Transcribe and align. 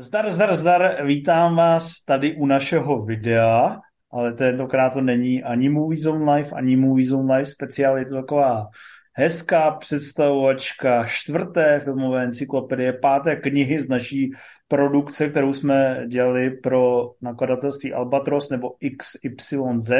Zdar, 0.00 0.30
zdar, 0.30 0.54
zdar, 0.54 1.04
vítám 1.06 1.56
vás 1.56 2.04
tady 2.04 2.36
u 2.36 2.46
našeho 2.46 3.04
videa, 3.04 3.80
ale 4.10 4.32
tentokrát 4.32 4.92
to 4.92 5.00
není 5.00 5.42
ani 5.42 5.68
Movie 5.68 5.98
Zone 5.98 6.32
Live, 6.32 6.50
ani 6.50 6.76
Movie 6.76 7.08
Zone 7.08 7.34
Live 7.34 7.46
speciál, 7.46 7.98
je 7.98 8.04
to 8.04 8.14
taková 8.14 8.68
hezká 9.12 9.70
představovačka 9.70 11.04
čtvrté 11.06 11.80
filmové 11.84 12.24
encyklopedie, 12.24 12.92
páté 12.92 13.36
knihy 13.36 13.78
z 13.78 13.88
naší 13.88 14.30
produkce, 14.68 15.28
kterou 15.28 15.52
jsme 15.52 16.04
dělali 16.06 16.50
pro 16.50 17.10
nakladatelství 17.20 17.92
Albatros 17.92 18.50
nebo 18.50 18.70
XYZ. 18.98 19.90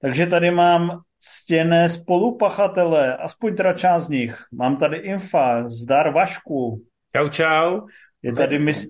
Takže 0.00 0.26
tady 0.26 0.50
mám 0.50 1.00
ctěné 1.18 1.88
spolupachatele, 1.88 3.16
aspoň 3.16 3.56
teda 3.56 3.72
část 3.72 4.06
z 4.06 4.08
nich. 4.08 4.44
Mám 4.52 4.76
tady 4.76 4.96
Infa, 4.96 5.68
zdar 5.68 6.12
Vašku. 6.12 6.82
Čau, 7.16 7.28
čau. 7.28 7.80
Je 8.22 8.32
tady 8.32 8.58
mis... 8.58 8.86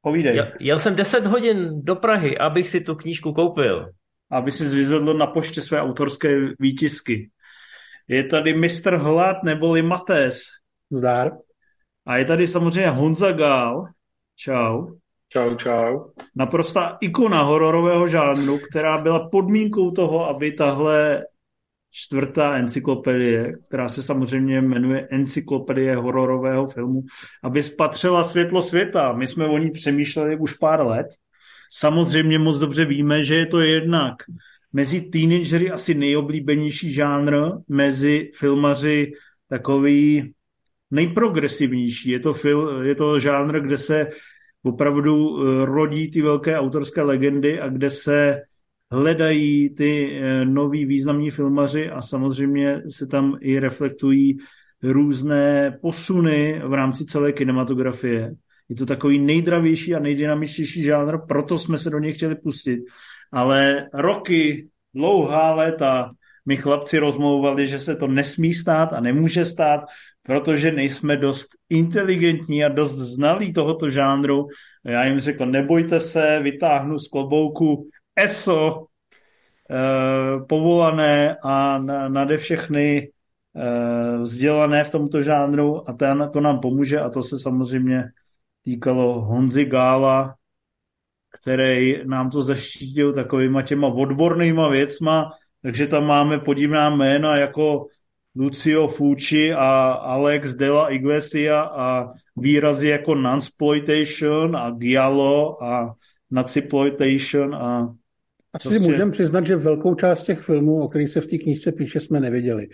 Povídej. 0.00 0.36
Jel, 0.36 0.52
jel 0.60 0.78
jsem 0.78 0.96
10 0.96 1.26
hodin 1.26 1.84
do 1.84 1.96
Prahy, 1.96 2.38
abych 2.38 2.68
si 2.68 2.80
tu 2.80 2.94
knížku 2.94 3.32
koupil. 3.32 3.90
Aby 4.30 4.50
si 4.50 4.64
zvyzvedl 4.64 5.14
na 5.14 5.26
poště 5.26 5.62
své 5.62 5.80
autorské 5.80 6.28
výtisky. 6.60 7.30
Je 8.08 8.24
tady 8.24 8.54
mistr 8.54 8.96
Hlad 8.96 9.42
neboli 9.42 9.82
Matés. 9.82 10.42
Zdár. 10.90 11.32
A 12.06 12.16
je 12.16 12.24
tady 12.24 12.46
samozřejmě 12.46 12.90
Honza 12.90 13.32
Gál. 13.32 13.84
Čau. 14.36 14.86
Čau, 15.28 15.54
čau. 15.54 16.10
Naprostá 16.36 16.98
ikona 17.00 17.42
hororového 17.42 18.06
žánru, 18.06 18.58
která 18.70 18.98
byla 18.98 19.28
podmínkou 19.28 19.90
toho, 19.90 20.28
aby 20.28 20.52
tahle 20.52 21.24
čtvrtá 21.96 22.56
encyklopedie, 22.56 23.52
která 23.68 23.88
se 23.88 24.02
samozřejmě 24.02 24.60
jmenuje 24.60 25.08
Encyklopedie 25.10 25.96
hororového 25.96 26.66
filmu, 26.66 27.02
aby 27.42 27.62
spatřila 27.62 28.24
světlo 28.24 28.62
světa. 28.62 29.12
My 29.12 29.26
jsme 29.26 29.46
o 29.46 29.58
ní 29.58 29.70
přemýšleli 29.70 30.36
už 30.36 30.52
pár 30.52 30.86
let. 30.86 31.06
Samozřejmě 31.72 32.38
moc 32.38 32.58
dobře 32.58 32.84
víme, 32.84 33.22
že 33.22 33.34
je 33.34 33.46
to 33.46 33.60
jednak 33.60 34.14
mezi 34.72 35.00
teenagery 35.00 35.70
asi 35.70 35.94
nejoblíbenější 35.94 36.92
žánr, 36.92 37.36
mezi 37.68 38.30
filmaři 38.34 39.12
takový 39.48 40.34
nejprogresivnější. 40.90 42.10
Je 42.10 42.20
to, 42.20 42.32
fil, 42.32 42.82
je 42.82 42.94
to 42.94 43.20
žánr, 43.20 43.60
kde 43.60 43.78
se 43.78 44.10
opravdu 44.62 45.14
eh, 45.14 45.64
rodí 45.64 46.10
ty 46.10 46.22
velké 46.22 46.58
autorské 46.58 47.02
legendy 47.02 47.60
a 47.60 47.68
kde 47.68 47.90
se 47.90 48.42
hledají 48.92 49.74
ty 49.74 50.20
eh, 50.20 50.44
noví 50.44 50.84
významní 50.84 51.30
filmaři 51.30 51.90
a 51.90 52.02
samozřejmě 52.02 52.82
se 52.88 53.06
tam 53.06 53.38
i 53.40 53.58
reflektují 53.58 54.38
různé 54.82 55.78
posuny 55.82 56.62
v 56.64 56.72
rámci 56.72 57.04
celé 57.04 57.32
kinematografie. 57.32 58.34
Je 58.68 58.76
to 58.76 58.86
takový 58.86 59.18
nejdravější 59.18 59.94
a 59.94 59.98
nejdynamičtější 59.98 60.82
žánr, 60.82 61.18
proto 61.28 61.58
jsme 61.58 61.78
se 61.78 61.90
do 61.90 61.98
něj 61.98 62.12
chtěli 62.12 62.34
pustit. 62.34 62.80
Ale 63.32 63.88
roky, 63.92 64.68
dlouhá 64.94 65.54
léta, 65.54 66.10
my 66.46 66.56
chlapci 66.56 66.98
rozmlouvali, 66.98 67.66
že 67.68 67.78
se 67.78 67.96
to 67.96 68.06
nesmí 68.06 68.54
stát 68.54 68.92
a 68.92 69.00
nemůže 69.00 69.44
stát, 69.44 69.80
protože 70.22 70.72
nejsme 70.72 71.16
dost 71.16 71.48
inteligentní 71.68 72.64
a 72.64 72.68
dost 72.68 72.92
znalí 72.92 73.52
tohoto 73.52 73.88
žánru. 73.90 74.46
Já 74.84 75.04
jim 75.04 75.20
řekl, 75.20 75.46
nebojte 75.46 76.00
se, 76.00 76.40
vytáhnu 76.42 76.98
z 76.98 77.08
klobouku 77.08 77.88
ESO, 78.16 78.86
eh, 79.70 80.44
povolané 80.48 81.36
a 81.42 81.78
nade 82.08 82.38
všechny 82.38 83.10
eh, 83.56 84.18
vzdělané 84.18 84.84
v 84.84 84.90
tomto 84.90 85.22
žánru 85.22 85.90
a 85.90 85.92
ten, 85.92 86.30
to 86.32 86.40
nám 86.40 86.60
pomůže 86.60 87.00
a 87.00 87.10
to 87.10 87.22
se 87.22 87.38
samozřejmě 87.38 88.04
týkalo 88.64 89.20
Honzy 89.20 89.64
Gála, 89.64 90.34
který 91.40 92.06
nám 92.06 92.30
to 92.30 92.42
zaštítil 92.42 93.12
takovýma 93.12 93.62
těma 93.62 93.88
odbornýma 93.88 94.68
věcma, 94.68 95.30
takže 95.62 95.86
tam 95.86 96.06
máme 96.06 96.38
podivná 96.38 96.90
jména 96.90 97.36
jako 97.36 97.86
Lucio 98.36 98.88
Fucci 98.88 99.54
a 99.54 99.92
Alex 99.92 100.54
de 100.54 100.70
la 100.70 100.88
Iglesia 100.88 101.62
a 101.62 102.12
výrazy 102.36 102.88
jako 102.88 103.14
Nunsploitation 103.14 104.56
a 104.56 104.70
Giallo 104.70 105.62
a 105.62 105.94
Naciploitation 106.30 107.54
a 107.54 107.94
asi 108.54 108.68
prostě... 108.68 108.84
můžeme 108.84 109.10
přiznat, 109.10 109.46
že 109.46 109.56
velkou 109.56 109.94
část 109.94 110.24
těch 110.24 110.40
filmů, 110.40 110.82
o 110.82 110.88
kterých 110.88 111.08
se 111.08 111.20
v 111.20 111.26
té 111.26 111.38
knížce 111.38 111.72
píše, 111.72 112.00
jsme 112.00 112.20
neviděli, 112.20 112.68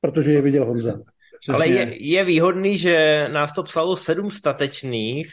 protože 0.00 0.32
je 0.32 0.42
viděl 0.42 0.64
Honza. 0.64 0.92
Přesně. 1.40 1.54
Ale 1.54 1.68
je, 1.68 2.08
je 2.12 2.24
výhodný, 2.24 2.78
že 2.78 3.26
nás 3.32 3.52
to 3.52 3.62
psalo 3.62 3.96
sedm 3.96 4.30
statečných 4.30 5.32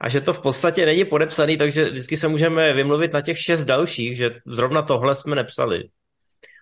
a 0.00 0.08
že 0.08 0.20
to 0.20 0.32
v 0.32 0.42
podstatě 0.42 0.86
není 0.86 1.04
podepsaný, 1.04 1.56
takže 1.56 1.90
vždycky 1.90 2.16
se 2.16 2.28
můžeme 2.28 2.72
vymluvit 2.72 3.12
na 3.12 3.20
těch 3.20 3.38
šest 3.38 3.64
dalších, 3.64 4.16
že 4.16 4.30
zrovna 4.46 4.82
tohle 4.82 5.14
jsme 5.14 5.36
nepsali. 5.36 5.88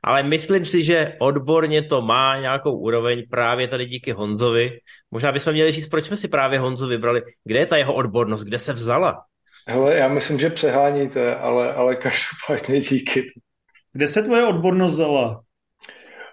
Ale 0.04 0.22
myslím 0.22 0.64
si, 0.64 0.82
že 0.82 1.12
odborně 1.20 1.82
to 1.82 2.02
má 2.02 2.40
nějakou 2.40 2.78
úroveň 2.78 3.22
právě 3.30 3.68
tady 3.68 3.86
díky 3.86 4.12
Honzovi. 4.12 4.70
Možná 5.10 5.32
bychom 5.32 5.52
měli 5.52 5.72
říct, 5.72 5.88
proč 5.88 6.04
jsme 6.04 6.16
si 6.16 6.28
právě 6.28 6.58
Honzu 6.58 6.86
vybrali. 6.86 7.22
Kde 7.44 7.58
je 7.58 7.66
ta 7.66 7.76
jeho 7.76 7.94
odbornost, 7.94 8.42
kde 8.42 8.58
se 8.58 8.72
vzala? 8.72 9.22
Hele, 9.68 9.94
já 9.94 10.08
myslím, 10.08 10.38
že 10.38 10.50
přeháníte, 10.50 11.36
ale, 11.36 11.74
ale 11.74 11.96
každopádně 11.96 12.80
díky. 12.80 13.32
Kde 13.92 14.06
se 14.06 14.22
tvoje 14.22 14.46
odbornost 14.46 14.92
vzala? 14.92 15.42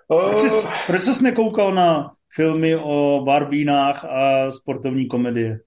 Proč 0.07 0.39
jsi, 0.39 0.67
proč 0.87 1.01
jsi 1.01 1.23
nekoukal 1.23 1.73
na 1.73 2.13
filmy 2.35 2.75
o 2.75 3.21
barbínách 3.25 4.05
a 4.05 4.51
sportovní 4.51 5.07
komedie? 5.07 5.59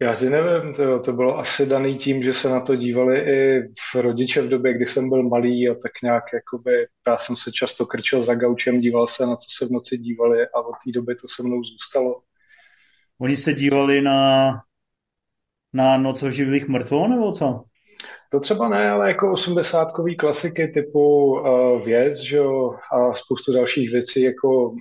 Já 0.00 0.16
si 0.16 0.30
nevím, 0.30 0.74
to, 0.74 1.00
to 1.00 1.12
bylo 1.12 1.38
asi 1.38 1.66
daný 1.66 1.98
tím, 1.98 2.22
že 2.22 2.32
se 2.32 2.48
na 2.48 2.60
to 2.60 2.76
dívali 2.76 3.18
i 3.20 3.62
v 3.62 3.94
rodiče 3.94 4.42
v 4.42 4.48
době, 4.48 4.74
kdy 4.74 4.86
jsem 4.86 5.08
byl 5.08 5.22
malý 5.22 5.68
a 5.68 5.74
tak 5.74 5.92
nějak 6.02 6.24
jakoby, 6.34 6.86
já 7.06 7.18
jsem 7.18 7.36
se 7.36 7.52
často 7.52 7.86
krčil 7.86 8.22
za 8.22 8.34
gaučem, 8.34 8.80
díval 8.80 9.06
se 9.06 9.26
na 9.26 9.36
co 9.36 9.46
se 9.58 9.66
v 9.66 9.70
noci 9.70 9.98
dívali 9.98 10.46
a 10.46 10.60
od 10.60 10.74
té 10.84 10.92
doby 10.92 11.14
to 11.14 11.28
se 11.28 11.42
mnou 11.42 11.64
zůstalo. 11.64 12.22
Oni 13.20 13.36
se 13.36 13.54
dívali 13.54 14.00
na 14.00 14.52
na 15.72 15.96
Noc 15.96 16.22
o 16.22 16.30
živlých 16.30 16.68
mrtvou, 16.68 17.08
nebo 17.08 17.32
co? 17.32 17.64
To 18.32 18.40
třeba 18.40 18.68
ne, 18.68 18.90
ale 18.90 19.08
jako 19.08 19.32
osmdesátkový 19.32 20.16
klasiky 20.16 20.68
typu 20.68 21.32
uh, 21.40 21.84
věc, 21.84 22.18
že 22.18 22.36
jo, 22.36 22.74
a 22.92 23.14
spoustu 23.14 23.52
dalších 23.52 23.90
věcí, 23.90 24.22
jako 24.22 24.68
um, 24.70 24.76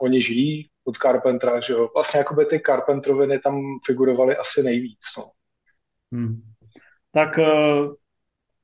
oni 0.00 0.22
žijí 0.22 0.68
od 0.84 0.96
Carpentera, 0.96 1.60
že 1.60 1.72
jo. 1.72 1.88
Vlastně 1.94 2.18
jakoby 2.18 2.44
ty 2.46 2.60
Carpenteroviny 2.66 3.38
tam 3.38 3.62
figurovaly 3.86 4.36
asi 4.36 4.62
nejvíc, 4.62 5.00
no. 5.18 5.30
Hmm. 6.12 6.42
Tak 7.12 7.38
uh, 7.38 7.94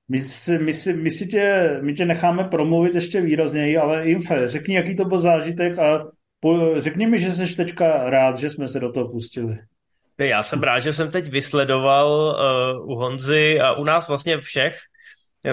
my, 0.08 0.18
si, 0.18 0.58
my, 0.58 0.72
si, 0.72 0.92
my, 0.92 1.10
si 1.10 1.26
tě, 1.26 1.78
my 1.82 1.94
tě 1.94 2.04
necháme 2.04 2.44
promluvit 2.44 2.94
ještě 2.94 3.20
výrazněji, 3.20 3.78
ale 3.78 4.04
Infe, 4.04 4.48
řekni, 4.48 4.74
jaký 4.74 4.96
to 4.96 5.04
byl 5.04 5.18
zážitek 5.18 5.78
a 5.78 6.10
po, 6.40 6.80
řekni 6.80 7.06
mi, 7.06 7.18
že 7.18 7.32
jsi 7.32 7.56
teďka 7.56 8.10
rád, 8.10 8.38
že 8.38 8.50
jsme 8.50 8.68
se 8.68 8.80
do 8.80 8.92
toho 8.92 9.08
pustili. 9.08 9.58
Já 10.28 10.42
jsem 10.42 10.62
rád, 10.62 10.80
že 10.80 10.92
jsem 10.92 11.10
teď 11.10 11.28
vysledoval 11.30 12.36
uh, 12.82 12.90
u 12.90 12.94
Honzy 12.94 13.60
a 13.60 13.72
u 13.72 13.84
nás 13.84 14.08
vlastně 14.08 14.40
všech 14.40 14.76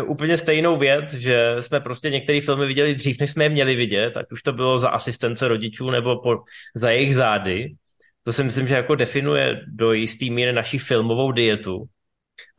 uh, 0.01 0.11
úplně 0.11 0.37
stejnou 0.37 0.77
věc, 0.77 1.13
že 1.13 1.55
jsme 1.59 1.79
prostě 1.79 2.09
některé 2.09 2.41
filmy 2.41 2.67
viděli 2.67 2.95
dřív, 2.95 3.19
než 3.19 3.31
jsme 3.31 3.43
je 3.45 3.49
měli 3.49 3.75
vidět, 3.75 4.17
ať 4.17 4.25
už 4.31 4.43
to 4.43 4.53
bylo 4.53 4.77
za 4.77 4.89
asistence 4.89 5.47
rodičů 5.47 5.89
nebo 5.89 6.21
po, 6.21 6.35
za 6.75 6.89
jejich 6.89 7.15
zády. 7.15 7.75
To 8.23 8.33
si 8.33 8.43
myslím, 8.43 8.67
že 8.67 8.75
jako 8.75 8.95
definuje 8.95 9.61
do 9.67 9.93
jistý 9.93 10.29
míry 10.29 10.53
naší 10.53 10.77
filmovou 10.77 11.31
dietu. 11.31 11.85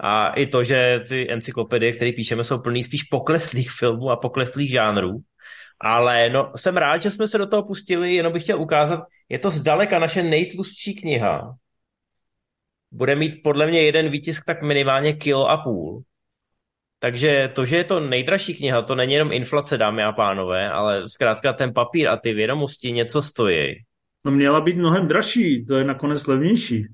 A 0.00 0.32
i 0.32 0.46
to, 0.46 0.62
že 0.62 1.00
ty 1.08 1.32
encyklopedie, 1.32 1.92
které 1.92 2.12
píšeme, 2.12 2.44
jsou 2.44 2.58
plný 2.58 2.82
spíš 2.82 3.02
pokleslých 3.02 3.70
filmů 3.70 4.10
a 4.10 4.16
pokleslých 4.16 4.70
žánrů. 4.70 5.20
Ale 5.80 6.30
no, 6.30 6.52
jsem 6.56 6.76
rád, 6.76 6.98
že 6.98 7.10
jsme 7.10 7.28
se 7.28 7.38
do 7.38 7.46
toho 7.46 7.62
pustili, 7.62 8.14
jenom 8.14 8.32
bych 8.32 8.42
chtěl 8.42 8.60
ukázat, 8.60 9.00
je 9.28 9.38
to 9.38 9.50
zdaleka 9.50 9.98
naše 9.98 10.22
nejtlustší 10.22 10.94
kniha, 10.94 11.54
bude 12.92 13.16
mít 13.16 13.42
podle 13.42 13.66
mě 13.66 13.82
jeden 13.82 14.08
výtisk 14.08 14.44
tak 14.44 14.62
minimálně 14.62 15.12
kilo 15.12 15.50
a 15.50 15.56
půl. 15.56 16.02
Takže 17.00 17.50
to, 17.54 17.64
že 17.64 17.76
je 17.76 17.84
to 17.84 18.00
nejdražší 18.00 18.54
kniha, 18.54 18.82
to 18.82 18.94
není 18.94 19.12
jenom 19.12 19.32
inflace, 19.32 19.78
dámy 19.78 20.02
a 20.02 20.12
pánové, 20.12 20.70
ale 20.70 21.08
zkrátka 21.08 21.52
ten 21.52 21.72
papír 21.74 22.08
a 22.08 22.16
ty 22.16 22.32
vědomosti 22.32 22.92
něco 22.92 23.22
stojí. 23.22 23.74
No 24.24 24.32
měla 24.32 24.60
být 24.60 24.76
mnohem 24.76 25.08
dražší, 25.08 25.64
to 25.64 25.78
je 25.78 25.84
nakonec 25.84 26.26
levnější. 26.26 26.86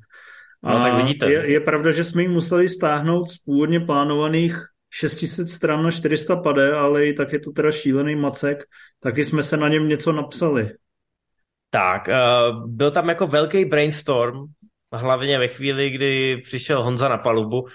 A 0.62 0.74
no, 0.74 0.82
tak 0.82 0.94
vidíte. 0.94 1.32
Je, 1.32 1.52
je 1.52 1.60
pravda, 1.60 1.92
že 1.92 2.04
jsme 2.04 2.22
ji 2.22 2.28
museli 2.28 2.68
stáhnout 2.68 3.26
z 3.26 3.38
původně 3.38 3.80
plánovaných 3.80 4.56
600 4.90 5.48
stran 5.48 5.82
na 5.82 5.90
400 5.90 6.36
pade, 6.36 6.72
ale 6.72 7.06
i 7.06 7.12
tak 7.12 7.32
je 7.32 7.38
to 7.38 7.52
teda 7.52 7.72
šílený 7.72 8.16
macek, 8.16 8.64
taky 9.00 9.24
jsme 9.24 9.42
se 9.42 9.56
na 9.56 9.68
něm 9.68 9.88
něco 9.88 10.12
napsali. 10.12 10.70
Tak, 11.70 12.08
uh, 12.08 12.70
byl 12.70 12.90
tam 12.90 13.08
jako 13.08 13.26
velký 13.26 13.64
brainstorm, 13.64 14.46
hlavně 14.96 15.38
ve 15.38 15.48
chvíli, 15.48 15.90
kdy 15.90 16.36
přišel 16.36 16.82
Honza 16.82 17.08
na 17.08 17.18
palubu 17.18 17.66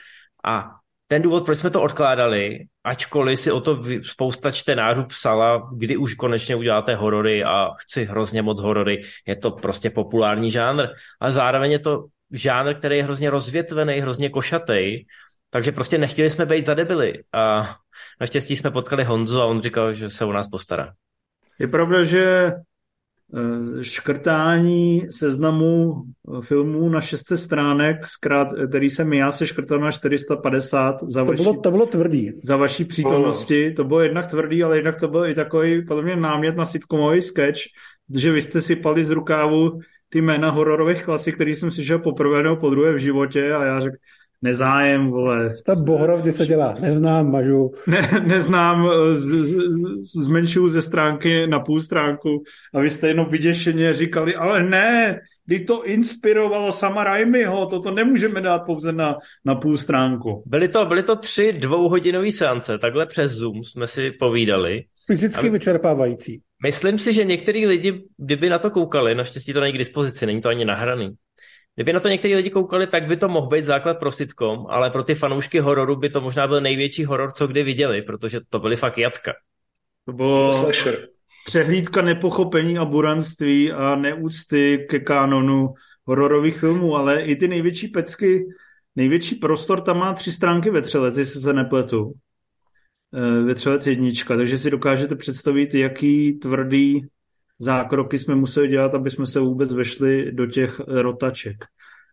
a 0.46 0.70
ten 1.08 1.22
důvod, 1.22 1.46
proč 1.46 1.58
jsme 1.58 1.70
to 1.70 1.82
odkládali, 1.82 2.60
ačkoliv 2.84 3.40
si 3.40 3.52
o 3.52 3.62
to 3.62 3.84
spousta 4.02 4.52
čtenářů 4.52 5.04
psala, 5.04 5.70
kdy 5.78 5.98
už 5.98 6.14
konečně 6.14 6.56
uděláte 6.56 6.96
horory 6.96 7.44
a 7.44 7.70
chci 7.80 8.06
hrozně 8.06 8.42
moc 8.42 8.62
horory, 8.62 9.02
je 9.28 9.36
to 9.36 9.52
prostě 9.52 9.90
populární 9.90 10.52
žánr, 10.52 10.88
ale 11.20 11.32
zároveň 11.32 11.72
je 11.72 11.80
to 11.80 12.06
žánr, 12.32 12.74
který 12.74 12.98
je 12.98 13.04
hrozně 13.04 13.30
rozvětvený, 13.30 14.00
hrozně 14.00 14.30
košatý, 14.30 15.06
takže 15.50 15.72
prostě 15.72 15.98
nechtěli 15.98 16.30
jsme 16.30 16.46
být 16.46 16.66
za 16.66 16.74
debily. 16.74 17.24
A 17.34 17.76
naštěstí 18.20 18.56
jsme 18.56 18.72
potkali 18.72 19.04
Honzu 19.04 19.42
a 19.42 19.46
on 19.46 19.62
říkal, 19.62 19.94
že 19.94 20.10
se 20.10 20.26
o 20.26 20.34
nás 20.34 20.48
postará. 20.48 20.94
Je 21.60 21.68
pravda, 21.68 22.04
že 22.04 22.52
škrtání 23.82 25.08
seznamu 25.12 26.04
eh, 26.38 26.42
filmů 26.42 26.90
na 26.90 27.02
600 27.02 27.40
stránek, 27.40 28.08
zkrát, 28.08 28.48
který 28.70 28.90
jsem 28.90 29.14
já 29.14 29.32
se 29.32 29.48
škrtal 29.48 29.80
na 29.80 29.92
450 29.92 30.96
za 31.04 31.26
to, 31.26 31.34
bylo, 31.34 31.54
to 31.54 31.72
bylo 31.72 31.86
tvrdý. 31.86 32.32
Za 32.44 32.58
vaší 32.58 32.86
přítomnosti. 32.86 33.72
To 33.72 33.84
bylo 33.84 34.02
jednak 34.02 34.28
tvrdý, 34.28 34.64
ale 34.64 34.78
jednak 34.78 35.00
to 35.00 35.08
byl 35.08 35.26
i 35.26 35.34
takový 35.34 35.86
podle 35.86 36.04
mě 36.04 36.16
námět 36.16 36.58
na 36.58 36.66
sitcomový 36.66 37.22
sketch, 37.22 37.60
že 38.16 38.32
vy 38.32 38.42
jste 38.42 38.62
si 38.62 38.76
pali 38.76 39.04
z 39.04 39.12
rukávu 39.12 39.80
ty 40.10 40.22
jména 40.22 40.50
hororových 40.50 41.04
klasik, 41.04 41.36
který 41.36 41.56
jsem 41.56 41.72
si 41.72 41.86
šel 41.86 42.00
poprvé 42.00 42.44
nebo 42.44 42.56
po 42.56 42.70
druhé 42.70 42.94
v 42.94 42.98
životě 42.98 43.54
a 43.54 43.66
já 43.66 43.80
řekl, 43.80 43.96
nezájem, 44.42 45.10
vole. 45.10 45.56
Ta 45.66 45.76
Bohrov, 45.76 46.22
kdy 46.22 46.34
se 46.34 46.46
dělá, 46.46 46.76
neznám, 46.82 47.32
mažu. 47.32 47.72
Ne, 47.88 48.24
neznám, 48.26 48.90
eh, 48.92 49.16
z, 49.16 49.44
z, 49.44 49.58
zmenšuju 50.24 50.68
ze 50.68 50.82
stránky 50.82 51.48
na 51.48 51.60
půl 51.60 51.80
stránku 51.80 52.44
a 52.74 52.80
vy 52.80 52.90
jste 52.90 53.08
jenom 53.08 53.30
vyděšeně 53.30 53.94
říkali, 53.94 54.36
ale 54.36 54.64
ne, 54.64 55.20
když 55.46 55.62
to 55.66 55.84
inspirovalo 55.84 56.72
sama 56.72 57.04
Raimiho, 57.04 57.66
toto 57.66 57.92
nemůžeme 57.92 58.42
dát 58.42 58.60
pouze 58.60 58.92
na, 58.92 59.16
na 59.46 59.56
půl 59.56 59.78
stránku. 59.78 60.44
Byly 60.46 60.68
to, 60.68 60.86
byly 60.86 61.04
to 61.04 61.16
tři 61.16 61.54
dvouhodinové 61.54 62.32
seance, 62.32 62.78
takhle 62.78 63.06
přes 63.06 63.32
Zoom 63.32 63.64
jsme 63.64 63.88
si 63.88 64.12
povídali. 64.12 64.84
Fyzicky 65.08 65.48
a 65.48 65.52
vyčerpávající. 65.52 66.42
Myslím 66.64 67.00
si, 67.00 67.14
že 67.14 67.24
některý 67.24 67.68
lidi, 67.68 68.04
kdyby 68.18 68.50
na 68.50 68.60
to 68.60 68.72
koukali, 68.72 69.16
naštěstí 69.16 69.54
to 69.54 69.60
není 69.60 69.74
k 69.74 69.78
dispozici, 69.78 70.26
není 70.26 70.42
to 70.42 70.50
ani 70.50 70.66
nahraný, 70.66 71.10
Kdyby 71.76 71.94
na 71.94 72.00
to 72.00 72.10
někteří 72.10 72.36
lidi 72.36 72.50
koukali, 72.50 72.88
tak 72.88 73.08
by 73.08 73.18
to 73.18 73.30
mohl 73.30 73.48
být 73.48 73.66
základ 73.66 74.00
pro 74.00 74.12
sitcom, 74.12 74.66
ale 74.70 74.90
pro 74.90 75.04
ty 75.04 75.16
fanoušky 75.16 75.60
hororu 75.60 75.96
by 75.96 76.10
to 76.10 76.22
možná 76.22 76.48
byl 76.48 76.62
největší 76.62 77.06
horor, 77.06 77.32
co 77.32 77.48
kdy 77.48 77.64
viděli, 77.64 78.02
protože 78.02 78.40
to 78.50 78.60
byly 78.60 78.76
fakt 78.76 78.98
jatka. 78.98 79.34
To 80.06 80.14
bylo 80.14 80.72
přehlídka 81.46 82.02
nepochopení 82.02 82.78
a 82.78 82.86
buranství 82.86 83.72
a 83.72 83.96
neúcty 83.96 84.86
ke 84.90 85.00
kanonu 85.00 85.74
hororových 86.06 86.60
filmů, 86.60 86.96
ale 86.96 87.22
i 87.22 87.36
ty 87.36 87.48
největší 87.48 87.88
pecky, 87.88 88.46
největší 88.96 89.36
prostor 89.36 89.82
tam 89.82 89.98
má 89.98 90.14
tři 90.14 90.32
stránky 90.32 90.70
ve 90.70 90.82
třelec, 90.82 91.18
jestli 91.18 91.42
se 91.42 91.54
nepletu. 91.54 92.14
Eh, 93.14 93.44
ve 93.44 93.56
třelec 93.56 93.88
jednička, 93.88 94.38
takže 94.38 94.58
si 94.58 94.70
dokážete 94.70 95.16
představit, 95.16 95.74
jaký 95.74 96.34
tvrdý 96.34 97.08
zákroky 97.60 98.18
jsme 98.18 98.36
museli 98.36 98.68
dělat, 98.68 98.96
aby 98.96 99.10
jsme 99.10 99.26
se 99.26 99.40
vůbec 99.40 99.74
vešli 99.74 100.32
do 100.32 100.46
těch 100.46 100.80
rotaček. 100.88 101.66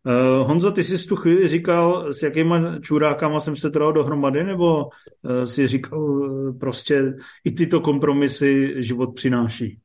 Uh, 0.04 0.46
Honzo, 0.48 0.70
ty 0.70 0.84
jsi 0.84 1.08
tu 1.08 1.16
chvíli 1.16 1.48
říkal, 1.48 2.12
s 2.12 2.22
jakýma 2.22 2.78
čurákama 2.81 3.40
jsem 3.40 3.56
se 3.56 3.70
trval 3.70 3.93
dohromady, 3.93 4.44
nebo 4.44 4.84
uh, 4.84 5.43
si 5.44 5.66
říkal, 5.66 6.31
prostě 6.60 7.14
i 7.44 7.52
tyto 7.52 7.81
kompromisy 7.81 8.75
život 8.76 9.14
přináší? 9.14 9.78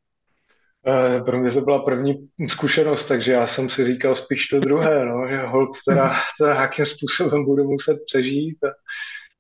Pro 1.26 1.40
mě 1.40 1.52
to 1.52 1.62
byla 1.62 1.80
první 1.80 2.30
zkušenost, 2.48 3.06
takže 3.06 3.32
já 3.32 3.48
jsem 3.48 3.70
si 3.70 3.84
říkal 3.84 4.16
spíš 4.16 4.48
to 4.48 4.60
druhé, 4.60 5.06
no, 5.06 5.28
že 5.30 5.38
hold 5.38 5.70
teda, 5.88 6.14
teda 6.40 6.56
jakým 6.56 6.86
způsobem 6.86 7.46
budu 7.46 7.64
muset 7.64 7.98
přežít 8.06 8.58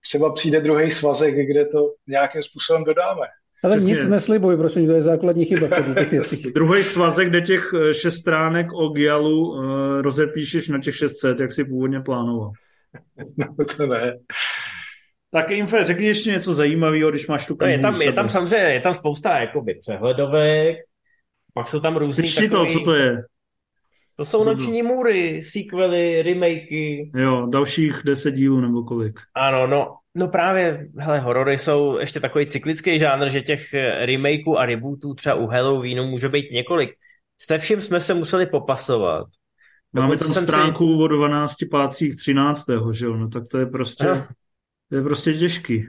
třeba 0.03 0.33
přijde 0.33 0.62
druhý 0.62 0.91
svazek, 0.91 1.35
kde 1.35 1.65
to 1.65 1.94
nějakým 2.07 2.44
způsobem 2.44 2.83
dodáme. 2.83 3.25
Ale 3.63 3.77
Přesně. 3.77 3.93
nic 3.93 4.07
neslibuj, 4.07 4.57
prosím, 4.57 4.87
to 4.87 4.93
je 4.93 5.01
základní 5.01 5.45
chyba 5.45 5.67
v 5.67 5.93
těch 5.95 6.11
věcích. 6.11 6.53
Druhý 6.53 6.83
svazek, 6.83 7.29
kde 7.29 7.41
těch 7.41 7.73
eh, 7.73 7.93
šest 7.93 8.15
stránek 8.15 8.73
o 8.73 8.89
Gialu 8.89 9.51
uh, 9.51 10.01
rozepíšeš 10.01 10.67
na 10.67 10.79
těch 10.79 10.95
600, 10.95 11.39
jak 11.39 11.51
si 11.51 11.65
původně 11.65 11.99
plánoval. 11.99 12.51
No 13.37 13.65
to 13.77 13.87
ne. 13.87 14.17
Tak 15.31 15.51
Infe, 15.51 15.85
řekni 15.85 16.07
ještě 16.07 16.31
něco 16.31 16.53
zajímavého, 16.53 17.09
když 17.09 17.27
máš 17.27 17.47
tu 17.47 17.57
no, 17.61 17.67
je 17.67 17.79
tam, 17.79 18.01
je 18.01 18.11
tam 18.11 18.29
samozřejmě, 18.29 18.73
je 18.73 18.81
tam 18.81 18.93
spousta 18.93 19.39
jakoby 19.39 19.75
přehledovek, 19.75 20.77
pak 21.53 21.67
jsou 21.67 21.79
tam 21.79 21.97
různý 21.97 22.23
Přečti 22.23 22.49
takový... 22.49 22.73
to, 22.73 22.79
co 22.79 22.85
to 22.85 22.93
je. 22.93 23.23
To 24.15 24.25
jsou 24.25 24.43
noční 24.43 24.83
můry, 24.83 25.43
sequely, 25.43 26.21
remakey. 26.21 27.11
Jo, 27.15 27.47
dalších 27.51 28.01
deset 28.05 28.31
dílů 28.31 28.61
nebo 28.61 28.83
kolik. 28.83 29.19
Ano, 29.35 29.67
no 29.67 29.95
No 30.15 30.27
právě, 30.27 30.87
hele, 30.97 31.19
horory 31.19 31.57
jsou 31.57 31.99
ještě 31.99 32.19
takový 32.19 32.45
cyklický 32.45 32.99
žánr, 32.99 33.29
že 33.29 33.41
těch 33.41 33.73
eh, 33.73 34.05
remakeů 34.05 34.57
a 34.57 34.65
rebootů 34.65 35.13
třeba 35.13 35.35
u 35.35 35.47
Halloweenu 35.47 36.07
může 36.07 36.29
být 36.29 36.51
několik. 36.51 36.89
Se 37.37 37.57
vším 37.57 37.81
jsme 37.81 37.99
se 37.99 38.13
museli 38.13 38.45
popasovat. 38.45 39.27
Máme 39.93 40.17
tam 40.17 40.33
stránku 40.33 40.97
si... 40.97 41.03
o 41.03 41.07
12 41.07 41.55
pácích 41.71 42.15
13. 42.15 42.65
že 42.91 43.05
jo? 43.05 43.17
No 43.17 43.29
tak 43.29 43.47
to 43.47 43.57
je 43.57 43.65
prostě, 43.65 44.05
no. 44.05 44.27
to 44.89 44.95
je 44.95 45.01
prostě 45.01 45.33
těžký. 45.33 45.85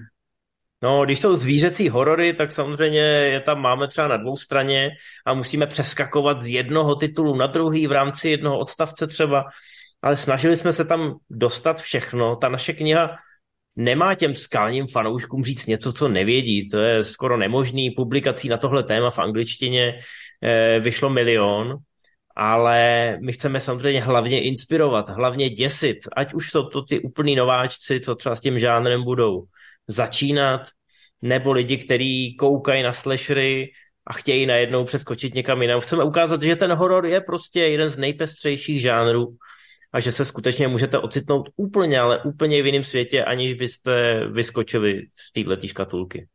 No, 0.82 1.04
když 1.04 1.20
jsou 1.20 1.36
zvířecí 1.36 1.88
horory, 1.88 2.34
tak 2.34 2.52
samozřejmě 2.52 3.00
je 3.00 3.40
tam 3.40 3.60
máme 3.60 3.88
třeba 3.88 4.08
na 4.08 4.16
dvou 4.16 4.36
straně 4.36 4.90
a 5.26 5.34
musíme 5.34 5.66
přeskakovat 5.66 6.42
z 6.42 6.46
jednoho 6.46 6.94
titulu 6.94 7.36
na 7.36 7.46
druhý 7.46 7.86
v 7.86 7.92
rámci 7.92 8.30
jednoho 8.30 8.58
odstavce 8.58 9.06
třeba, 9.06 9.44
ale 10.02 10.16
snažili 10.16 10.56
jsme 10.56 10.72
se 10.72 10.84
tam 10.84 11.14
dostat 11.30 11.80
všechno. 11.80 12.36
Ta 12.36 12.48
naše 12.48 12.72
kniha 12.72 13.16
nemá 13.76 14.14
těm 14.14 14.34
skalním 14.34 14.86
fanouškům 14.86 15.44
říct 15.44 15.66
něco, 15.66 15.92
co 15.92 16.08
nevědí. 16.08 16.68
To 16.68 16.78
je 16.78 17.04
skoro 17.04 17.36
nemožný. 17.36 17.90
Publikací 17.90 18.48
na 18.48 18.56
tohle 18.56 18.82
téma 18.82 19.10
v 19.10 19.18
angličtině 19.18 20.00
eh, 20.42 20.80
vyšlo 20.80 21.10
milion, 21.10 21.76
ale 22.36 23.16
my 23.20 23.32
chceme 23.32 23.60
samozřejmě 23.60 24.02
hlavně 24.02 24.42
inspirovat, 24.42 25.08
hlavně 25.08 25.50
děsit, 25.50 25.98
ať 26.16 26.34
už 26.34 26.50
jsou 26.50 26.62
to 26.62 26.82
ty 26.82 27.00
úplný 27.00 27.36
nováčci, 27.36 28.00
co 28.00 28.14
třeba 28.14 28.36
s 28.36 28.40
tím 28.40 28.58
žánrem 28.58 29.04
budou 29.04 29.44
začínat, 29.88 30.62
nebo 31.22 31.52
lidi, 31.52 31.76
kteří 31.76 32.36
koukají 32.36 32.82
na 32.82 32.92
slashery 32.92 33.72
a 34.06 34.12
chtějí 34.12 34.46
najednou 34.46 34.84
přeskočit 34.84 35.34
někam 35.34 35.62
jinam. 35.62 35.80
Chceme 35.80 36.04
ukázat, 36.04 36.42
že 36.42 36.56
ten 36.56 36.72
horor 36.72 37.06
je 37.06 37.20
prostě 37.20 37.60
jeden 37.60 37.88
z 37.88 37.98
nejpestřejších 37.98 38.80
žánrů 38.80 39.36
a 39.92 40.00
že 40.00 40.12
se 40.12 40.24
skutečně 40.24 40.68
můžete 40.68 40.98
ocitnout 40.98 41.48
úplně, 41.56 42.00
ale 42.00 42.22
úplně 42.22 42.62
v 42.62 42.66
jiném 42.66 42.82
světě, 42.82 43.24
aniž 43.24 43.54
byste 43.54 44.26
vyskočili 44.26 45.06
z 45.14 45.32
této 45.32 45.66
škatulky. 45.66 46.26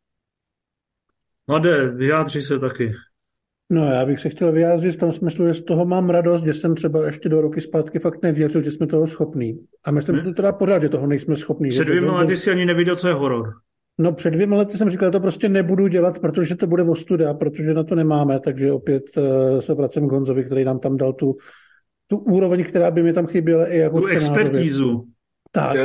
Mladé, 1.48 1.92
vyjádří 1.92 2.42
se 2.42 2.59
taky. 2.59 2.94
No 3.69 3.86
já 3.86 4.06
bych 4.06 4.19
se 4.19 4.30
chtěl 4.30 4.51
vyjádřit 4.51 4.92
v 4.92 5.00
tom 5.00 5.12
smyslu, 5.12 5.48
že 5.48 5.54
z 5.54 5.63
toho 5.63 5.86
mám 5.86 6.09
radost, 6.09 6.44
že 6.44 6.54
jsem 6.54 6.75
třeba 6.75 7.06
ještě 7.06 7.30
do 7.30 7.42
roky 7.42 7.62
zpátky 7.62 8.00
fakt 8.00 8.24
nevěřil, 8.24 8.62
že 8.62 8.71
jsme 8.71 8.88
toho 8.88 9.07
schopní. 9.07 9.59
A 9.83 9.92
myslím 9.92 10.18
si 10.18 10.24
to 10.24 10.33
teda 10.33 10.51
pořád, 10.51 10.81
že 10.81 10.89
toho 10.89 11.07
nejsme 11.07 11.35
schopní. 11.35 11.69
Před 11.69 11.87
dvěma 11.87 12.14
lety 12.14 12.35
si 12.35 12.52
ani 12.52 12.66
neviděl, 12.66 12.95
co 12.95 13.07
je 13.07 13.14
horor. 13.14 13.54
No 13.97 14.11
před 14.11 14.31
dvěma 14.31 14.57
lety 14.57 14.78
jsem 14.78 14.90
říkal, 14.90 15.07
že 15.07 15.11
to 15.11 15.19
prostě 15.19 15.49
nebudu 15.49 15.87
dělat, 15.87 16.19
protože 16.19 16.56
to 16.56 16.68
bude 16.68 16.83
ostuda, 16.83 17.33
protože 17.33 17.73
na 17.73 17.83
to 17.83 17.95
nemáme, 17.95 18.40
takže 18.40 18.71
opět 18.71 19.04
uh, 19.18 19.59
se 19.59 19.73
vracím 19.73 20.09
k 20.09 20.11
Honzovi, 20.11 20.45
který 20.45 20.64
nám 20.64 20.80
tam 20.80 20.97
dal 20.97 21.14
tu 21.14 21.35
tu 22.07 22.18
úroveň, 22.18 22.64
která 22.64 22.92
by 22.92 23.04
mi 23.04 23.14
tam 23.14 23.28
chyběla 23.28 23.68
i 23.68 23.78
jako 23.78 24.02
Tu 24.02 24.07
expertízu. 24.07 25.07
Tak. 25.52 25.78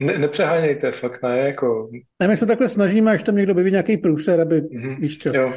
Ne, 0.00 0.18
nepřehánějte, 0.18 0.92
fakt 0.92 1.22
ne, 1.22 1.38
jako... 1.38 1.90
Ne, 2.20 2.28
my 2.28 2.36
se 2.36 2.46
takhle 2.46 2.68
snažíme, 2.68 3.10
až 3.10 3.22
tam 3.22 3.36
někdo 3.36 3.54
vyvíjí 3.54 3.72
nějaký 3.72 3.96
průser, 3.96 4.40
aby, 4.40 4.62
mm-hmm. 4.62 5.00
víš 5.00 5.18
čo. 5.18 5.30
Jo. 5.34 5.52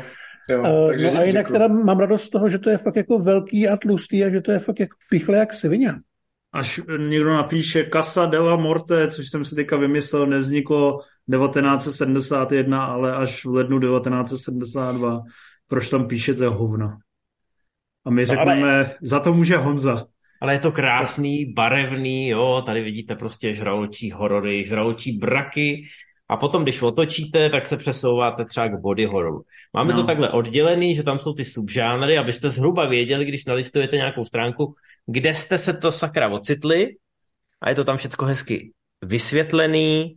Jo, 0.50 0.60
uh, 0.60 0.88
takže 0.88 1.12
no 1.12 1.20
a 1.20 1.24
jinak 1.24 1.52
teda 1.52 1.68
mám 1.68 2.00
radost 2.00 2.24
z 2.24 2.30
toho, 2.30 2.50
že 2.50 2.60
to 2.60 2.70
je 2.70 2.78
fakt 2.78 2.96
jako 2.96 3.20
velký 3.20 3.68
a 3.68 3.78
tlustý 3.78 4.24
a 4.24 4.30
že 4.30 4.42
to 4.42 4.52
je 4.52 4.60
fakt 4.60 4.80
jako 4.80 4.98
pichle 5.10 5.38
jak 5.38 5.54
svině. 5.54 5.94
Až 6.54 6.82
někdo 7.10 7.34
napíše 7.34 7.90
Casa 7.94 8.26
della 8.26 8.56
Morte, 8.56 9.08
což 9.08 9.30
jsem 9.30 9.46
si 9.46 9.56
teďka 9.56 9.78
vymyslel, 9.78 10.28
nevzniklo 10.28 11.00
1971, 11.32 12.86
ale 12.86 13.16
až 13.16 13.46
v 13.46 13.50
lednu 13.50 13.80
1972. 13.80 15.22
Proč 15.68 15.90
tam 15.90 16.08
píšete 16.08 16.48
hovna? 16.48 16.98
A 18.10 18.12
my 18.12 18.22
no, 18.22 18.26
řekneme, 18.26 18.76
ale... 18.76 18.92
za 19.02 19.20
to 19.20 19.34
může 19.34 19.58
Honza. 19.58 20.06
Ale 20.42 20.54
je 20.54 20.60
to 20.60 20.72
krásný, 20.72 21.54
barevný, 21.54 22.28
jo, 22.28 22.64
tady 22.66 22.82
vidíte 22.82 23.16
prostě 23.16 23.54
žraločí 23.54 24.12
horory, 24.12 24.64
žraločí 24.64 25.18
braky 25.18 25.88
a 26.30 26.38
potom, 26.38 26.64
když 26.64 26.82
otočíte, 26.82 27.50
tak 27.50 27.68
se 27.68 27.78
přesouváte 27.78 28.46
třeba 28.46 28.68
k 28.68 28.80
body 28.80 29.06
hororu. 29.06 29.42
Máme 29.74 29.94
no. 29.94 30.02
to 30.02 30.08
takhle 30.08 30.30
oddělený, 30.30 30.96
že 30.96 31.04
tam 31.04 31.18
jsou 31.18 31.34
ty 31.34 31.46
subžánry, 31.46 32.18
abyste 32.18 32.50
zhruba 32.50 32.86
věděli, 32.86 33.26
když 33.26 33.46
nalistujete 33.46 33.96
nějakou 33.96 34.24
stránku, 34.24 34.76
kde 35.06 35.34
jste 35.34 35.58
se 35.58 35.74
to 35.74 35.92
sakra 35.92 36.30
ocitli 36.30 36.96
a 37.62 37.70
je 37.70 37.76
to 37.76 37.84
tam 37.84 37.98
všechno 37.98 38.28
hezky 38.28 38.72
vysvětlený. 39.02 40.16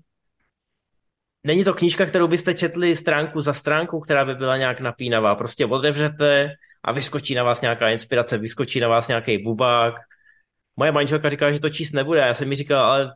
Není 1.44 1.64
to 1.64 1.75
knížka, 1.75 2.06
kterou 2.06 2.28
byste 2.28 2.54
četli 2.54 2.96
stránku 2.96 3.40
za 3.40 3.52
stránku, 3.52 4.00
která 4.00 4.25
by 4.25 4.34
byla 4.34 4.56
nějak 4.56 4.80
napínavá. 4.80 5.34
Prostě 5.34 5.66
otevřete, 5.66 6.49
a 6.85 6.93
vyskočí 6.93 7.35
na 7.35 7.45
vás 7.45 7.61
nějaká 7.61 7.89
inspirace, 7.89 8.39
vyskočí 8.39 8.81
na 8.81 8.89
vás 8.89 9.09
nějaký 9.09 9.39
bubák. 9.39 9.95
Moje 10.77 10.93
manželka 10.93 11.31
říká, 11.31 11.53
že 11.53 11.61
to 11.61 11.71
číst 11.71 11.93
nebude. 11.93 12.21
Já 12.21 12.35
jsem 12.35 12.49
mi 12.49 12.55
říkal, 12.55 12.85
ale 12.85 13.15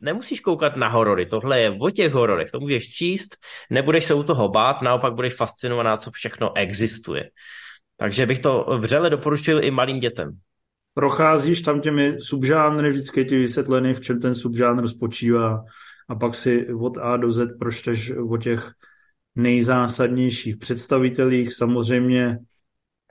nemusíš 0.00 0.40
koukat 0.40 0.76
na 0.76 0.88
horory, 0.88 1.26
tohle 1.26 1.60
je 1.60 1.70
o 1.80 1.90
těch 1.90 2.12
hororech, 2.12 2.50
to 2.50 2.60
můžeš 2.60 2.90
číst, 2.90 3.36
nebudeš 3.70 4.04
se 4.04 4.14
u 4.14 4.22
toho 4.22 4.48
bát, 4.48 4.82
naopak 4.82 5.14
budeš 5.14 5.34
fascinovaná, 5.34 5.96
co 5.96 6.10
všechno 6.10 6.56
existuje. 6.56 7.30
Takže 7.96 8.26
bych 8.26 8.38
to 8.38 8.78
vřele 8.78 9.10
doporučil 9.10 9.64
i 9.64 9.70
malým 9.70 10.00
dětem. 10.00 10.30
procházíš 10.94 11.62
tam 11.62 11.80
těmi 11.80 12.16
subžánry, 12.20 12.90
vždycky 12.90 13.24
ti 13.24 13.38
vysvětlený, 13.38 13.94
v 13.94 14.00
čem 14.00 14.20
ten 14.20 14.34
subžánr 14.34 14.88
spočívá 14.88 15.64
a 16.08 16.14
pak 16.14 16.34
si 16.34 16.66
od 16.74 16.98
A 16.98 17.16
do 17.16 17.32
Z 17.32 17.58
pročteš 17.58 18.12
o 18.30 18.36
těch 18.36 18.70
nejzásadnějších 19.34 20.56
představitelích. 20.56 21.52
Samozřejmě 21.52 22.38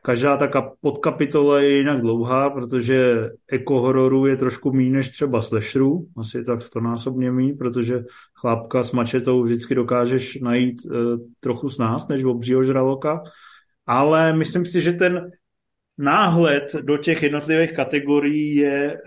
každá 0.05 0.37
ta 0.37 0.71
podkapitola 0.81 1.59
je 1.59 1.77
jinak 1.77 2.01
dlouhá, 2.01 2.49
protože 2.49 3.29
ekohororu 3.51 4.25
je 4.25 4.37
trošku 4.37 4.73
méně 4.73 4.91
než 4.91 5.11
třeba 5.11 5.41
slasherů, 5.41 6.07
asi 6.17 6.43
tak 6.43 6.61
stonásobně 6.61 7.31
méně, 7.31 7.53
protože 7.53 8.03
chlápka 8.33 8.83
s 8.83 8.91
mačetou 8.91 9.43
vždycky 9.43 9.75
dokážeš 9.75 10.39
najít 10.41 10.85
e, 10.85 10.89
trochu 11.39 11.69
s 11.69 11.77
nás, 11.77 12.07
než 12.07 12.23
obřího 12.23 12.63
žraloka, 12.63 13.23
ale 13.85 14.33
myslím 14.33 14.65
si, 14.65 14.81
že 14.81 14.93
ten 14.93 15.31
náhled 15.97 16.75
do 16.81 16.97
těch 16.97 17.23
jednotlivých 17.23 17.73
kategorií 17.73 18.55
je 18.55 18.93
e, 18.93 18.99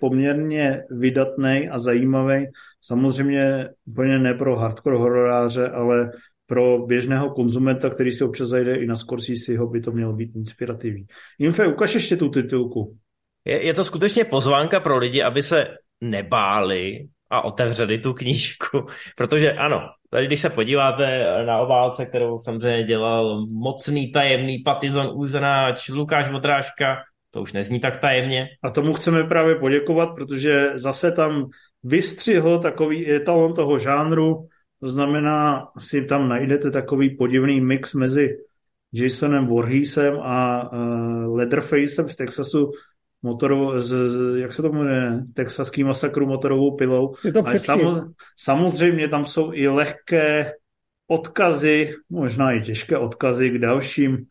poměrně 0.00 0.82
vydatný 0.90 1.68
a 1.68 1.78
zajímavý. 1.78 2.46
Samozřejmě 2.80 3.68
úplně 3.86 4.18
ne 4.18 4.34
pro 4.34 4.56
hardcore 4.56 4.96
hororáře, 4.96 5.68
ale 5.68 6.10
pro 6.50 6.86
běžného 6.86 7.30
konzumenta, 7.30 7.90
který 7.90 8.10
si 8.10 8.24
občas 8.24 8.48
zajde 8.48 8.74
i 8.76 8.86
na 8.86 8.96
Scorseseho, 8.96 9.66
by 9.66 9.80
to 9.80 9.90
mělo 9.92 10.12
být 10.12 10.36
inspirativní. 10.36 11.06
Infe, 11.38 11.66
ukaž 11.66 11.94
ještě 11.94 12.16
tu 12.16 12.28
titulku. 12.28 12.96
Je, 13.44 13.66
je 13.66 13.74
to 13.74 13.84
skutečně 13.84 14.24
pozvánka 14.24 14.80
pro 14.80 14.98
lidi, 14.98 15.22
aby 15.22 15.42
se 15.42 15.66
nebáli 16.00 17.06
a 17.30 17.44
otevřeli 17.44 17.98
tu 17.98 18.12
knížku, 18.12 18.86
protože 19.16 19.52
ano, 19.52 19.80
tady 20.10 20.26
když 20.26 20.40
se 20.40 20.50
podíváte 20.50 21.24
na 21.46 21.58
obálce, 21.58 22.06
kterou 22.06 22.38
samozřejmě 22.38 22.84
dělal 22.84 23.46
mocný 23.46 24.12
tajemný 24.12 24.58
Patizon 24.58 25.10
Uznáč, 25.14 25.88
Lukáš 25.88 26.30
Vodrážka, 26.30 26.96
to 27.30 27.42
už 27.42 27.52
nezní 27.52 27.80
tak 27.80 27.96
tajemně. 27.96 28.48
A 28.62 28.70
tomu 28.70 28.92
chceme 28.92 29.24
právě 29.24 29.54
poděkovat, 29.54 30.08
protože 30.14 30.70
zase 30.74 31.12
tam 31.12 31.46
vystřihl 31.84 32.58
takový 32.58 33.10
etalon 33.10 33.54
toho 33.54 33.78
žánru, 33.78 34.48
to 34.80 34.88
znamená, 34.88 35.68
si 35.78 36.04
tam 36.04 36.28
najdete 36.28 36.70
takový 36.70 37.16
podivný 37.16 37.60
mix 37.60 37.94
mezi 37.94 38.36
Jasonem 38.92 39.46
Voorheesem 39.46 40.20
a 40.20 40.68
uh, 40.72 41.36
Leatherfacem 41.36 42.08
z 42.08 42.16
Texasu, 42.16 42.72
motorovou, 43.22 43.80
z, 43.80 44.08
z, 44.08 44.40
jak 44.40 44.54
se 44.54 44.62
to 44.62 44.72
jmenuje, 44.72 45.24
texaský 45.34 45.84
masakru 45.84 46.26
motorovou 46.26 46.76
pilou. 46.76 47.14
Je 47.24 47.32
to 47.32 47.46
Ale 47.46 47.58
samo, 47.58 48.02
samozřejmě 48.36 49.08
tam 49.08 49.26
jsou 49.26 49.52
i 49.52 49.68
lehké 49.68 50.52
odkazy, 51.06 51.94
možná 52.10 52.52
i 52.52 52.60
těžké 52.60 52.98
odkazy 52.98 53.50
k 53.50 53.58
dalším 53.58 54.26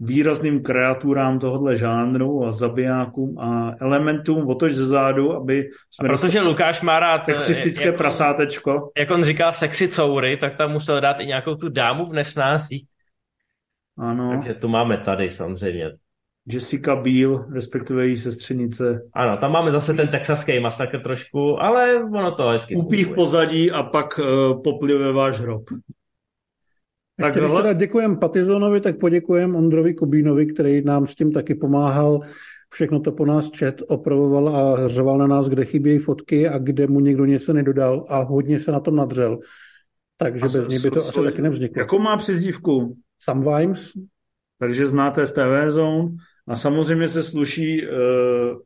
výrazným 0.00 0.62
kreaturám 0.62 1.38
tohohle 1.38 1.76
žánru 1.76 2.44
a 2.44 2.52
zabijákům 2.52 3.38
a 3.38 3.72
elementům 3.80 4.48
otoč 4.48 4.72
ze 4.72 4.86
zádu, 4.86 5.36
aby 5.36 5.68
jsme... 5.90 6.08
A 6.08 6.12
protože 6.12 6.40
Lukáš 6.40 6.82
má 6.82 7.00
rád... 7.00 7.26
Sexistické 7.26 7.86
jak 7.86 7.96
prasátečko. 7.96 8.90
Jak 8.98 9.10
on 9.10 9.24
říká 9.24 9.52
sexy 9.52 9.88
coury, 9.88 10.36
tak 10.36 10.56
tam 10.56 10.72
musel 10.72 11.00
dát 11.00 11.20
i 11.20 11.26
nějakou 11.26 11.54
tu 11.54 11.68
dámu 11.68 12.06
v 12.06 12.12
nesnásí. 12.12 12.86
Ano. 13.98 14.30
Takže 14.30 14.54
tu 14.54 14.68
máme 14.68 14.98
tady 14.98 15.30
samozřejmě. 15.30 15.90
Jessica 16.48 16.96
Biel, 16.96 17.46
respektive 17.52 18.06
její 18.06 18.16
sestřenice. 18.16 19.02
Ano, 19.14 19.36
tam 19.36 19.52
máme 19.52 19.70
zase 19.70 19.94
ten 19.94 20.08
texaský 20.08 20.60
masakr 20.60 21.02
trošku, 21.02 21.62
ale 21.62 21.94
ono 22.04 22.34
to 22.34 22.48
hezky 22.48 22.76
Upí 22.76 23.04
v 23.04 23.14
pozadí 23.14 23.70
a 23.70 23.82
pak 23.82 24.18
uh, 24.18 24.62
poplive 24.62 25.12
váš 25.12 25.40
hrob. 25.40 25.62
Tak 27.20 27.34
když 27.34 27.50
teda 27.52 27.72
děkujem 27.72 28.16
Patizonovi, 28.16 28.80
tak 28.80 28.98
poděkujem 28.98 29.56
Ondrovi 29.56 29.94
Kubínovi, 29.94 30.46
který 30.46 30.82
nám 30.82 31.06
s 31.06 31.14
tím 31.14 31.32
taky 31.32 31.54
pomáhal. 31.54 32.20
Všechno 32.72 33.00
to 33.00 33.12
po 33.12 33.26
nás 33.26 33.50
čet, 33.50 33.82
opravoval 33.88 34.48
a 34.48 34.88
řval 34.88 35.18
na 35.18 35.26
nás, 35.26 35.48
kde 35.48 35.64
chybějí 35.64 35.98
fotky 35.98 36.48
a 36.48 36.58
kde 36.58 36.86
mu 36.86 37.00
někdo 37.00 37.24
něco 37.24 37.52
nedodal 37.52 38.04
a 38.08 38.18
hodně 38.22 38.60
se 38.60 38.72
na 38.72 38.80
tom 38.80 38.96
nadřel. 38.96 39.38
Takže 40.16 40.44
a 40.44 40.48
bez 40.48 40.68
něj 40.68 40.78
by 40.78 40.90
to 40.90 41.00
asi 41.00 41.22
taky 41.22 41.42
nevzniklo. 41.42 41.80
Jakou 41.80 41.98
má 41.98 42.16
přezdívku? 42.16 42.96
Sometimes. 43.18 43.92
Takže 44.58 44.86
znáte 44.86 45.26
z 45.26 45.32
TV 45.32 45.68
Zone. 45.68 46.08
A 46.46 46.56
samozřejmě 46.56 47.08
se 47.08 47.22
sluší 47.22 47.82
uh, 47.82 48.58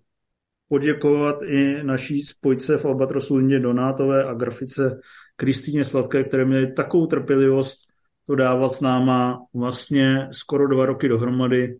poděkovat 0.68 1.42
i 1.42 1.82
naší 1.82 2.22
spojce 2.22 2.78
v 2.78 2.84
Albatrosu 2.84 3.36
Lindě 3.36 3.60
Donátové 3.60 4.24
a 4.24 4.34
grafice 4.34 5.00
Kristýně 5.36 5.84
Sladké, 5.84 6.24
které 6.24 6.44
měly 6.44 6.72
takovou 6.72 7.06
trpělivost 7.06 7.89
to 8.30 8.36
dávat 8.36 8.74
s 8.74 8.80
náma 8.80 9.42
vlastně 9.54 10.28
skoro 10.30 10.68
dva 10.68 10.86
roky 10.86 11.08
dohromady, 11.08 11.78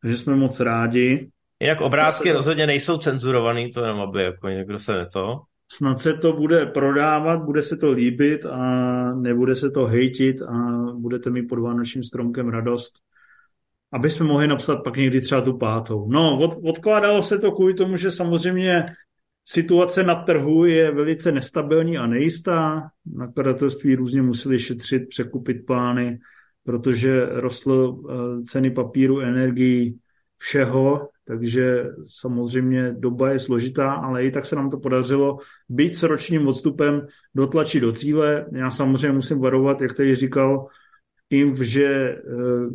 takže 0.00 0.16
jsme 0.16 0.36
moc 0.36 0.60
rádi. 0.60 1.30
Jinak 1.60 1.80
obrázky 1.80 2.28
se... 2.28 2.32
rozhodně 2.32 2.66
nejsou 2.66 2.98
cenzurovaný, 2.98 3.72
to 3.72 3.80
jenom 3.80 4.00
aby 4.00 4.22
jako 4.22 4.48
někdo 4.48 4.78
se 4.78 4.92
neto. 4.92 5.40
Snad 5.72 5.98
se 5.98 6.14
to 6.14 6.32
bude 6.32 6.66
prodávat, 6.66 7.44
bude 7.44 7.62
se 7.62 7.76
to 7.76 7.90
líbit 7.90 8.46
a 8.46 8.58
nebude 9.14 9.54
se 9.54 9.70
to 9.70 9.84
hejtit 9.84 10.42
a 10.42 10.54
budete 10.94 11.30
mít 11.30 11.42
pod 11.42 11.58
vánočním 11.58 12.04
stromkem 12.04 12.48
radost, 12.48 12.94
aby 13.92 14.10
jsme 14.10 14.26
mohli 14.26 14.48
napsat 14.48 14.76
pak 14.76 14.96
někdy 14.96 15.20
třeba 15.20 15.40
tu 15.40 15.58
pátou. 15.58 16.08
No, 16.08 16.38
od, 16.38 16.58
odkládalo 16.64 17.22
se 17.22 17.38
to 17.38 17.52
kvůli 17.52 17.74
tomu, 17.74 17.96
že 17.96 18.10
samozřejmě 18.10 18.86
Situace 19.44 20.02
na 20.02 20.14
trhu 20.14 20.64
je 20.64 20.92
velice 20.92 21.32
nestabilní 21.32 21.98
a 21.98 22.06
nejistá. 22.06 22.90
Nakladatelství 23.14 23.94
různě 23.94 24.22
museli 24.22 24.58
šetřit, 24.58 25.08
překupit 25.08 25.66
plány, 25.66 26.18
protože 26.64 27.26
rostly 27.30 27.88
eh, 27.88 28.42
ceny 28.42 28.70
papíru, 28.70 29.20
energií, 29.20 29.98
všeho, 30.38 31.08
takže 31.24 31.86
samozřejmě 32.06 32.94
doba 32.98 33.30
je 33.30 33.38
složitá, 33.38 33.92
ale 33.92 34.24
i 34.24 34.30
tak 34.30 34.46
se 34.46 34.56
nám 34.56 34.70
to 34.70 34.78
podařilo 34.78 35.38
být 35.68 35.94
s 35.94 36.02
ročním 36.02 36.48
odstupem 36.48 37.06
dotlačit 37.34 37.80
do 37.80 37.92
cíle. 37.92 38.46
Já 38.52 38.70
samozřejmě 38.70 39.12
musím 39.12 39.40
varovat, 39.40 39.82
jak 39.82 39.94
tady 39.94 40.14
říkal, 40.14 40.66
Inv, 41.30 41.60
že 41.60 41.84
eh, 41.84 42.20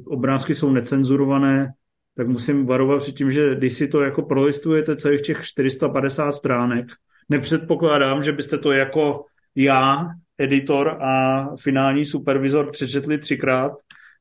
obrázky 0.05 0.55
jsou 0.55 0.71
necenzurované, 0.71 1.73
tak 2.17 2.27
musím 2.27 2.65
varovat 2.65 2.99
před 2.99 3.15
tím, 3.15 3.31
že 3.31 3.55
když 3.55 3.73
si 3.73 3.87
to 3.87 4.01
jako 4.01 4.21
prolistujete 4.21 4.95
celých 4.95 5.21
těch 5.21 5.45
450 5.45 6.31
stránek, 6.31 6.87
nepředpokládám, 7.29 8.23
že 8.23 8.31
byste 8.31 8.57
to 8.57 8.71
jako 8.71 9.25
já, 9.55 10.07
editor 10.37 10.87
a 10.89 11.45
finální 11.55 12.05
supervizor 12.05 12.71
přečetli 12.71 13.17
třikrát 13.17 13.71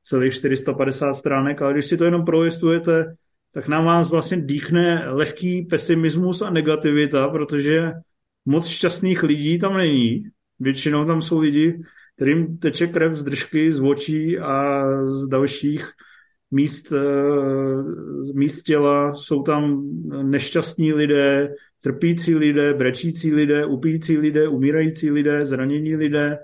celých 0.02 0.34
450 0.34 1.14
stránek, 1.14 1.62
ale 1.62 1.72
když 1.72 1.86
si 1.86 1.96
to 1.96 2.04
jenom 2.04 2.24
prolistujete, 2.24 3.14
tak 3.52 3.68
nám 3.68 3.84
vás 3.84 4.10
vlastně 4.10 4.36
dýchne 4.36 5.04
lehký 5.06 5.62
pesimismus 5.62 6.42
a 6.42 6.50
negativita, 6.50 7.28
protože 7.28 7.92
moc 8.46 8.68
šťastných 8.68 9.22
lidí 9.22 9.58
tam 9.58 9.76
není. 9.76 10.24
Většinou 10.60 11.04
tam 11.04 11.22
jsou 11.22 11.38
lidi, 11.38 11.80
kterým 12.16 12.58
teče 12.58 12.86
krev 12.86 13.16
z 13.16 13.24
držky, 13.24 13.72
z 13.72 13.80
očí 13.80 14.38
a 14.38 14.84
z 15.04 15.28
dalších 15.28 15.84
míst, 16.50 16.92
eh, 16.92 17.02
míst 18.34 18.62
těla, 18.62 19.14
jsou 19.14 19.42
tam 19.42 19.90
nešťastní 20.22 20.92
lidé, 20.92 21.54
trpící 21.82 22.34
lidé, 22.34 22.74
brečící 22.74 23.34
lidé, 23.34 23.66
upící 23.66 24.18
lidé, 24.18 24.48
umírající 24.48 25.10
lidé, 25.10 25.44
zranění 25.44 25.96
lidé, 25.96 26.38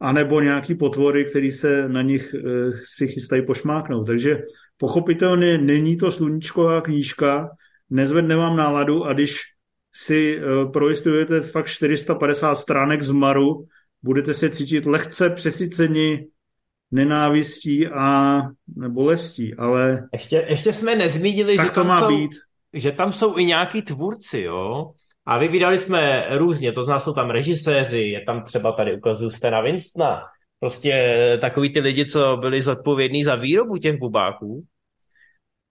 anebo 0.00 0.40
nějaký 0.40 0.74
potvory, 0.74 1.24
který 1.24 1.50
se 1.50 1.88
na 1.88 2.02
nich 2.02 2.34
eh, 2.34 2.40
si 2.84 3.08
chystají 3.08 3.46
pošmáknout. 3.46 4.06
Takže 4.06 4.42
pochopitelně 4.76 5.58
není 5.58 5.96
to 5.96 6.10
sluníčková 6.10 6.80
knížka, 6.80 7.50
nezvedne 7.90 8.36
vám 8.36 8.56
náladu 8.56 9.04
a 9.04 9.12
když 9.12 9.40
si 9.94 10.38
eh, 10.38 10.66
projistujete 10.72 11.40
fakt 11.40 11.66
450 11.66 12.54
stránek 12.54 13.02
z 13.02 13.10
Maru, 13.10 13.66
budete 14.02 14.34
se 14.34 14.50
cítit 14.50 14.86
lehce 14.86 15.30
přesyceni 15.30 16.26
nenávistí 16.90 17.86
a 17.86 18.40
bolestí, 18.88 19.54
ale... 19.54 20.08
Ještě, 20.12 20.46
ještě 20.48 20.72
jsme 20.72 20.96
nezmínili, 20.96 21.56
tak 21.56 21.66
že, 21.66 21.72
to 21.72 21.84
má 21.84 22.00
jsou, 22.00 22.08
být. 22.08 22.30
že 22.72 22.92
tam 22.92 23.12
jsou 23.12 23.38
i 23.38 23.44
nějaký 23.44 23.82
tvůrci, 23.82 24.40
jo? 24.40 24.90
A 25.26 25.38
vybírali 25.38 25.78
jsme 25.78 26.26
různě, 26.38 26.72
to 26.72 26.84
znamená, 26.84 27.00
jsou 27.00 27.12
tam 27.12 27.30
režiséři, 27.30 27.98
je 27.98 28.20
tam 28.20 28.44
třeba 28.44 28.72
tady 28.72 28.96
ukazuju 28.96 29.30
Stena 29.30 29.60
Winstona, 29.60 30.22
prostě 30.60 31.18
takový 31.40 31.72
ty 31.72 31.80
lidi, 31.80 32.06
co 32.06 32.36
byli 32.36 32.60
zodpovědní 32.62 33.24
za 33.24 33.34
výrobu 33.34 33.76
těch 33.76 33.98
bubáků. 33.98 34.64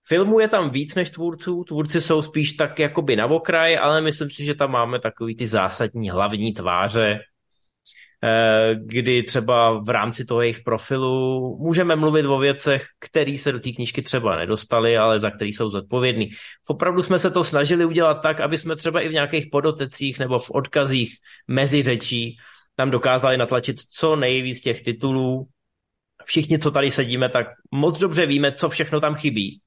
Filmů 0.08 0.40
je 0.40 0.48
tam 0.48 0.70
víc 0.70 0.96
než 0.96 1.10
tvůrců, 1.10 1.64
tvůrci 1.64 2.02
jsou 2.02 2.22
spíš 2.22 2.54
tak 2.54 2.80
jakoby 2.80 3.16
na 3.16 3.26
okraji, 3.26 3.78
ale 3.78 4.02
myslím 4.02 4.30
si, 4.30 4.46
že 4.46 4.56
tam 4.56 4.72
máme 4.72 5.00
takový 5.00 5.36
ty 5.36 5.48
zásadní 5.48 6.10
hlavní 6.10 6.54
tváře, 6.54 7.20
kdy 8.76 9.24
třeba 9.24 9.80
v 9.80 9.90
rámci 9.90 10.26
toho 10.26 10.42
jejich 10.42 10.62
profilu 10.62 11.58
můžeme 11.62 11.96
mluvit 11.96 12.26
o 12.26 12.40
věcech, 12.40 12.86
které 13.00 13.38
se 13.38 13.52
do 13.52 13.60
té 13.60 13.72
knížky 13.72 14.02
třeba 14.02 14.36
nedostaly, 14.36 14.98
ale 14.98 15.20
za 15.20 15.32
které 15.32 15.50
jsou 15.50 15.70
zodpovědní. 15.70 16.30
Opravdu 16.68 17.04
jsme 17.04 17.20
se 17.20 17.32
to 17.32 17.44
snažili 17.44 17.86
udělat 17.86 18.14
tak, 18.14 18.40
aby 18.40 18.58
jsme 18.58 18.76
třeba 18.76 19.02
i 19.02 19.10
v 19.10 19.14
nějakých 19.14 19.48
podotecích 19.52 20.20
nebo 20.20 20.40
v 20.40 20.52
odkazích 20.52 21.16
mezi 21.48 21.82
řečí 21.82 22.38
tam 22.78 22.92
dokázali 22.92 23.38
natlačit 23.38 23.80
co 23.80 24.16
nejvíc 24.16 24.62
těch 24.62 24.82
titulů. 24.82 25.48
Všichni, 26.26 26.60
co 26.60 26.72
tady 26.72 26.92
sedíme, 26.92 27.30
tak 27.30 27.48
moc 27.72 28.00
dobře 28.00 28.26
víme, 28.26 28.52
co 28.52 28.70
všechno 28.70 29.00
tam 29.00 29.16
chybí. 29.16 29.62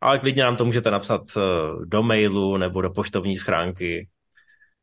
ale 0.00 0.18
klidně 0.18 0.42
nám 0.42 0.56
to 0.56 0.64
můžete 0.64 0.90
napsat 0.90 1.20
eh, 1.36 1.40
do 1.84 2.02
mailu 2.02 2.56
nebo 2.56 2.80
do 2.80 2.90
poštovní 2.90 3.36
schránky. 3.36 4.08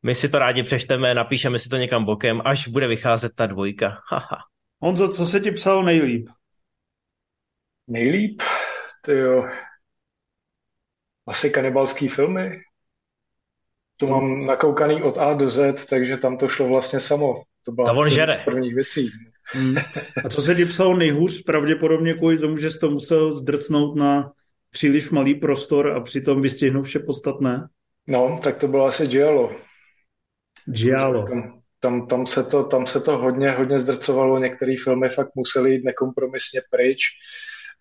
My 0.02 0.14
si 0.14 0.28
to 0.28 0.38
rádi 0.38 0.62
přečteme, 0.62 1.14
napíšeme 1.14 1.58
si 1.58 1.68
to 1.68 1.76
někam 1.76 2.04
bokem, 2.04 2.42
až 2.44 2.68
bude 2.68 2.86
vycházet 2.86 3.32
ta 3.34 3.46
dvojka. 3.46 4.00
Haha. 4.10 4.38
Honzo, 4.80 5.08
co 5.08 5.26
se 5.26 5.40
ti 5.40 5.50
psal 5.50 5.82
nejlíp? 5.82 6.28
Nejlíp? 7.88 8.42
To 9.04 9.12
jo. 9.12 9.48
Asi 11.26 11.50
kanibalský 11.50 12.08
filmy. 12.08 12.60
To 13.96 14.06
mám 14.06 14.46
nakoukaný 14.46 15.02
od 15.02 15.18
A 15.18 15.34
do 15.34 15.50
Z, 15.50 15.86
takže 15.86 16.16
tam 16.16 16.38
to 16.38 16.48
šlo 16.48 16.68
vlastně 16.68 17.00
samo. 17.00 17.42
To 17.64 17.72
byla 17.72 17.94
to 17.94 18.00
on 18.00 18.08
žere. 18.08 18.40
z 18.42 18.44
prvních 18.44 18.74
věcí. 18.74 19.10
Hmm. 19.44 19.76
A 20.24 20.28
co 20.28 20.42
se 20.42 20.54
ti 20.54 20.64
psalo 20.64 20.96
nejhůř? 20.96 21.42
Pravděpodobně 21.42 22.14
kvůli 22.14 22.38
tomu, 22.38 22.56
že 22.56 22.70
jsi 22.70 22.78
to 22.78 22.90
musel 22.90 23.32
zdrcnout 23.32 23.96
na 23.96 24.32
příliš 24.70 25.10
malý 25.10 25.34
prostor 25.34 25.92
a 25.92 26.00
přitom 26.00 26.42
vystihnout 26.42 26.82
vše 26.82 26.98
podstatné? 26.98 27.68
No, 28.06 28.40
tak 28.44 28.56
to 28.56 28.68
bylo 28.68 28.86
asi 28.86 29.06
Giallo. 29.06 29.67
Giallo. 30.72 31.26
Tam, 31.26 31.60
tam, 31.80 32.06
tam, 32.06 32.26
se 32.26 32.44
to, 32.44 32.64
tam 32.64 32.86
se 32.86 33.00
to 33.00 33.18
hodně, 33.18 33.50
hodně 33.50 33.78
zdrcovalo. 33.78 34.38
Některé 34.38 34.74
filmy 34.84 35.08
fakt 35.08 35.34
museli 35.34 35.72
jít 35.72 35.84
nekompromisně 35.84 36.60
pryč. 36.70 37.00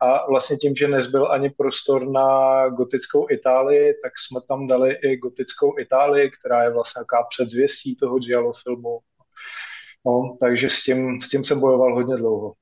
A 0.01 0.29
vlastně 0.29 0.58
tím, 0.58 0.75
že 0.75 0.88
nezbyl 0.88 1.32
ani 1.32 1.50
prostor 1.50 2.08
na 2.08 2.70
gotickou 2.70 3.27
Itálii, 3.32 3.94
tak 4.03 4.12
jsme 4.17 4.39
tam 4.48 4.67
dali 4.67 4.94
i 5.03 5.17
gotickou 5.17 5.79
Itálii, 5.79 6.32
která 6.32 6.63
je 6.63 6.74
vlastně 6.74 7.00
nějaká 7.00 7.27
předzvěstí 7.29 7.96
toho 7.96 8.20
Giallo 8.20 8.53
filmu. 8.53 9.00
No, 10.06 10.38
takže 10.39 10.70
s 10.70 10.84
tím, 10.84 11.22
s 11.22 11.29
tím 11.29 11.44
jsem 11.44 11.60
bojoval 11.60 11.96
hodně 11.96 12.15
dlouho. 12.15 12.53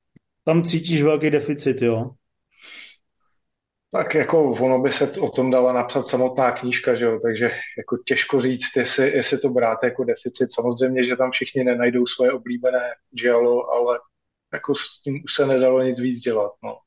Tam 0.44 0.62
cítíš 0.62 1.02
velký 1.02 1.30
deficit, 1.30 1.82
jo? 1.82 2.10
Tak 3.92 4.14
jako 4.14 4.50
ono 4.50 4.78
by 4.78 4.92
se 4.92 5.20
o 5.20 5.30
tom 5.30 5.50
dala 5.50 5.72
napsat 5.72 6.06
samotná 6.06 6.52
knížka, 6.52 6.94
že 6.94 7.04
jo? 7.04 7.18
takže 7.22 7.50
jako 7.78 7.96
těžko 8.06 8.40
říct, 8.40 8.76
jestli, 8.76 9.10
jestli 9.10 9.38
to 9.38 9.48
brát 9.48 9.78
jako 9.84 10.04
deficit. 10.04 10.54
Samozřejmě, 10.54 11.04
že 11.04 11.16
tam 11.16 11.30
všichni 11.30 11.64
nenajdou 11.64 12.06
svoje 12.06 12.32
oblíbené 12.32 12.94
giallo, 13.10 13.70
ale 13.70 13.98
jako 14.52 14.74
s 14.74 15.02
tím 15.02 15.20
už 15.24 15.34
se 15.34 15.46
nedalo 15.46 15.82
nic 15.82 16.00
víc 16.00 16.18
dělat. 16.18 16.52
No. 16.64 16.78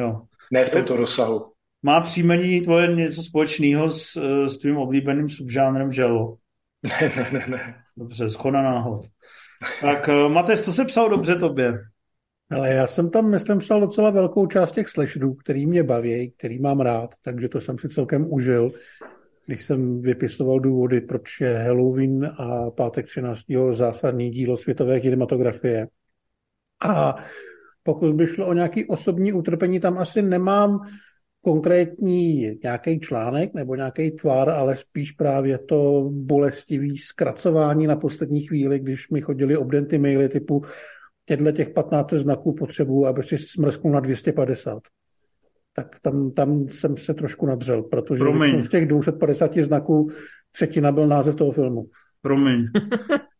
Jo. 0.00 0.22
Ne 0.52 0.64
v 0.64 0.70
tomto 0.70 0.96
rozsahu. 0.96 1.52
Má 1.82 2.00
příjmení 2.00 2.60
tvoje 2.60 2.86
něco 2.86 3.22
společného 3.22 3.88
s, 3.88 4.16
s 4.46 4.58
tvým 4.58 4.76
oblíbeným 4.76 5.30
subžánrem 5.30 5.92
želo? 5.92 6.36
Ne, 6.82 7.12
ne, 7.16 7.30
ne, 7.32 7.46
ne. 7.48 7.84
Dobře, 7.96 8.30
schoda 8.30 8.62
náhod. 8.62 9.06
Tak 9.80 10.08
eh, 10.08 10.28
Matej, 10.28 10.56
co 10.56 10.72
se 10.72 10.84
psal 10.84 11.08
dobře 11.08 11.34
tobě? 11.34 11.72
Ale 12.50 12.74
já 12.74 12.86
jsem 12.86 13.10
tam, 13.10 13.30
myslím, 13.30 13.58
psal 13.58 13.80
docela 13.80 14.10
velkou 14.10 14.46
část 14.46 14.72
těch 14.72 14.88
slasherů, 14.88 15.34
který 15.34 15.66
mě 15.66 15.82
baví, 15.82 16.32
který 16.36 16.58
mám 16.58 16.80
rád, 16.80 17.14
takže 17.22 17.48
to 17.48 17.60
jsem 17.60 17.78
si 17.78 17.88
celkem 17.88 18.32
užil, 18.32 18.72
když 19.46 19.64
jsem 19.64 20.00
vypisoval 20.00 20.60
důvody, 20.60 21.00
proč 21.00 21.40
je 21.40 21.58
Halloween 21.58 22.24
a 22.36 22.70
pátek 22.70 23.06
13. 23.06 23.40
zásadní 23.72 24.30
dílo 24.30 24.56
světové 24.56 25.00
kinematografie. 25.00 25.88
A 26.84 27.16
pokud 27.82 28.14
by 28.14 28.26
šlo 28.26 28.46
o 28.46 28.52
nějaký 28.52 28.88
osobní 28.88 29.32
utrpení, 29.32 29.80
tam 29.80 29.98
asi 29.98 30.22
nemám 30.22 30.80
konkrétní 31.42 32.58
nějaký 32.62 33.00
článek 33.00 33.54
nebo 33.54 33.74
nějaký 33.74 34.10
tvar, 34.10 34.50
ale 34.50 34.76
spíš 34.76 35.12
právě 35.12 35.58
to 35.58 36.10
bolestivý 36.12 36.98
zkracování 36.98 37.86
na 37.86 37.96
poslední 37.96 38.40
chvíli, 38.40 38.78
když 38.78 39.10
mi 39.10 39.20
chodili 39.20 39.56
obdenty 39.56 39.98
maily 39.98 40.28
typu 40.28 40.62
těchto 41.24 41.52
těch 41.52 41.68
15 41.68 42.12
znaků 42.12 42.54
potřebuju, 42.54 43.06
aby 43.06 43.22
si 43.22 43.38
smrsknul 43.38 43.92
na 43.92 44.00
250. 44.00 44.82
Tak 45.72 46.00
tam, 46.02 46.30
tam 46.30 46.64
jsem 46.64 46.96
se 46.96 47.14
trošku 47.14 47.46
nadřel, 47.46 47.82
protože 47.82 48.24
z 48.60 48.68
těch 48.68 48.86
250 48.86 49.58
znaků 49.58 50.10
třetina 50.50 50.92
byl 50.92 51.06
název 51.06 51.36
toho 51.36 51.52
filmu. 51.52 51.84
Promiň. 52.22 52.66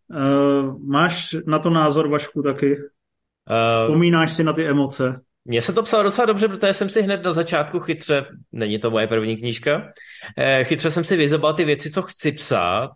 uh, 0.08 0.78
máš 0.88 1.36
na 1.46 1.58
to 1.58 1.70
názor, 1.70 2.08
Vašku, 2.08 2.42
taky? 2.42 2.76
Uh, 2.76 3.82
Vzpomínáš 3.82 4.32
si 4.32 4.44
na 4.44 4.52
ty 4.52 4.66
emoce? 4.66 5.14
Mně 5.44 5.62
se 5.62 5.72
to 5.72 5.82
psalo 5.82 6.02
docela 6.02 6.26
dobře, 6.26 6.48
protože 6.48 6.74
jsem 6.74 6.88
si 6.88 7.02
hned 7.02 7.22
na 7.24 7.32
začátku 7.32 7.80
chytře, 7.80 8.26
není 8.52 8.78
to 8.78 8.90
moje 8.90 9.06
první 9.06 9.36
knížka, 9.36 9.92
eh, 10.38 10.64
chytře 10.64 10.90
jsem 10.90 11.04
si 11.04 11.16
vyzobal 11.16 11.54
ty 11.54 11.64
věci, 11.64 11.90
co 11.90 12.02
chci 12.02 12.32
psát. 12.32 12.90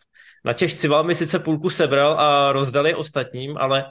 Na 0.44 0.54
Cival 0.54 1.04
mi 1.04 1.14
sice 1.14 1.38
půlku 1.38 1.68
sebral 1.68 2.20
a 2.20 2.52
rozdali 2.52 2.94
ostatním, 2.94 3.56
ale, 3.56 3.84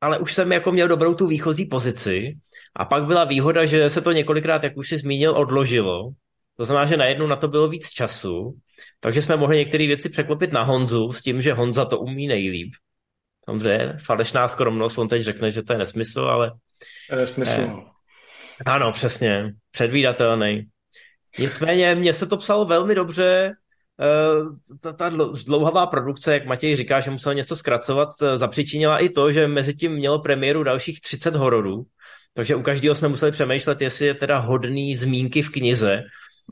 ale 0.00 0.18
už 0.18 0.34
jsem 0.34 0.52
jako 0.52 0.72
měl 0.72 0.88
dobrou 0.88 1.14
tu 1.14 1.26
výchozí 1.26 1.66
pozici. 1.66 2.36
A 2.76 2.84
pak 2.84 3.04
byla 3.04 3.24
výhoda, 3.24 3.64
že 3.64 3.90
se 3.90 4.00
to 4.00 4.12
několikrát, 4.12 4.64
jak 4.64 4.76
už 4.76 4.88
si 4.88 4.98
zmínil, 4.98 5.36
odložilo. 5.36 6.10
To 6.56 6.64
znamená, 6.64 6.86
že 6.86 6.96
najednou 6.96 7.26
na 7.26 7.36
to 7.36 7.48
bylo 7.48 7.68
víc 7.68 7.90
času, 7.90 8.58
takže 9.00 9.22
jsme 9.22 9.36
mohli 9.36 9.56
některé 9.56 9.86
věci 9.86 10.08
překlopit 10.08 10.52
na 10.52 10.62
Honzu 10.62 11.12
s 11.12 11.22
tím, 11.22 11.42
že 11.42 11.52
Honza 11.52 11.84
to 11.84 11.98
umí 11.98 12.26
nejlíp. 12.26 12.72
Samozřejmě, 13.44 13.94
falešná 14.04 14.48
skromnost, 14.48 14.98
on 14.98 15.08
teď 15.08 15.22
řekne, 15.22 15.50
že 15.50 15.62
to 15.62 15.72
je 15.72 15.78
nesmysl, 15.78 16.20
ale 16.20 16.52
Nesmysl. 17.16 17.60
Eh, 17.60 18.64
ano, 18.66 18.92
přesně. 18.92 19.52
Předvídatelný. 19.70 20.66
Nicméně 21.38 21.94
mně 21.94 22.12
se 22.12 22.26
to 22.26 22.36
psalo 22.36 22.64
velmi 22.64 22.94
dobře. 22.94 23.52
Eh, 24.00 24.76
ta, 24.80 24.92
ta 24.92 25.08
dlouhavá 25.46 25.86
produkce, 25.86 26.32
jak 26.32 26.46
Matěj 26.46 26.76
říká, 26.76 27.00
že 27.00 27.10
musel 27.10 27.34
něco 27.34 27.56
zkracovat, 27.56 28.08
eh, 28.22 28.38
zapřičinila 28.38 28.98
i 28.98 29.08
to, 29.08 29.32
že 29.32 29.46
mezi 29.46 29.74
tím 29.74 29.92
mělo 29.92 30.18
premiéru 30.18 30.62
dalších 30.62 31.00
30 31.00 31.36
hororů. 31.36 31.86
Takže 32.34 32.56
u 32.56 32.62
každého 32.62 32.94
jsme 32.94 33.08
museli 33.08 33.32
přemýšlet, 33.32 33.80
jestli 33.80 34.06
je 34.06 34.14
teda 34.14 34.38
hodný 34.38 34.96
zmínky 34.96 35.42
v 35.42 35.50
knize. 35.50 36.02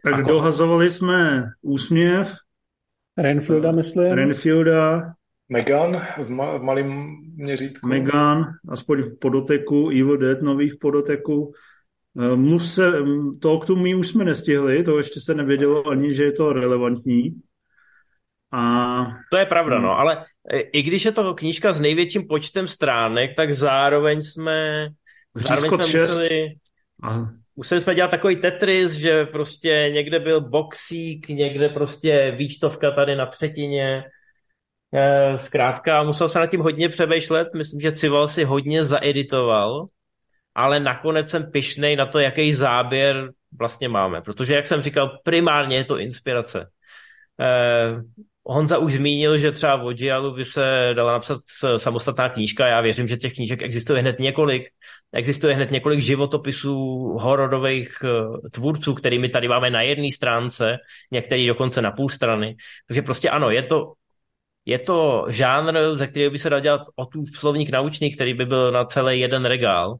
Tak 0.04 0.14
Ako... 0.14 0.30
dohazovali 0.30 0.90
jsme 0.90 1.44
úsměv. 1.62 2.34
Renfielda, 3.18 3.72
myslím. 3.72 4.12
Renfielda, 4.12 5.02
Megan 5.48 6.02
v, 6.24 6.30
ma- 6.30 6.58
v 6.58 6.62
malém 6.62 7.16
měřítku. 7.36 7.88
Megan, 7.88 8.44
aspoň 8.68 9.02
v 9.02 9.18
podoteku, 9.18 9.90
Evil 9.90 10.16
Dead 10.16 10.42
nový 10.42 10.68
v 10.68 10.78
podoteku. 10.78 11.52
Eh, 12.18 12.36
mluv 12.36 12.66
se, 12.66 12.92
to 13.42 13.58
k 13.58 13.66
tomu 13.66 13.98
už 13.98 14.08
jsme 14.08 14.24
nestihli, 14.24 14.82
to 14.82 14.96
ještě 14.96 15.20
se 15.20 15.34
nevědělo 15.34 15.88
ani, 15.88 16.14
že 16.14 16.24
je 16.24 16.32
to 16.32 16.52
relevantní. 16.52 17.34
A... 18.52 19.04
To 19.30 19.36
je 19.36 19.46
pravda, 19.46 19.78
no, 19.78 19.98
ale 19.98 20.24
i 20.72 20.82
když 20.82 21.04
je 21.04 21.12
to 21.12 21.34
knížka 21.34 21.72
s 21.72 21.80
největším 21.80 22.28
počtem 22.28 22.66
stránek, 22.66 23.36
tak 23.36 23.54
zároveň 23.54 24.22
jsme, 24.22 24.88
zároveň 25.34 25.70
jsme 25.70 25.84
6. 25.84 26.10
museli, 26.10 26.54
Aha. 27.02 27.32
museli 27.56 27.80
jsme 27.80 27.94
dělat 27.94 28.10
takový 28.10 28.36
Tetris, 28.36 28.92
že 28.92 29.24
prostě 29.24 29.90
někde 29.92 30.18
byl 30.18 30.40
boxík, 30.40 31.28
někde 31.28 31.68
prostě 31.68 32.34
výčtovka 32.38 32.90
tady 32.90 33.16
na 33.16 33.26
třetině, 33.26 34.04
Eh, 34.94 35.38
zkrátka 35.38 36.02
musel 36.02 36.28
se 36.28 36.38
nad 36.38 36.46
tím 36.46 36.60
hodně 36.60 36.88
přemýšlet, 36.88 37.48
myslím, 37.54 37.80
že 37.80 37.92
Cival 37.92 38.28
si 38.28 38.44
hodně 38.44 38.84
zaeditoval, 38.84 39.86
ale 40.56 40.80
nakonec 40.80 41.30
jsem 41.30 41.50
pišnej 41.50 41.96
na 41.96 42.06
to, 42.06 42.18
jaký 42.18 42.52
záběr 42.52 43.30
vlastně 43.58 43.88
máme, 43.88 44.20
protože, 44.22 44.54
jak 44.54 44.66
jsem 44.66 44.80
říkal, 44.80 45.18
primárně 45.24 45.76
je 45.76 45.84
to 45.84 45.98
inspirace. 45.98 46.70
Eh, 47.40 48.00
Honza 48.44 48.78
už 48.78 48.92
zmínil, 48.92 49.38
že 49.38 49.52
třeba 49.52 49.82
o 49.82 49.92
Gialu 49.92 50.34
by 50.34 50.44
se 50.44 50.90
dala 50.94 51.12
napsat 51.12 51.38
samostatná 51.76 52.28
knížka. 52.28 52.66
Já 52.66 52.80
věřím, 52.80 53.08
že 53.08 53.16
těch 53.16 53.34
knížek 53.34 53.62
existuje 53.62 54.00
hned 54.00 54.18
několik. 54.18 54.68
Existuje 55.12 55.54
hned 55.54 55.70
několik 55.70 56.00
životopisů 56.00 56.76
hororových 57.20 57.98
eh, 58.04 58.48
tvůrců, 58.50 58.94
kterými 58.94 59.28
tady 59.28 59.48
máme 59.48 59.70
na 59.70 59.82
jedné 59.82 60.08
stránce, 60.14 60.76
některý 61.10 61.46
dokonce 61.46 61.82
na 61.82 61.90
půl 61.90 62.08
strany. 62.08 62.56
Takže 62.88 63.02
prostě 63.02 63.30
ano, 63.30 63.50
je 63.50 63.62
to 63.62 63.92
je 64.66 64.78
to 64.78 65.26
žánr, 65.28 65.94
ze 65.94 66.06
kterého 66.06 66.30
by 66.30 66.38
se 66.38 66.50
dal 66.50 66.60
dělat 66.60 66.80
o 66.96 67.06
tu 67.06 67.26
slovník 67.26 67.70
naučný, 67.70 68.14
který 68.14 68.34
by 68.34 68.46
byl 68.46 68.72
na 68.72 68.84
celý 68.84 69.20
jeden 69.20 69.44
regál, 69.44 69.96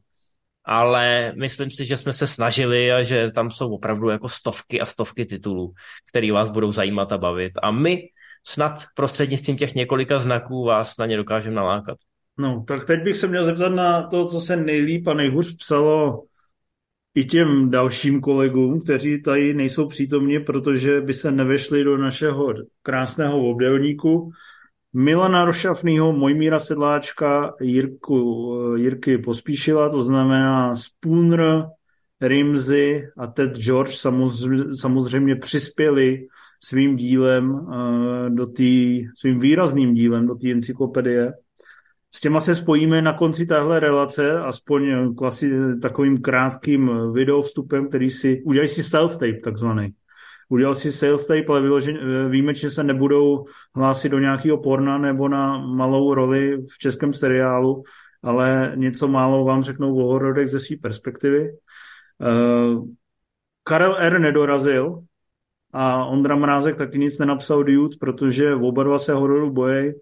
ale 0.67 1.33
myslím 1.35 1.71
si, 1.71 1.85
že 1.85 1.97
jsme 1.97 2.13
se 2.13 2.27
snažili 2.27 2.91
a 2.91 3.03
že 3.03 3.31
tam 3.31 3.51
jsou 3.51 3.73
opravdu 3.73 4.09
jako 4.09 4.29
stovky 4.29 4.81
a 4.81 4.85
stovky 4.85 5.25
titulů, 5.25 5.73
které 6.09 6.31
vás 6.31 6.49
budou 6.49 6.71
zajímat 6.71 7.11
a 7.11 7.17
bavit. 7.17 7.53
A 7.63 7.71
my 7.71 8.03
snad 8.47 8.83
prostřednictvím 8.95 9.57
těch 9.57 9.75
několika 9.75 10.19
znaků 10.19 10.65
vás 10.65 10.97
na 10.97 11.05
ně 11.05 11.17
dokážeme 11.17 11.55
nalákat. 11.55 11.97
No, 12.37 12.63
tak 12.67 12.85
teď 12.85 13.03
bych 13.03 13.17
se 13.17 13.27
měl 13.27 13.45
zeptat 13.45 13.69
na 13.69 14.07
to, 14.07 14.25
co 14.25 14.41
se 14.41 14.55
nejlíp 14.55 15.07
a 15.07 15.13
nejhůř 15.13 15.55
psalo 15.55 16.23
i 17.15 17.25
těm 17.25 17.69
dalším 17.69 18.21
kolegům, 18.21 18.81
kteří 18.81 19.21
tady 19.21 19.53
nejsou 19.53 19.87
přítomni, 19.87 20.39
protože 20.39 21.01
by 21.01 21.13
se 21.13 21.31
nevešli 21.31 21.83
do 21.83 21.97
našeho 21.97 22.53
krásného 22.81 23.49
obdelníku. 23.49 24.31
Milana 24.93 25.45
Rošafnýho, 25.45 26.13
Mojmíra 26.13 26.59
Sedláčka, 26.59 27.53
Jirku, 27.61 28.53
Jirky 28.75 29.17
Pospíšila, 29.17 29.89
to 29.89 30.01
znamená 30.01 30.75
Spooner, 30.75 31.65
Rimzy 32.21 33.07
a 33.17 33.27
Ted 33.27 33.57
George 33.57 33.95
samozřejmě, 34.79 35.35
přispěli 35.35 36.27
svým 36.63 36.95
dílem 36.95 37.59
eh, 37.59 38.29
do 38.29 38.47
tý, 38.47 39.03
svým 39.17 39.39
výrazným 39.39 39.93
dílem 39.93 40.27
do 40.27 40.35
té 40.35 40.51
encyklopedie. 40.51 41.33
s 42.15 42.21
těma 42.21 42.39
se 42.39 42.55
spojíme 42.55 43.01
na 43.01 43.13
konci 43.13 43.45
téhle 43.45 43.79
relace, 43.79 44.39
aspoň 44.39 45.15
klasi, 45.15 45.51
takovým 45.81 46.21
krátkým 46.21 46.91
video 47.13 47.41
vstupem, 47.41 47.87
který 47.87 48.09
si, 48.09 48.41
udělají 48.45 48.69
si 48.69 48.81
self-tape 48.81 49.41
takzvaný. 49.43 49.93
Udělal 50.49 50.75
si 50.75 50.89
self-tape, 50.91 51.45
ale 51.49 51.61
vyložen, 51.61 51.99
výjimečně 52.29 52.69
se 52.69 52.83
nebudou 52.83 53.45
hlásit 53.75 54.09
do 54.09 54.19
nějakého 54.19 54.57
porna 54.57 54.97
nebo 54.97 55.27
na 55.27 55.57
malou 55.57 56.13
roli 56.13 56.57
v 56.71 56.77
českém 56.77 57.13
seriálu, 57.13 57.83
ale 58.23 58.71
něco 58.75 59.07
málo 59.07 59.45
vám 59.45 59.63
řeknou 59.63 59.95
o 59.95 60.03
hororech 60.03 60.47
ze 60.47 60.59
své 60.59 60.75
perspektivy. 60.81 61.49
Uh, 62.19 62.87
Karel 63.63 63.95
R. 63.99 64.19
nedorazil 64.19 64.99
a 65.73 66.05
Ondra 66.05 66.35
Mrázek 66.35 66.77
taky 66.77 66.99
nic 66.99 67.19
nenapsal 67.19 67.63
Dude, 67.63 67.97
protože 67.99 68.55
oba 68.55 68.83
dva 68.83 68.99
se 68.99 69.13
hororu 69.13 69.51
bojí. 69.51 69.93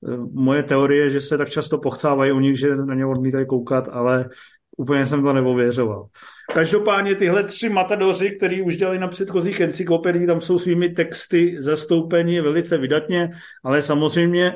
Uh, 0.00 0.28
moje 0.32 0.62
teorie, 0.62 1.10
že 1.10 1.20
se 1.20 1.38
tak 1.38 1.48
často 1.48 1.78
pochcávají 1.78 2.32
u 2.32 2.40
nich, 2.40 2.58
že 2.58 2.76
na 2.76 2.94
ně 2.94 3.06
odmítají 3.06 3.46
koukat, 3.46 3.88
ale 3.92 4.28
úplně 4.76 5.06
jsem 5.06 5.22
to 5.22 5.32
neověřoval. 5.32 6.06
Každopádně 6.54 7.14
tyhle 7.14 7.44
tři 7.44 7.68
matadoři, 7.68 8.30
který 8.30 8.62
už 8.62 8.76
dělali 8.76 8.98
na 8.98 9.08
předchozích 9.08 9.60
encyklopedii, 9.60 10.26
tam 10.26 10.40
jsou 10.40 10.58
svými 10.58 10.88
texty 10.88 11.56
zastoupeni 11.58 12.40
velice 12.40 12.78
vydatně, 12.78 13.30
ale 13.64 13.82
samozřejmě 13.82 14.54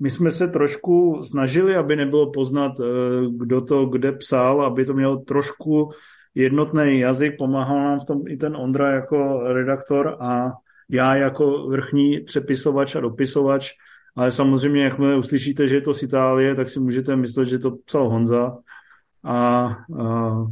my 0.00 0.10
jsme 0.10 0.30
se 0.30 0.48
trošku 0.48 1.22
snažili, 1.24 1.76
aby 1.76 1.96
nebylo 1.96 2.30
poznat, 2.30 2.72
eh, 2.80 2.84
kdo 3.30 3.60
to 3.60 3.86
kde 3.86 4.12
psal, 4.12 4.62
aby 4.62 4.84
to 4.84 4.94
mělo 4.94 5.16
trošku 5.16 5.90
jednotný 6.34 6.98
jazyk, 6.98 7.36
pomáhal 7.38 7.80
nám 7.80 8.00
v 8.00 8.04
tom 8.04 8.22
i 8.28 8.36
ten 8.36 8.56
Ondra 8.56 8.92
jako 8.92 9.40
redaktor 9.52 10.16
a 10.20 10.52
já 10.88 11.16
jako 11.16 11.68
vrchní 11.68 12.20
přepisovač 12.20 12.96
a 12.96 13.00
dopisovač, 13.00 13.70
ale 14.16 14.30
samozřejmě, 14.30 14.84
jakmile 14.84 15.16
uslyšíte, 15.16 15.68
že 15.68 15.74
je 15.74 15.80
to 15.80 15.94
z 15.94 16.02
Itálie, 16.02 16.54
tak 16.54 16.68
si 16.68 16.80
můžete 16.80 17.16
myslet, 17.16 17.44
že 17.44 17.58
to 17.58 17.70
psal 17.84 18.08
Honza 18.08 18.56
a, 19.24 19.76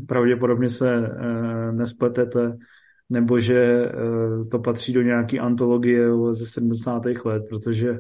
pravděpodobně 0.07 0.69
se 0.69 0.97
e, 0.97 1.73
nespletete, 1.73 2.57
nebo 3.11 3.41
že 3.41 3.59
e, 3.59 3.91
to 4.51 4.59
patří 4.59 4.93
do 4.93 5.03
nějaké 5.03 5.39
antologie 5.39 6.09
ze 6.31 6.47
70. 6.47 7.03
let, 7.25 7.43
protože 7.49 7.99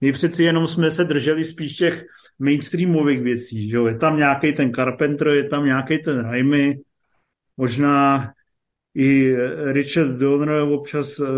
my 0.00 0.12
přeci 0.12 0.44
jenom 0.44 0.66
jsme 0.66 0.90
se 0.90 1.04
drželi 1.04 1.44
spíš 1.44 1.76
těch 1.76 2.04
mainstreamových 2.38 3.22
věcí, 3.22 3.70
že? 3.70 3.78
Je 3.78 3.98
tam 3.98 4.16
nějaký 4.16 4.52
ten 4.52 4.72
Carpenter, 4.72 5.28
je 5.28 5.48
tam 5.48 5.64
nějaký 5.64 5.98
ten 5.98 6.20
Raimi, 6.20 6.78
možná 7.56 8.32
i 8.94 9.36
Richard 9.72 10.18
Donner 10.18 10.62
občas 10.62 11.18
uh, 11.18 11.28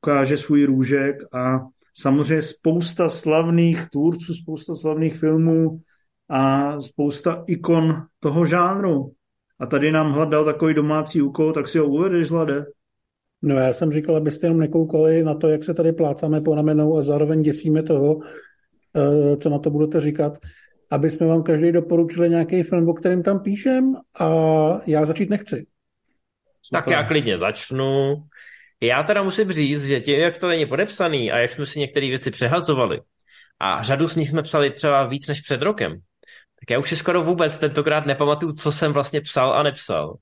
ukáže 0.00 0.36
svůj 0.36 0.64
růžek 0.64 1.16
a 1.32 1.60
samozřejmě 1.96 2.42
spousta 2.42 3.08
slavných 3.08 3.90
tvůrců, 3.90 4.34
spousta 4.34 4.76
slavných 4.76 5.16
filmů 5.16 5.80
a 6.30 6.80
spousta 6.80 7.44
ikon 7.46 8.02
toho 8.20 8.46
žánru. 8.46 9.12
A 9.60 9.66
tady 9.66 9.92
nám 9.92 10.12
Hlad 10.12 10.28
dal 10.28 10.44
takový 10.44 10.74
domácí 10.74 11.22
úkol, 11.22 11.52
tak 11.52 11.68
si 11.68 11.78
ho 11.78 11.86
uvedeš, 11.86 12.30
Hlade. 12.30 12.64
No 13.42 13.54
já 13.54 13.72
jsem 13.72 13.92
říkal, 13.92 14.16
abyste 14.16 14.46
jenom 14.46 14.60
nekoukali 14.60 15.22
na 15.22 15.34
to, 15.34 15.48
jak 15.48 15.64
se 15.64 15.74
tady 15.74 15.92
plácáme 15.92 16.40
po 16.40 16.54
ramenou 16.54 16.98
a 16.98 17.02
zároveň 17.02 17.42
děsíme 17.42 17.82
toho, 17.82 18.18
eh, 18.96 19.36
co 19.36 19.50
na 19.50 19.58
to 19.58 19.70
budete 19.70 20.00
říkat, 20.00 20.38
aby 20.90 21.10
jsme 21.10 21.26
vám 21.26 21.42
každý 21.42 21.72
doporučili 21.72 22.30
nějaký 22.30 22.62
film, 22.62 22.88
o 22.88 22.94
kterém 22.94 23.22
tam 23.22 23.40
píšem 23.40 23.94
a 24.20 24.28
já 24.86 25.06
začít 25.06 25.30
nechci. 25.30 25.66
Tak 26.72 26.86
já 26.86 27.04
klidně 27.04 27.38
začnu. 27.38 28.14
Já 28.80 29.02
teda 29.02 29.22
musím 29.22 29.52
říct, 29.52 29.84
že 29.84 30.00
tím, 30.00 30.14
jak 30.14 30.38
to 30.38 30.48
není 30.48 30.66
podepsaný 30.66 31.32
a 31.32 31.38
jak 31.38 31.50
jsme 31.50 31.66
si 31.66 31.80
některé 31.80 32.08
věci 32.08 32.30
přehazovali, 32.30 33.00
a 33.60 33.82
řadu 33.82 34.08
z 34.08 34.16
nich 34.16 34.28
jsme 34.28 34.42
psali 34.42 34.70
třeba 34.70 35.06
víc 35.06 35.28
než 35.28 35.40
před 35.40 35.62
rokem, 35.62 36.00
tak 36.64 36.70
já 36.70 36.78
už 36.78 36.88
si 36.88 36.96
skoro 36.96 37.22
vůbec 37.22 37.58
tentokrát 37.58 38.06
nepamatuju, 38.06 38.52
co 38.52 38.72
jsem 38.72 38.92
vlastně 38.92 39.20
psal 39.20 39.52
a 39.52 39.62
nepsal. 39.62 40.16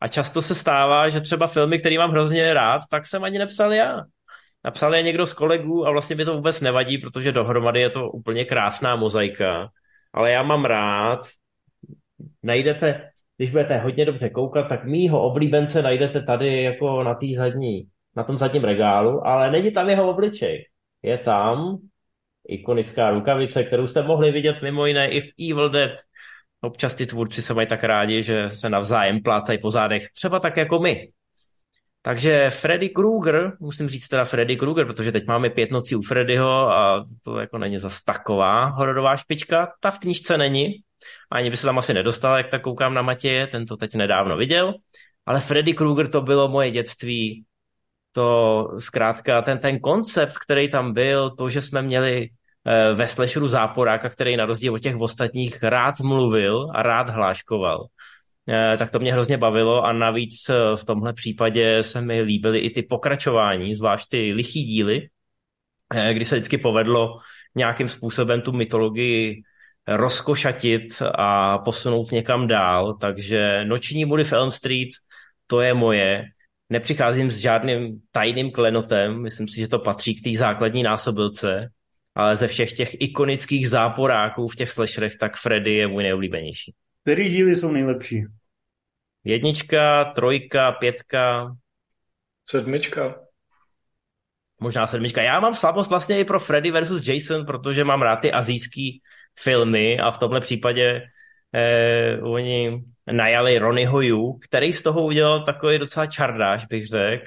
A 0.00 0.08
často 0.08 0.42
se 0.42 0.54
stává, 0.54 1.08
že 1.08 1.20
třeba 1.20 1.46
filmy, 1.46 1.78
které 1.78 1.98
mám 1.98 2.10
hrozně 2.10 2.54
rád, 2.54 2.80
tak 2.90 3.06
jsem 3.06 3.24
ani 3.24 3.38
nepsal 3.38 3.72
já. 3.72 4.02
Napsal 4.64 4.94
je 4.94 5.02
někdo 5.02 5.26
z 5.26 5.34
kolegů 5.34 5.86
a 5.86 5.90
vlastně 5.90 6.16
mi 6.16 6.24
to 6.24 6.34
vůbec 6.34 6.60
nevadí, 6.60 6.98
protože 6.98 7.32
dohromady 7.32 7.80
je 7.80 7.90
to 7.90 8.10
úplně 8.10 8.44
krásná 8.44 8.96
mozaika. 8.96 9.68
Ale 10.12 10.30
já 10.30 10.42
mám 10.42 10.64
rád, 10.64 11.20
najdete, 12.42 13.10
když 13.36 13.50
budete 13.50 13.78
hodně 13.78 14.04
dobře 14.04 14.30
koukat, 14.30 14.68
tak 14.68 14.84
mýho 14.84 15.22
oblíbence 15.22 15.82
najdete 15.82 16.22
tady 16.22 16.62
jako 16.62 17.02
na, 17.02 17.14
tý 17.14 17.34
zadní, 17.34 17.88
na 18.16 18.24
tom 18.24 18.38
zadním 18.38 18.64
regálu, 18.64 19.26
ale 19.26 19.50
není 19.50 19.72
tam 19.72 19.90
jeho 19.90 20.10
obličej. 20.10 20.66
Je 21.02 21.18
tam 21.18 21.78
ikonická 22.48 23.10
rukavice, 23.10 23.64
kterou 23.64 23.86
jste 23.86 24.02
mohli 24.02 24.30
vidět 24.30 24.62
mimo 24.62 24.86
jiné 24.86 25.10
i 25.10 25.20
v 25.20 25.32
Evil 25.50 25.68
Dead 25.70 25.92
Občas 26.64 26.94
ty 26.94 27.06
tvůrci 27.06 27.42
se 27.42 27.54
mají 27.54 27.68
tak 27.68 27.84
rádi, 27.84 28.22
že 28.22 28.50
se 28.50 28.70
navzájem 28.70 29.22
plácají 29.22 29.58
po 29.58 29.70
zádech, 29.70 30.02
třeba 30.14 30.40
tak 30.40 30.56
jako 30.56 30.78
my. 30.78 31.08
Takže 32.02 32.50
Freddy 32.50 32.88
Krueger, 32.88 33.52
musím 33.60 33.88
říct 33.88 34.08
teda 34.08 34.24
Freddy 34.24 34.56
Krueger, 34.56 34.86
protože 34.86 35.12
teď 35.12 35.26
máme 35.26 35.50
pět 35.50 35.70
nocí 35.70 35.96
u 35.96 36.02
Freddyho 36.02 36.70
a 36.70 37.04
to 37.24 37.38
jako 37.38 37.58
není 37.58 37.78
zas 37.78 38.02
taková 38.02 38.64
hororová 38.64 39.16
špička. 39.16 39.72
Ta 39.80 39.90
v 39.90 39.98
knižce 39.98 40.38
není, 40.38 40.74
ani 41.30 41.50
by 41.50 41.56
se 41.56 41.66
tam 41.66 41.78
asi 41.78 41.94
nedostal, 41.94 42.36
jak 42.36 42.50
tak 42.50 42.62
koukám 42.62 42.94
na 42.94 43.02
Matěje, 43.02 43.46
ten 43.46 43.66
to 43.66 43.76
teď 43.76 43.94
nedávno 43.94 44.36
viděl. 44.36 44.74
Ale 45.26 45.40
Freddy 45.40 45.74
Krueger 45.74 46.08
to 46.08 46.20
bylo 46.20 46.48
moje 46.48 46.70
dětství. 46.70 47.44
To 48.12 48.68
zkrátka 48.78 49.42
ten, 49.42 49.58
ten 49.58 49.80
koncept, 49.80 50.38
který 50.38 50.70
tam 50.70 50.92
byl, 50.92 51.30
to, 51.30 51.48
že 51.48 51.62
jsme 51.62 51.82
měli 51.82 52.28
Eh, 52.66 52.94
ve 52.94 53.08
slasheru 53.08 53.46
záporáka, 53.46 54.08
který 54.08 54.36
na 54.36 54.46
rozdíl 54.46 54.74
od 54.74 54.78
těch 54.78 54.96
ostatních 54.96 55.62
rád 55.62 56.00
mluvil 56.00 56.70
a 56.74 56.82
rád 56.82 57.10
hláškoval. 57.10 57.86
Eh, 58.48 58.76
tak 58.76 58.90
to 58.90 58.98
mě 58.98 59.12
hrozně 59.12 59.38
bavilo 59.38 59.84
a 59.84 59.92
navíc 59.92 60.48
eh, 60.48 60.76
v 60.76 60.84
tomhle 60.84 61.12
případě 61.12 61.82
se 61.82 62.00
mi 62.00 62.20
líbily 62.20 62.58
i 62.58 62.70
ty 62.70 62.82
pokračování, 62.82 63.74
zvlášť 63.74 64.08
ty 64.08 64.32
lichý 64.32 64.64
díly, 64.64 65.08
kdy 66.12 66.24
se 66.24 66.34
vždycky 66.36 66.58
povedlo 66.58 67.18
nějakým 67.54 67.88
způsobem 67.88 68.40
tu 68.40 68.52
mytologii 68.52 69.42
rozkošatit 69.88 71.02
a 71.14 71.58
posunout 71.58 72.12
někam 72.12 72.48
dál, 72.48 72.94
takže 73.00 73.64
Noční 73.64 74.04
mudy 74.04 74.24
v 74.24 74.32
Elm 74.32 74.50
Street, 74.50 74.88
to 75.46 75.60
je 75.60 75.74
moje. 75.74 76.24
Nepřicházím 76.72 77.30
s 77.30 77.36
žádným 77.36 78.00
tajným 78.10 78.50
klenotem, 78.50 79.22
myslím 79.22 79.48
si, 79.48 79.60
že 79.60 79.68
to 79.68 79.78
patří 79.78 80.14
k 80.14 80.24
té 80.24 80.38
základní 80.38 80.82
násobilce 80.82 81.70
ale 82.14 82.36
ze 82.36 82.48
všech 82.48 82.72
těch 82.72 83.00
ikonických 83.00 83.68
záporáků 83.68 84.48
v 84.48 84.56
těch 84.56 84.70
slasherech, 84.70 85.16
tak 85.16 85.36
Freddy 85.36 85.74
je 85.74 85.86
můj 85.86 86.02
nejoblíbenější. 86.02 86.74
Který 87.02 87.30
díly 87.30 87.56
jsou 87.56 87.72
nejlepší? 87.72 88.24
Jednička, 89.24 90.04
trojka, 90.04 90.72
pětka. 90.72 91.56
Sedmička. 92.44 93.20
Možná 94.60 94.86
sedmička. 94.86 95.22
Já 95.22 95.40
mám 95.40 95.54
slabost 95.54 95.90
vlastně 95.90 96.20
i 96.20 96.24
pro 96.24 96.40
Freddy 96.40 96.70
versus 96.70 97.08
Jason, 97.08 97.46
protože 97.46 97.84
mám 97.84 98.02
rád 98.02 98.16
ty 98.16 98.32
azijský 98.32 99.02
filmy 99.38 99.98
a 99.98 100.10
v 100.10 100.18
tomhle 100.18 100.40
případě 100.40 101.02
eh, 101.54 102.20
oni 102.22 102.84
najali 103.12 103.58
Ronnieho 103.58 104.00
Yu, 104.00 104.32
který 104.32 104.72
z 104.72 104.82
toho 104.82 105.04
udělal 105.04 105.44
takový 105.44 105.78
docela 105.78 106.06
čardáš, 106.06 106.66
bych 106.66 106.86
řekl. 106.86 107.24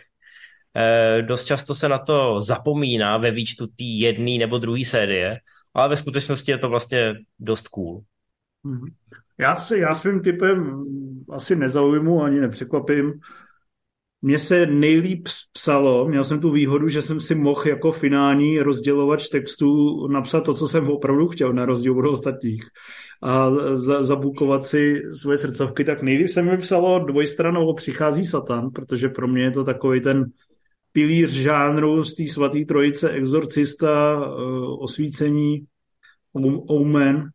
Eh, 0.78 1.22
dost 1.22 1.46
často 1.46 1.76
se 1.76 1.90
na 1.90 1.98
to 1.98 2.42
zapomíná 2.42 3.18
ve 3.18 3.32
výčtu 3.32 3.68
té 3.68 3.84
jedné 3.84 4.38
nebo 4.38 4.58
druhé 4.58 4.86
série, 4.86 5.40
ale 5.74 5.90
ve 5.90 5.96
skutečnosti 5.96 6.52
je 6.52 6.58
to 6.58 6.70
vlastně 6.70 7.16
dost 7.40 7.68
cool. 7.68 8.02
Mhm. 8.64 8.86
Já, 9.38 9.56
se, 9.56 9.78
já 9.78 9.94
svým 9.94 10.22
typem 10.22 10.86
asi 11.30 11.56
nezaujmu 11.56 12.24
ani 12.24 12.40
nepřekvapím. 12.40 13.14
Mně 14.26 14.38
se 14.38 14.66
nejlíp 14.66 15.28
psalo, 15.54 16.08
měl 16.08 16.24
jsem 16.24 16.40
tu 16.40 16.52
výhodu, 16.52 16.88
že 16.88 17.02
jsem 17.02 17.20
si 17.20 17.36
mohl 17.36 17.68
jako 17.68 17.92
finální 17.92 18.60
rozdělovač 18.60 19.30
textů 19.30 20.08
napsat 20.08 20.42
to, 20.42 20.54
co 20.54 20.68
jsem 20.68 20.90
opravdu 20.90 21.28
chtěl, 21.28 21.54
na 21.54 21.66
rozdíl 21.66 22.00
od 22.00 22.12
ostatních. 22.12 22.66
A 23.22 23.52
za, 23.76 24.04
zabukovat 24.04 24.64
si 24.64 25.02
svoje 25.22 25.38
srdcovky, 25.38 25.84
tak 25.84 26.02
nejlíp 26.02 26.28
se 26.28 26.42
mi 26.42 26.58
psalo 26.58 27.00
dvojstranou 27.00 27.74
Přichází 27.74 28.24
Satan, 28.24 28.70
protože 28.72 29.10
pro 29.10 29.28
mě 29.28 29.44
je 29.44 29.52
to 29.52 29.64
takový 29.64 30.02
ten 30.02 30.26
pilíř 30.92 31.30
žánru 31.32 32.04
z 32.04 32.16
té 32.16 32.28
svaté 32.28 32.66
trojice 32.66 33.10
Exorcista, 33.10 34.22
eh, 34.22 34.28
osvícení, 34.80 35.66
Omen, 36.68 37.30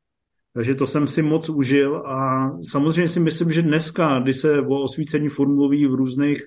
takže 0.54 0.74
to 0.74 0.86
jsem 0.86 1.08
si 1.08 1.22
moc 1.22 1.48
užil 1.48 1.96
a 1.96 2.50
samozřejmě 2.70 3.08
si 3.08 3.20
myslím, 3.20 3.52
že 3.52 3.62
dneska, 3.62 4.18
kdy 4.18 4.34
se 4.34 4.60
o 4.60 4.82
osvícení 4.82 5.28
formuloví 5.28 5.86
v 5.86 5.94
různých 5.94 6.42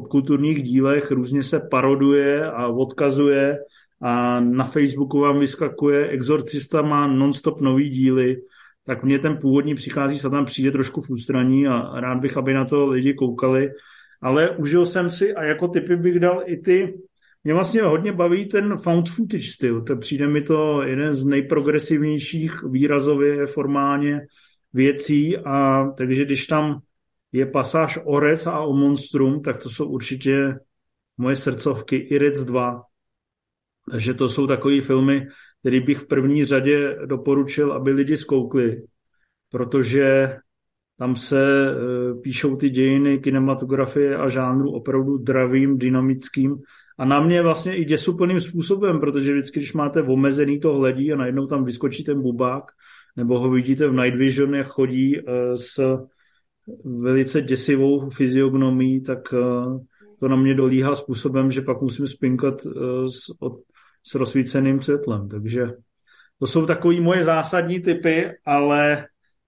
popkulturních 0.00 0.62
dílech, 0.62 1.10
různě 1.10 1.42
se 1.42 1.60
paroduje 1.60 2.50
a 2.50 2.66
odkazuje 2.68 3.58
a 4.02 4.40
na 4.40 4.64
Facebooku 4.64 5.20
vám 5.20 5.38
vyskakuje 5.38 6.08
Exorcista 6.08 6.82
má 6.82 7.06
nonstop 7.06 7.60
nový 7.60 7.88
díly, 7.88 8.36
tak 8.84 9.04
mně 9.04 9.18
ten 9.18 9.36
původní 9.36 9.74
přichází 9.74 10.18
se 10.18 10.30
tam 10.30 10.44
přijde 10.44 10.70
trošku 10.70 11.00
v 11.00 11.10
ústraní 11.10 11.66
a 11.66 12.00
rád 12.00 12.18
bych, 12.18 12.36
aby 12.36 12.54
na 12.54 12.64
to 12.64 12.86
lidi 12.86 13.14
koukali 13.14 13.70
ale 14.22 14.50
užil 14.50 14.84
jsem 14.84 15.10
si 15.10 15.34
a 15.34 15.42
jako 15.42 15.68
typy 15.68 15.96
bych 15.96 16.20
dal 16.20 16.42
i 16.46 16.56
ty 16.56 16.98
mě 17.44 17.54
vlastně 17.54 17.82
hodně 17.82 18.12
baví 18.12 18.46
ten 18.46 18.78
found 18.78 19.08
footage 19.08 19.48
styl. 19.48 19.82
To 19.82 19.96
přijde 19.96 20.28
mi 20.28 20.42
to 20.42 20.82
jeden 20.82 21.12
z 21.12 21.24
nejprogresivnějších 21.24 22.62
výrazově 22.62 23.46
formálně 23.46 24.20
věcí 24.72 25.36
a 25.36 25.86
takže 25.96 26.24
když 26.24 26.46
tam 26.46 26.80
je 27.32 27.46
pasáž 27.46 27.98
o 28.04 28.20
Rec 28.20 28.46
a 28.46 28.60
o 28.60 28.72
Monstrum, 28.72 29.42
tak 29.42 29.62
to 29.62 29.70
jsou 29.70 29.88
určitě 29.88 30.58
moje 31.18 31.36
srdcovky 31.36 31.96
i 31.96 32.18
Rec 32.18 32.44
2. 32.44 32.82
Takže 33.90 34.14
to 34.14 34.28
jsou 34.28 34.46
takové 34.46 34.80
filmy, 34.80 35.26
které 35.60 35.80
bych 35.80 35.98
v 35.98 36.06
první 36.06 36.44
řadě 36.44 36.98
doporučil, 37.06 37.72
aby 37.72 37.92
lidi 37.92 38.16
zkoukli, 38.16 38.82
protože 39.50 40.36
tam 40.98 41.16
se 41.16 41.70
e, 41.70 41.74
píšou 42.14 42.56
ty 42.56 42.70
dějiny 42.70 43.18
kinematografie 43.18 44.16
a 44.16 44.28
žánru 44.28 44.72
opravdu 44.72 45.18
dravým, 45.18 45.78
dynamickým 45.78 46.56
a 46.98 47.04
na 47.04 47.20
mě 47.20 47.42
vlastně 47.42 47.76
i 47.76 47.84
děsuplným 47.84 48.40
způsobem, 48.40 49.00
protože 49.00 49.32
vždycky, 49.32 49.60
když 49.60 49.72
máte 49.72 50.02
omezený 50.02 50.60
to 50.60 50.74
hledí 50.74 51.12
a 51.12 51.16
najednou 51.16 51.46
tam 51.46 51.64
vyskočí 51.64 52.04
ten 52.04 52.22
bubák, 52.22 52.64
nebo 53.16 53.38
ho 53.38 53.50
vidíte 53.50 53.88
v 53.88 53.92
Night 53.92 54.18
Vision, 54.18 54.54
jak 54.54 54.66
chodí 54.66 55.18
e, 55.18 55.22
s 55.56 55.98
velice 56.84 57.42
děsivou 57.42 58.10
fyziognomí, 58.10 59.00
tak 59.00 59.34
e, 59.34 59.36
to 60.20 60.28
na 60.28 60.36
mě 60.36 60.54
dolíhá 60.54 60.94
způsobem, 60.94 61.50
že 61.50 61.62
pak 61.62 61.80
musím 61.80 62.06
spinkat 62.06 62.60
s, 63.06 63.32
s 64.06 64.14
rozsvíceným 64.14 64.80
světlem. 64.80 65.28
Takže 65.28 65.66
to 66.38 66.46
jsou 66.46 66.66
takové 66.66 67.00
moje 67.00 67.24
zásadní 67.24 67.80
typy, 67.80 68.30
ale 68.44 69.06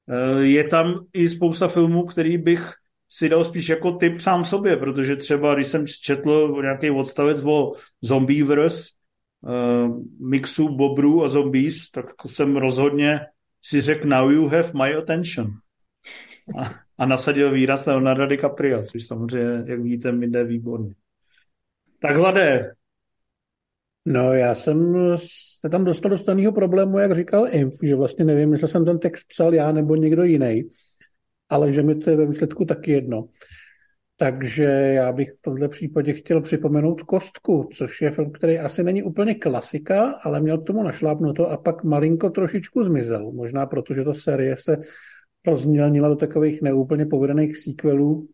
Eh, 0.09 0.47
je 0.47 0.65
tam 0.65 1.07
i 1.13 1.29
spousta 1.29 1.69
filmů, 1.69 2.07
který 2.07 2.39
bych 2.39 2.73
si 3.09 3.29
dal 3.29 3.45
spíš 3.45 3.69
jako 3.69 3.93
typ 3.93 4.21
sám 4.21 4.45
sobě, 4.45 4.77
protože 4.77 5.17
třeba, 5.17 5.55
když 5.55 5.67
jsem 5.67 5.87
četl 5.87 6.59
nějaký 6.63 6.91
odstavec 6.91 7.43
o 7.45 7.73
Zombieverse, 8.03 8.89
uh, 9.41 10.03
mixu 10.29 10.69
bobrů 10.69 11.25
a 11.25 11.29
zombies, 11.29 11.91
tak 11.91 12.07
jsem 12.27 12.57
rozhodně 12.57 13.21
si 13.63 13.81
řekl 13.81 14.09
now 14.09 14.31
you 14.31 14.49
have 14.49 14.73
my 14.73 14.95
attention. 14.95 15.47
A, 16.57 16.71
a 16.99 17.07
nasadil 17.07 17.53
výraz 17.53 17.87
Leonardo 17.87 18.27
DiCaprio, 18.27 18.83
což 18.83 19.07
samozřejmě, 19.07 19.65
jak 19.67 19.81
víte, 19.81 20.13
mi 20.13 20.29
jde 20.29 20.45
výborně. 20.45 20.95
Tak 22.01 22.17
Hlade, 22.17 22.73
No, 24.11 24.33
já 24.33 24.55
jsem 24.55 24.97
se 25.61 25.69
tam 25.69 25.85
dostal 25.85 26.11
do 26.11 26.19
stejného 26.19 26.53
problému, 26.53 26.99
jak 26.99 27.15
říkal 27.15 27.47
Inf, 27.51 27.75
že 27.83 27.97
vlastně 27.97 28.25
nevím, 28.25 28.53
jestli 28.53 28.69
jsem 28.69 28.85
ten 28.85 28.99
text 28.99 29.25
psal 29.29 29.55
já 29.55 29.73
nebo 29.73 29.97
někdo 29.97 30.25
jiný, 30.25 30.71
ale 31.49 31.73
že 31.73 31.83
mi 31.83 31.95
to 31.95 32.11
je 32.11 32.17
ve 32.17 32.27
výsledku 32.27 32.65
taky 32.65 32.93
jedno. 32.93 33.29
Takže 34.17 34.65
já 34.95 35.13
bych 35.13 35.31
v 35.33 35.43
tomto 35.43 35.69
případě 35.69 36.13
chtěl 36.13 36.41
připomenout 36.41 37.03
Kostku, 37.03 37.69
což 37.73 38.03
je 38.03 38.11
film, 38.11 38.33
který 38.33 38.59
asi 38.59 38.83
není 38.83 39.03
úplně 39.03 39.35
klasika, 39.35 40.15
ale 40.25 40.41
měl 40.41 40.59
tomu 40.59 40.83
našlápnuto 40.83 41.51
a 41.51 41.57
pak 41.57 41.85
malinko 41.85 42.31
trošičku 42.31 42.85
zmizel. 42.85 43.33
Možná 43.33 43.67
proto, 43.67 43.95
že 43.95 44.05
ta 44.05 44.15
série 44.15 44.57
se 44.57 44.77
rozmělnila 45.51 46.09
do 46.09 46.17
takových 46.17 46.63
neúplně 46.63 47.07
povedených 47.07 47.59
sequelů, 47.59 48.29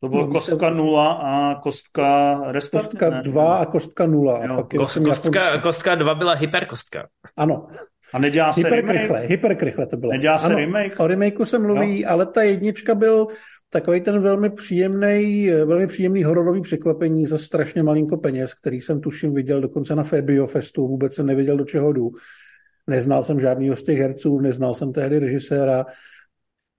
to 0.00 0.08
bylo 0.08 0.20
Mluvíte... 0.20 0.38
kostka 0.38 0.70
0 0.70 1.12
a 1.12 1.60
kostka 1.60 2.38
restart? 2.52 2.86
Kostka 2.86 3.10
2 3.10 3.56
a 3.56 3.66
kostka 3.66 4.06
0. 4.06 4.36
A 4.36 4.56
pak 4.56 4.68
Kost, 4.76 4.98
kostka, 5.04 5.60
kostka 5.60 5.94
2 5.94 6.14
byla 6.14 6.32
hyperkostka. 6.32 7.06
Ano. 7.36 7.66
A 8.12 8.18
nedělá 8.18 8.52
se 8.52 8.60
hyperkrychle, 8.60 9.02
remake? 9.02 9.30
Hyperkrychle 9.30 9.86
to 9.86 9.96
bylo. 9.96 10.12
Nedělá 10.12 10.38
se 10.38 10.46
ano, 10.46 10.56
remake? 10.56 11.00
O 11.00 11.06
remakeu 11.06 11.44
se 11.44 11.58
mluví, 11.58 12.02
no. 12.02 12.10
ale 12.10 12.26
ta 12.26 12.42
jednička 12.42 12.94
byl 12.94 13.26
takový 13.70 14.00
ten 14.00 14.22
velmi 14.22 14.50
příjemný, 14.50 15.50
velmi 15.64 15.86
příjemný 15.86 16.24
hororový 16.24 16.60
překvapení 16.60 17.26
za 17.26 17.38
strašně 17.38 17.82
malinko 17.82 18.16
peněz, 18.16 18.54
který 18.54 18.80
jsem 18.80 19.00
tuším 19.00 19.34
viděl 19.34 19.60
dokonce 19.60 19.94
na 19.94 20.02
Fabio 20.02 20.46
Festu, 20.46 20.88
vůbec 20.88 21.14
jsem 21.14 21.26
nevěděl, 21.26 21.56
do 21.56 21.64
čeho 21.64 21.92
jdu. 21.92 22.10
Neznal 22.86 23.22
jsem 23.22 23.40
žádný 23.40 23.70
z 23.76 23.82
těch 23.82 23.98
herců, 23.98 24.40
neznal 24.40 24.74
jsem 24.74 24.92
tehdy 24.92 25.18
režiséra. 25.18 25.86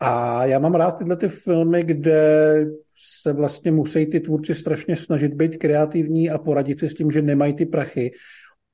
A 0.05 0.45
já 0.45 0.59
mám 0.59 0.75
rád 0.75 0.91
tyhle 0.91 1.15
ty 1.15 1.27
filmy, 1.27 1.83
kde 1.83 2.65
se 3.21 3.33
vlastně 3.33 3.71
musí 3.71 4.05
ty 4.05 4.19
tvůrci 4.19 4.55
strašně 4.55 4.97
snažit 4.97 5.33
být 5.33 5.57
kreativní 5.57 6.29
a 6.29 6.37
poradit 6.37 6.79
si 6.79 6.89
s 6.89 6.93
tím, 6.93 7.11
že 7.11 7.21
nemají 7.21 7.53
ty 7.53 7.65
prachy. 7.65 8.11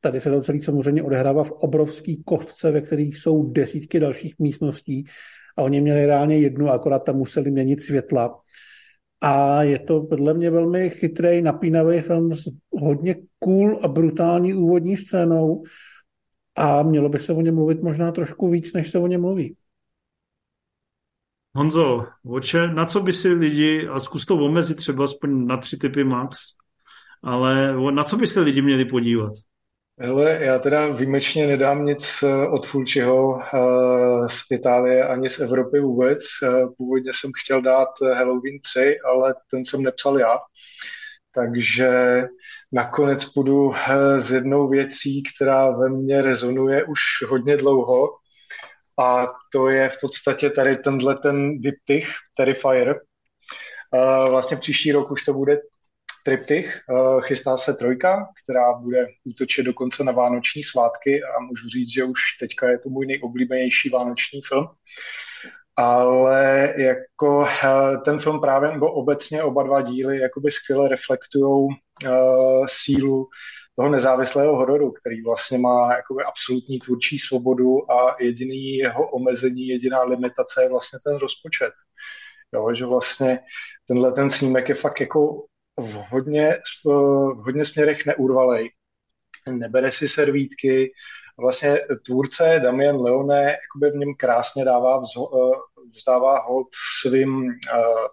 Tady 0.02 0.22
se 0.22 0.30
to 0.30 0.42
celé 0.42 0.62
samozřejmě 0.62 1.04
odehrává 1.04 1.44
v 1.44 1.52
obrovský 1.52 2.24
kostce, 2.24 2.72
ve 2.72 2.82
kterých 2.82 3.18
jsou 3.18 3.52
desítky 3.52 4.00
dalších 4.00 4.36
místností 4.40 5.06
a 5.58 5.62
oni 5.62 5.82
měli 5.82 6.06
reálně 6.06 6.38
jednu, 6.38 6.70
akorát 6.70 7.00
tam 7.00 7.16
museli 7.16 7.52
měnit 7.52 7.82
světla. 7.82 8.40
A 9.22 9.64
je 9.64 9.80
to 9.80 10.02
podle 10.02 10.34
mě 10.34 10.50
velmi 10.50 10.90
chytrý, 10.90 11.42
napínavý 11.42 12.00
film 12.00 12.34
s 12.34 12.44
hodně 12.72 13.16
cool 13.40 13.80
a 13.84 13.88
brutální 13.88 14.54
úvodní 14.54 14.98
scénou 14.98 15.64
a 16.58 16.84
mělo 16.84 17.10
by 17.10 17.20
se 17.20 17.34
o 17.34 17.42
něm 17.42 17.56
mluvit 17.56 17.82
možná 17.82 18.12
trošku 18.12 18.50
víc, 18.50 18.74
než 18.74 18.90
se 18.92 19.00
o 19.00 19.08
něm 19.08 19.22
mluví. 19.22 19.56
Honzo, 21.56 22.06
oče, 22.26 22.68
na 22.68 22.86
co 22.86 23.00
by 23.00 23.14
si 23.14 23.34
lidi, 23.34 23.88
a 23.88 24.00
zkus 24.00 24.26
to 24.26 24.36
omezit 24.36 24.76
třeba 24.76 25.04
aspoň 25.04 25.48
na 25.48 25.58
tři 25.58 25.78
typy 25.78 26.04
max, 26.04 26.40
ale 27.24 27.74
na 27.92 28.04
co 28.04 28.18
by 28.18 28.28
se 28.28 28.40
lidi 28.40 28.62
měli 28.62 28.86
podívat? 28.86 29.34
Hele, 30.02 30.40
já 30.42 30.60
teda 30.60 30.88
výjimečně 30.88 31.48
nedám 31.48 31.86
nic 31.86 32.24
eh, 32.24 32.48
od 32.48 32.68
Fulčiho 32.68 33.40
eh, 33.42 34.30
z 34.30 34.52
Itálie 34.52 35.08
ani 35.08 35.30
z 35.30 35.40
Evropy 35.40 35.80
vůbec. 35.80 36.20
Eh, 36.44 36.66
původně 36.78 37.12
jsem 37.14 37.32
chtěl 37.44 37.62
dát 37.62 37.90
Halloween 38.02 38.60
3, 38.64 38.98
ale 39.12 39.36
ten 39.52 39.66
jsem 39.66 39.84
nepsal 39.84 40.20
já. 40.20 40.38
Takže 41.36 41.90
nakonec 42.72 43.26
půjdu 43.26 43.74
s 44.18 44.32
jednou 44.32 44.70
věcí, 44.70 45.24
která 45.36 45.72
ve 45.72 45.90
mně 45.90 46.22
rezonuje 46.22 46.84
už 46.84 47.00
hodně 47.28 47.58
dlouho 47.58 48.08
a 49.00 49.28
to 49.54 49.70
je 49.70 49.90
v 49.90 49.98
podstatě 50.02 50.50
tady 50.50 50.78
tenhle 50.78 51.16
ten 51.16 51.60
diptych, 51.60 52.10
Terrifier. 52.38 53.00
Vlastně 54.30 54.58
příští 54.58 54.92
rok 54.92 55.12
už 55.12 55.26
to 55.26 55.34
bude 55.34 55.58
triptych. 56.26 56.80
Chystá 57.22 57.58
se 57.58 57.74
trojka, 57.74 58.28
která 58.44 58.74
bude 58.74 59.08
útočit 59.26 59.64
dokonce 59.64 60.04
na 60.04 60.12
vánoční 60.12 60.64
svátky 60.64 61.24
a 61.24 61.40
můžu 61.40 61.70
říct, 61.70 61.94
že 61.94 62.04
už 62.04 62.20
teďka 62.40 62.70
je 62.70 62.80
to 62.80 62.90
můj 62.90 63.06
nejoblíbenější 63.06 63.90
vánoční 63.90 64.42
film. 64.48 64.68
Ale 65.76 66.74
jako 66.78 67.40
uh, 67.40 68.04
ten 68.06 68.20
film 68.20 68.42
právě, 68.42 68.72
nebo 68.72 68.92
obecně 68.92 69.44
oba 69.44 69.64
dva 69.64 69.82
díly 69.82 70.20
jakoby 70.20 70.52
skvěle 70.52 70.90
reflektují 70.90 71.68
uh, 72.06 72.66
sílu 72.70 73.28
toho 73.80 73.90
nezávislého 73.90 74.56
hororu, 74.56 74.92
který 74.92 75.22
vlastně 75.22 75.58
má 75.58 75.96
jakoby 75.96 76.24
absolutní 76.24 76.80
tvůrčí 76.80 77.20
svobodu 77.20 77.92
a 77.92 78.16
jediný 78.20 78.78
jeho 78.78 79.10
omezení, 79.10 79.68
jediná 79.68 80.04
limitace 80.04 80.64
je 80.64 80.70
vlastně 80.70 81.00
ten 81.06 81.18
rozpočet. 81.18 81.72
Jo, 82.54 82.74
že 82.74 82.86
vlastně 82.86 83.40
tenhle 83.88 84.12
ten 84.12 84.30
snímek 84.30 84.70
je 84.70 84.76
fakt 84.76 85.00
jako 85.00 85.46
v 85.78 85.94
hodně, 85.94 86.58
v 86.86 86.90
hodně 87.36 87.66
směrech 87.66 88.06
neurvalej. 88.06 88.72
Nebere 89.50 89.92
si 89.92 90.08
servítky, 90.08 90.92
vlastně 91.42 91.80
tvůrce 92.06 92.60
Damien 92.64 92.96
Leone 92.96 93.44
jakoby 93.44 93.92
v 93.92 94.00
něm 94.00 94.16
krásně 94.18 94.66
dává 94.66 95.00
vzho, 95.00 95.30
vzdává 95.96 96.42
hold 96.42 96.68
svým 97.02 97.46
uh, 97.46 97.52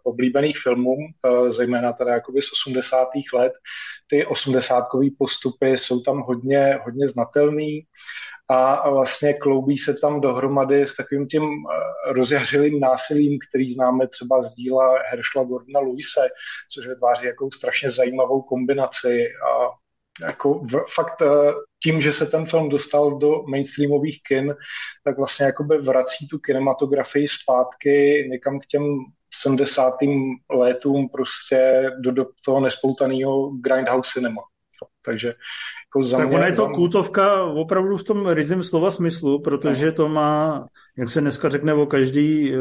oblíbených 0.03 0.59
filmům, 0.59 0.99
uh, 0.99 1.49
zejména 1.51 1.93
teda 1.93 2.15
jakoby 2.15 2.43
z 2.43 2.53
80. 2.53 3.09
let. 3.35 3.53
Ty 4.07 4.27
osmdesátkový 4.27 5.11
postupy 5.11 5.69
jsou 5.69 6.01
tam 6.01 6.21
hodně, 6.21 6.79
hodně 6.85 7.09
znatelný 7.09 7.83
a 8.49 8.91
vlastně 8.91 9.35
kloubí 9.35 9.79
se 9.79 9.95
tam 9.95 10.21
dohromady 10.21 10.87
s 10.87 10.97
takovým 10.97 11.27
tím 11.27 11.43
rozjařilým 12.07 12.81
násilím, 12.81 13.39
který 13.49 13.73
známe 13.73 14.09
třeba 14.09 14.43
z 14.43 14.55
díla 14.55 14.95
Herschela 15.11 15.45
Gordona 15.45 15.81
Luise, 15.81 16.29
což 16.73 16.87
vytváří 16.87 17.27
jakou 17.27 17.51
strašně 17.51 17.91
zajímavou 17.91 18.43
kombinaci 18.43 19.27
a 19.29 19.71
jako 20.23 20.55
v, 20.55 20.85
fakt 20.95 21.23
eh, 21.23 21.53
tím, 21.83 22.01
že 22.01 22.13
se 22.13 22.27
ten 22.27 22.45
film 22.45 22.69
dostal 22.69 23.19
do 23.19 23.43
mainstreamových 23.43 24.21
kin, 24.29 24.55
tak 25.05 25.17
vlastně 25.17 25.47
jakoby 25.47 25.79
vrací 25.79 26.29
tu 26.29 26.39
kinematografii 26.39 27.29
zpátky 27.29 28.27
někam 28.31 28.61
k 28.61 28.67
těm 28.67 28.83
70. 29.35 29.95
letům 30.51 31.09
prostě 31.09 31.91
do, 32.01 32.11
do 32.11 32.27
toho 32.45 32.61
nespoutaného 32.61 33.51
grindhouse 33.51 34.11
cinema. 34.13 34.43
Takže 35.05 35.35
jako 35.97 36.09
za 36.09 36.17
tak 36.17 36.29
mě, 36.29 36.37
ona 36.37 36.47
je 36.47 36.53
to 36.53 36.69
kultovka 36.69 37.45
opravdu 37.45 37.97
v 37.97 38.05
tom 38.05 38.27
rizím 38.29 38.63
slova 38.63 38.91
smyslu, 38.91 39.43
protože 39.43 39.87
no. 39.87 39.93
to 39.93 40.09
má, 40.09 40.67
jak 40.99 41.11
se 41.11 41.21
dneska 41.21 41.49
řekne 41.49 41.75
o 41.75 41.87
každý 41.87 42.55
eh, 42.55 42.59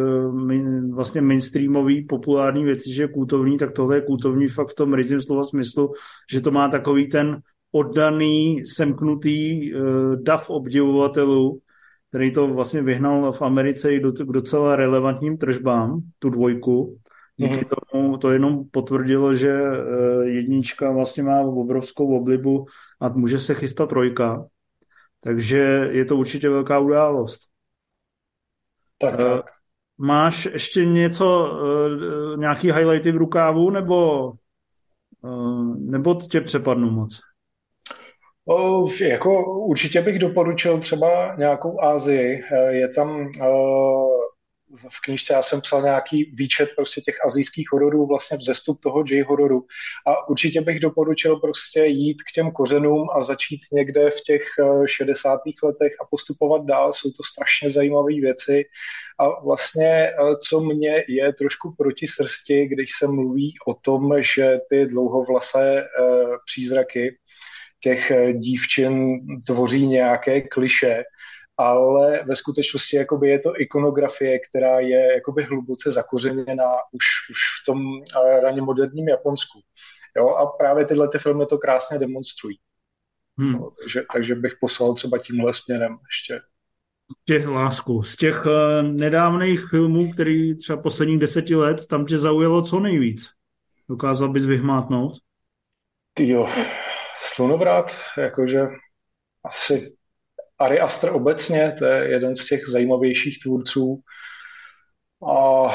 vlastně 0.94 1.22
mainstreamový 1.22 2.04
populární 2.04 2.64
věci, 2.64 2.94
že 2.94 3.04
je 3.04 3.08
kultovní, 3.08 3.58
tak 3.58 3.72
tohle 3.72 3.98
je 3.98 4.02
kultovní 4.02 4.48
fakt 4.48 4.72
v 4.72 4.76
tom 4.76 4.94
rizím 4.94 5.22
slova 5.22 5.44
smyslu, 5.44 5.94
že 6.32 6.42
to 6.42 6.52
má 6.52 6.70
takový 6.70 7.10
ten 7.10 7.42
oddaný, 7.72 8.66
semknutý 8.66 9.74
uh, 9.74 10.16
dav 10.16 10.50
obdivovatelů, 10.50 11.60
který 12.10 12.32
to 12.32 12.48
vlastně 12.48 12.82
vyhnal 12.82 13.32
v 13.32 13.42
Americe 13.42 13.94
i 13.94 14.00
do, 14.00 14.12
k 14.12 14.32
docela 14.32 14.76
relevantním 14.76 15.38
tržbám, 15.38 16.02
tu 16.20 16.30
dvojku. 16.30 16.98
Díky 17.38 17.58
mm. 17.58 17.66
tomu 17.92 18.18
to 18.18 18.32
jenom 18.32 18.70
potvrdilo, 18.70 19.34
že 19.34 19.52
eh, 19.52 20.26
jednička 20.26 20.92
vlastně 20.92 21.24
má 21.24 21.42
obrovskou 21.42 22.18
oblibu 22.18 22.66
a 23.00 23.10
může 23.10 23.40
se 23.40 23.54
chystat 23.54 23.90
trojka. 23.90 24.46
Takže 25.20 25.58
je 25.92 26.06
to 26.06 26.18
určitě 26.18 26.50
velká 26.50 26.80
událost. 26.80 27.42
Tak, 28.98 29.18
tak. 29.18 29.46
Máš 29.98 30.46
ještě 30.46 30.86
něco, 30.86 31.52
nějaký 32.38 32.72
highlighty 32.72 33.12
v 33.12 33.18
rukávu, 33.18 33.70
nebo, 33.70 34.32
nebo 35.78 36.16
tě 36.16 36.42
přepadnu 36.42 36.92
moc? 36.92 37.20
O, 38.48 38.88
jako 39.02 39.60
určitě 39.66 40.02
bych 40.02 40.20
doporučil 40.20 40.80
třeba 40.80 41.36
nějakou 41.36 41.84
Ázii. 41.84 42.42
Eh, 42.52 42.74
je 42.74 42.90
tam 42.90 43.32
eh, 43.42 43.46
v 44.90 45.02
knižce 45.02 45.34
já 45.34 45.44
jsem 45.44 45.62
psal 45.62 45.82
nějaký 45.82 46.32
výčet 46.34 46.70
prostě 46.76 47.02
těch 47.02 47.26
azijských 47.26 47.68
hororů, 47.72 48.08
vlastně 48.08 48.38
vzestup 48.38 48.80
toho 48.84 49.04
J-hororu. 49.08 49.62
A 50.08 50.28
určitě 50.28 50.62
bych 50.62 50.80
doporučil 50.80 51.36
prostě 51.36 51.86
jít 51.86 52.22
k 52.22 52.32
těm 52.36 52.52
kořenům 52.52 53.08
a 53.16 53.22
začít 53.22 53.60
někde 53.72 54.12
v 54.12 54.22
těch 54.22 54.42
60. 54.86 55.40
Eh, 55.48 55.68
letech 55.68 55.92
a 56.02 56.06
postupovat 56.12 56.66
dál. 56.66 56.94
Jsou 56.94 57.10
to 57.12 57.24
strašně 57.24 57.70
zajímavé 57.70 58.14
věci. 58.14 58.66
A 59.20 59.44
vlastně, 59.44 60.12
co 60.48 60.60
mě 60.60 61.04
je 61.08 61.34
trošku 61.34 61.76
proti 61.78 62.08
srsti, 62.08 62.68
když 62.68 62.90
se 63.00 63.08
mluví 63.08 63.54
o 63.68 63.74
tom, 63.74 64.24
že 64.24 64.60
ty 64.70 64.86
dlouhovlasé 64.86 65.84
přízraky 66.46 67.18
těch 67.86 68.12
eh, 68.12 68.34
dívčin 68.34 69.20
tvoří 69.46 69.88
nějaké 69.88 70.42
kliše, 70.42 71.04
ale 71.58 72.24
ve 72.24 72.36
skutečnosti 72.36 72.98
jakoby 72.98 73.30
je 73.30 73.40
to 73.40 73.62
ikonografie, 73.62 74.40
která 74.40 74.80
je 74.80 75.14
jakoby 75.14 75.44
hluboce 75.44 75.92
zakořeněná 75.92 76.72
už, 76.92 77.06
už 77.30 77.38
v 77.62 77.66
tom 77.66 77.82
eh, 78.04 78.40
raně 78.40 78.62
moderním 78.62 79.08
Japonsku. 79.08 79.60
Jo? 80.18 80.30
A 80.30 80.46
právě 80.46 80.86
tyhle 80.86 81.08
ty 81.10 81.18
filmy 81.18 81.46
to 81.46 81.58
krásně 81.58 82.00
demonstrují. 82.00 82.58
Hmm. 83.38 83.52
No, 83.52 83.72
takže, 83.84 84.04
takže 84.14 84.36
bych 84.36 84.54
poslal 84.62 84.94
třeba 84.94 85.18
tímhle 85.18 85.54
směrem 85.54 85.98
ještě. 86.12 86.40
Z 87.12 87.26
těch 87.26 87.48
lásku, 87.48 88.04
z 88.04 88.16
těch 88.16 88.46
uh, 88.46 88.52
nedávných 88.82 89.70
filmů, 89.70 90.12
který 90.12 90.58
třeba 90.58 90.82
posledních 90.82 91.20
deseti 91.20 91.56
let, 91.56 91.88
tam 91.88 92.06
tě 92.06 92.18
zaujalo 92.18 92.62
co 92.62 92.80
nejvíc? 92.80 93.30
Dokázal 93.90 94.30
bys 94.30 94.46
vyhmátnout? 94.46 95.14
Jo, 96.20 96.48
slunovrat, 97.22 97.92
jakože 98.18 98.68
asi 99.44 99.95
Ari 100.60 100.80
Aster 100.80 101.10
obecně, 101.10 101.76
to 101.80 101.86
je 101.86 102.12
jeden 102.12 102.36
z 102.36 102.48
těch 102.48 102.68
zajímavějších 102.68 103.40
tvůrců. 103.44 104.00
A 105.32 105.68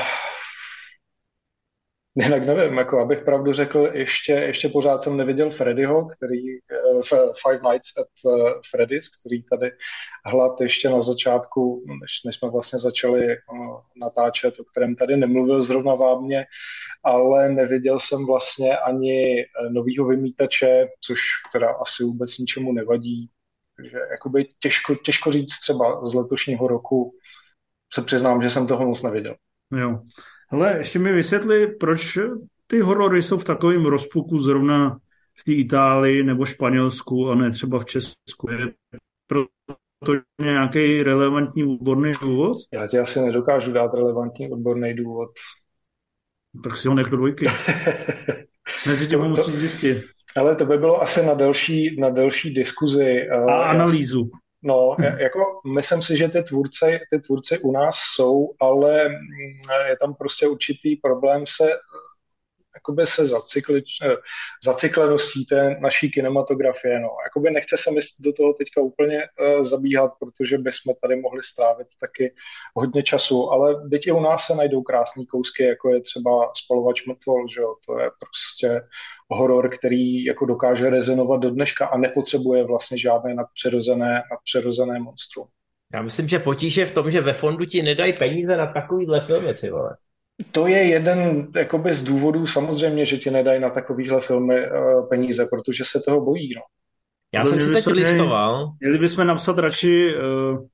jinak 2.15 2.47
nevím, 2.47 2.79
jako 2.79 3.01
abych 3.01 3.25
pravdu 3.25 3.53
řekl, 3.53 3.91
ještě, 3.93 4.33
ještě 4.33 4.69
pořád 4.69 5.01
jsem 5.01 5.17
neviděl 5.17 5.51
Freddyho, 5.51 6.09
který 6.09 6.39
uh, 6.51 7.03
Five 7.43 7.73
Nights 7.73 7.99
at 7.99 8.07
uh, 8.25 8.51
Freddy's, 8.71 9.09
který 9.09 9.43
tady 9.43 9.71
hlad 10.27 10.61
ještě 10.61 10.89
na 10.89 11.01
začátku, 11.01 11.85
než, 12.01 12.11
než 12.27 12.37
jsme 12.37 12.51
vlastně 12.51 12.79
začali 12.79 13.27
uh, 13.27 13.81
natáčet, 13.97 14.61
o 14.61 14.65
kterém 14.65 14.97
tady 14.97 15.17
nemluvil 15.17 15.63
zrovna 15.63 15.95
vábně, 15.95 16.47
ale 17.05 17.49
neviděl 17.49 18.01
jsem 18.01 18.27
vlastně 18.27 18.79
ani 18.79 19.45
novýho 19.71 20.07
vymítače, 20.07 20.87
což 21.01 21.19
teda 21.53 21.69
asi 21.71 22.05
vůbec 22.05 22.39
ničemu 22.39 22.73
nevadí. 22.73 23.31
Takže 23.83 23.99
jakoby 24.11 24.47
těžko, 24.59 24.95
těžko 24.95 25.33
říct 25.33 25.59
třeba 25.59 26.07
z 26.07 26.15
letošního 26.15 26.69
roku, 26.69 27.15
se 27.93 28.03
přiznám, 28.03 28.43
že 28.43 28.51
jsem 28.51 28.67
toho 28.67 28.87
moc 28.87 29.03
neviděl. 29.03 29.35
Jo. 29.73 30.01
Hele, 30.49 30.77
ještě 30.77 30.99
mi 30.99 31.13
vysvětli, 31.13 31.67
proč 31.67 32.19
ty 32.67 32.81
horory 32.81 33.23
jsou 33.23 33.39
v 33.39 33.45
takovém 33.45 33.87
rozpuku 33.87 34.39
zrovna 34.39 34.99
v 35.41 35.45
té 35.45 35.53
Itálii 35.53 36.23
nebo 36.23 36.45
Španělsku 36.45 37.31
a 37.31 37.35
ne 37.35 37.51
třeba 37.51 37.79
v 37.79 37.85
Česku. 37.85 38.51
Je 38.51 38.67
to 40.05 40.13
nějaký 40.41 41.03
relevantní 41.03 41.65
odborný 41.65 42.13
důvod? 42.23 42.57
Já 42.73 42.87
ti 42.87 42.99
asi 42.99 43.21
nedokážu 43.21 43.73
dát 43.73 43.95
relevantní 43.95 44.51
odborný 44.51 44.95
důvod. 44.95 45.31
Tak 46.65 46.77
si 46.77 46.89
ho 46.89 46.95
nech 46.95 47.07
do 47.07 47.17
dvojky. 47.17 47.47
Mezi 48.87 49.09
tím 49.09 49.21
musí 49.21 49.53
zjistit. 49.53 50.05
Ale 50.37 50.57
to 50.57 50.67
by 50.67 50.79
bylo 50.79 51.03
asi 51.03 51.27
na 51.27 51.35
delší, 51.35 52.01
na 52.01 52.11
delší 52.11 52.55
diskuzi. 52.55 53.29
A 53.29 53.39
uh, 53.39 53.51
analýzu. 53.51 54.31
No, 54.63 54.97
hmm. 54.99 55.19
jako 55.19 55.41
myslím 55.75 56.03
si, 56.03 56.17
že 56.17 56.29
ty 56.29 56.43
tvůrci, 56.43 57.01
ty 57.11 57.21
tvůrci 57.21 57.59
u 57.59 57.73
nás 57.73 57.97
jsou, 58.15 58.55
ale 58.61 59.09
mm, 59.09 59.89
je 59.89 59.97
tam 60.01 60.15
prostě 60.15 60.49
určitý 60.49 60.97
problém 60.97 61.45
se 61.47 61.73
jakoby 62.81 63.07
se 63.07 63.27
zacykli, 63.27 63.83
eh, 64.03 64.17
zacykleností 64.65 65.45
té 65.45 65.77
naší 65.81 66.11
kinematografie. 66.11 67.01
No. 67.01 67.09
Jakoby 67.25 67.51
nechce 67.51 67.77
se 67.79 67.91
mi 67.91 68.01
do 68.21 68.33
toho 68.33 68.53
teďka 68.53 68.81
úplně 68.81 69.19
uh, 69.19 69.63
zabíhat, 69.63 70.13
protože 70.21 70.59
bychom 70.59 70.95
tady 71.03 71.17
mohli 71.17 71.43
strávit 71.43 71.87
taky 72.01 72.35
hodně 72.75 73.03
času, 73.03 73.51
ale 73.51 73.89
teď 73.91 74.07
i 74.07 74.13
u 74.13 74.21
nás 74.21 74.47
se 74.47 74.55
najdou 74.55 74.83
krásné 74.83 75.25
kousky, 75.27 75.65
jako 75.65 75.95
je 75.95 76.01
třeba 76.01 76.51
spalovač 76.65 77.07
mrtvol, 77.07 77.49
že 77.49 77.61
jo? 77.61 77.75
to 77.87 77.99
je 77.99 78.11
prostě 78.21 78.81
horor, 79.29 79.71
který 79.79 80.25
jako 80.25 80.47
dokáže 80.47 80.91
rezonovat 80.91 81.41
do 81.41 81.51
dneška 81.51 81.87
a 81.87 81.99
nepotřebuje 81.99 82.65
vlastně 82.65 82.99
žádné 82.99 83.35
nadpřirozené, 83.35 84.23
nadpřirozené 84.31 84.99
monstrum. 84.99 85.47
Já 85.95 86.03
myslím, 86.03 86.29
že 86.29 86.39
potíž 86.39 86.77
je 86.77 86.87
v 86.87 86.95
tom, 86.95 87.11
že 87.11 87.21
ve 87.21 87.33
fondu 87.33 87.65
ti 87.65 87.83
nedají 87.83 88.13
peníze 88.13 88.57
na 88.57 88.73
takovýhle 88.73 89.21
filmy, 89.21 89.55
ty 89.55 89.71
vole. 89.71 89.97
To 90.53 90.67
je 90.67 90.79
jeden 90.79 91.49
jakoby, 91.55 91.95
z 91.95 92.03
důvodů 92.03 92.47
samozřejmě, 92.47 93.07
že 93.07 93.17
ti 93.17 93.31
nedají 93.31 93.61
na 93.61 93.71
takovýhle 93.71 94.21
filmy 94.21 94.55
uh, 94.61 95.09
peníze, 95.09 95.47
protože 95.51 95.85
se 95.85 96.01
toho 96.01 96.21
bojí. 96.21 96.55
No. 96.55 96.63
Já 97.35 97.45
jsem 97.45 97.61
si 97.61 97.73
teď 97.73 97.87
listoval. 97.87 98.73
Měli 98.81 98.99
bychom 98.99 99.27
napsat 99.27 99.59
radši 99.59 100.15
uh, 100.15 100.67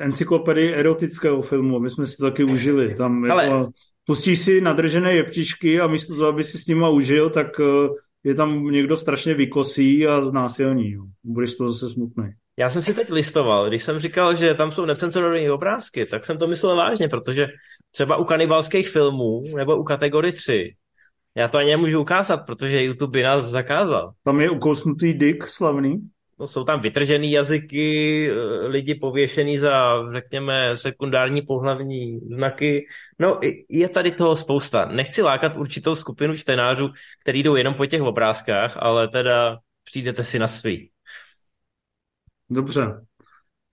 encyklopedii 0.00 0.74
erotického 0.74 1.42
filmu, 1.42 1.76
aby 1.76 1.90
jsme 1.90 2.06
si 2.06 2.16
to 2.16 2.30
taky 2.30 2.44
užili. 2.44 2.94
Tam 2.94 3.30
Ale... 3.30 3.44
jako, 3.44 3.70
pustíš 4.06 4.40
si 4.40 4.60
nadržené 4.60 5.14
jeptičky 5.14 5.80
a 5.80 5.86
místo 5.86 6.14
toho, 6.14 6.28
aby 6.28 6.42
si 6.42 6.58
s 6.58 6.66
nima 6.66 6.88
užil, 6.88 7.30
tak 7.30 7.58
uh, 7.58 7.96
je 8.24 8.34
tam 8.34 8.64
někdo 8.64 8.96
strašně 8.96 9.34
vykosí 9.34 10.06
a 10.06 10.22
znásilní. 10.22 10.96
Budeš 11.24 11.56
to 11.56 11.68
zase 11.68 11.94
smutný. 11.94 12.24
Já 12.58 12.70
jsem 12.70 12.82
si 12.82 12.94
teď 12.94 13.10
listoval, 13.10 13.68
když 13.68 13.82
jsem 13.82 13.98
říkal, 13.98 14.34
že 14.34 14.54
tam 14.54 14.72
jsou 14.72 14.84
necenzurované 14.84 15.52
obrázky, 15.52 16.06
tak 16.06 16.26
jsem 16.26 16.38
to 16.38 16.46
myslel 16.46 16.76
vážně, 16.76 17.08
protože 17.08 17.46
třeba 17.92 18.16
u 18.16 18.24
kanibalských 18.24 18.88
filmů 18.88 19.40
nebo 19.56 19.76
u 19.76 19.84
kategorie 19.84 20.32
3, 20.32 20.74
já 21.34 21.48
to 21.48 21.58
ani 21.58 21.70
nemůžu 21.70 22.00
ukázat, 22.00 22.36
protože 22.36 22.82
YouTube 22.82 23.18
by 23.18 23.22
nás 23.22 23.44
zakázal. 23.44 24.12
Tam 24.24 24.40
je 24.40 24.50
ukousnutý 24.50 25.14
dick 25.14 25.46
slavný? 25.48 26.10
No, 26.38 26.46
jsou 26.46 26.64
tam 26.64 26.80
vytržený 26.80 27.32
jazyky, 27.32 28.28
eh, 28.30 28.66
lidi 28.66 28.94
pověšený 28.94 29.58
za, 29.58 30.02
řekněme, 30.12 30.76
sekundární 30.76 31.42
pohlavní 31.42 32.20
znaky. 32.20 32.86
No, 33.18 33.40
je 33.68 33.88
tady 33.88 34.10
toho 34.10 34.36
spousta. 34.36 34.84
Nechci 34.84 35.22
lákat 35.22 35.56
určitou 35.56 35.94
skupinu 35.94 36.36
čtenářů, 36.36 36.90
který 37.22 37.42
jdou 37.42 37.56
jenom 37.56 37.74
po 37.74 37.86
těch 37.86 38.02
obrázkách, 38.02 38.76
ale 38.76 39.08
teda 39.08 39.58
přijdete 39.84 40.24
si 40.24 40.38
na 40.38 40.48
svý. 40.48 40.90
Dobře. 42.50 42.82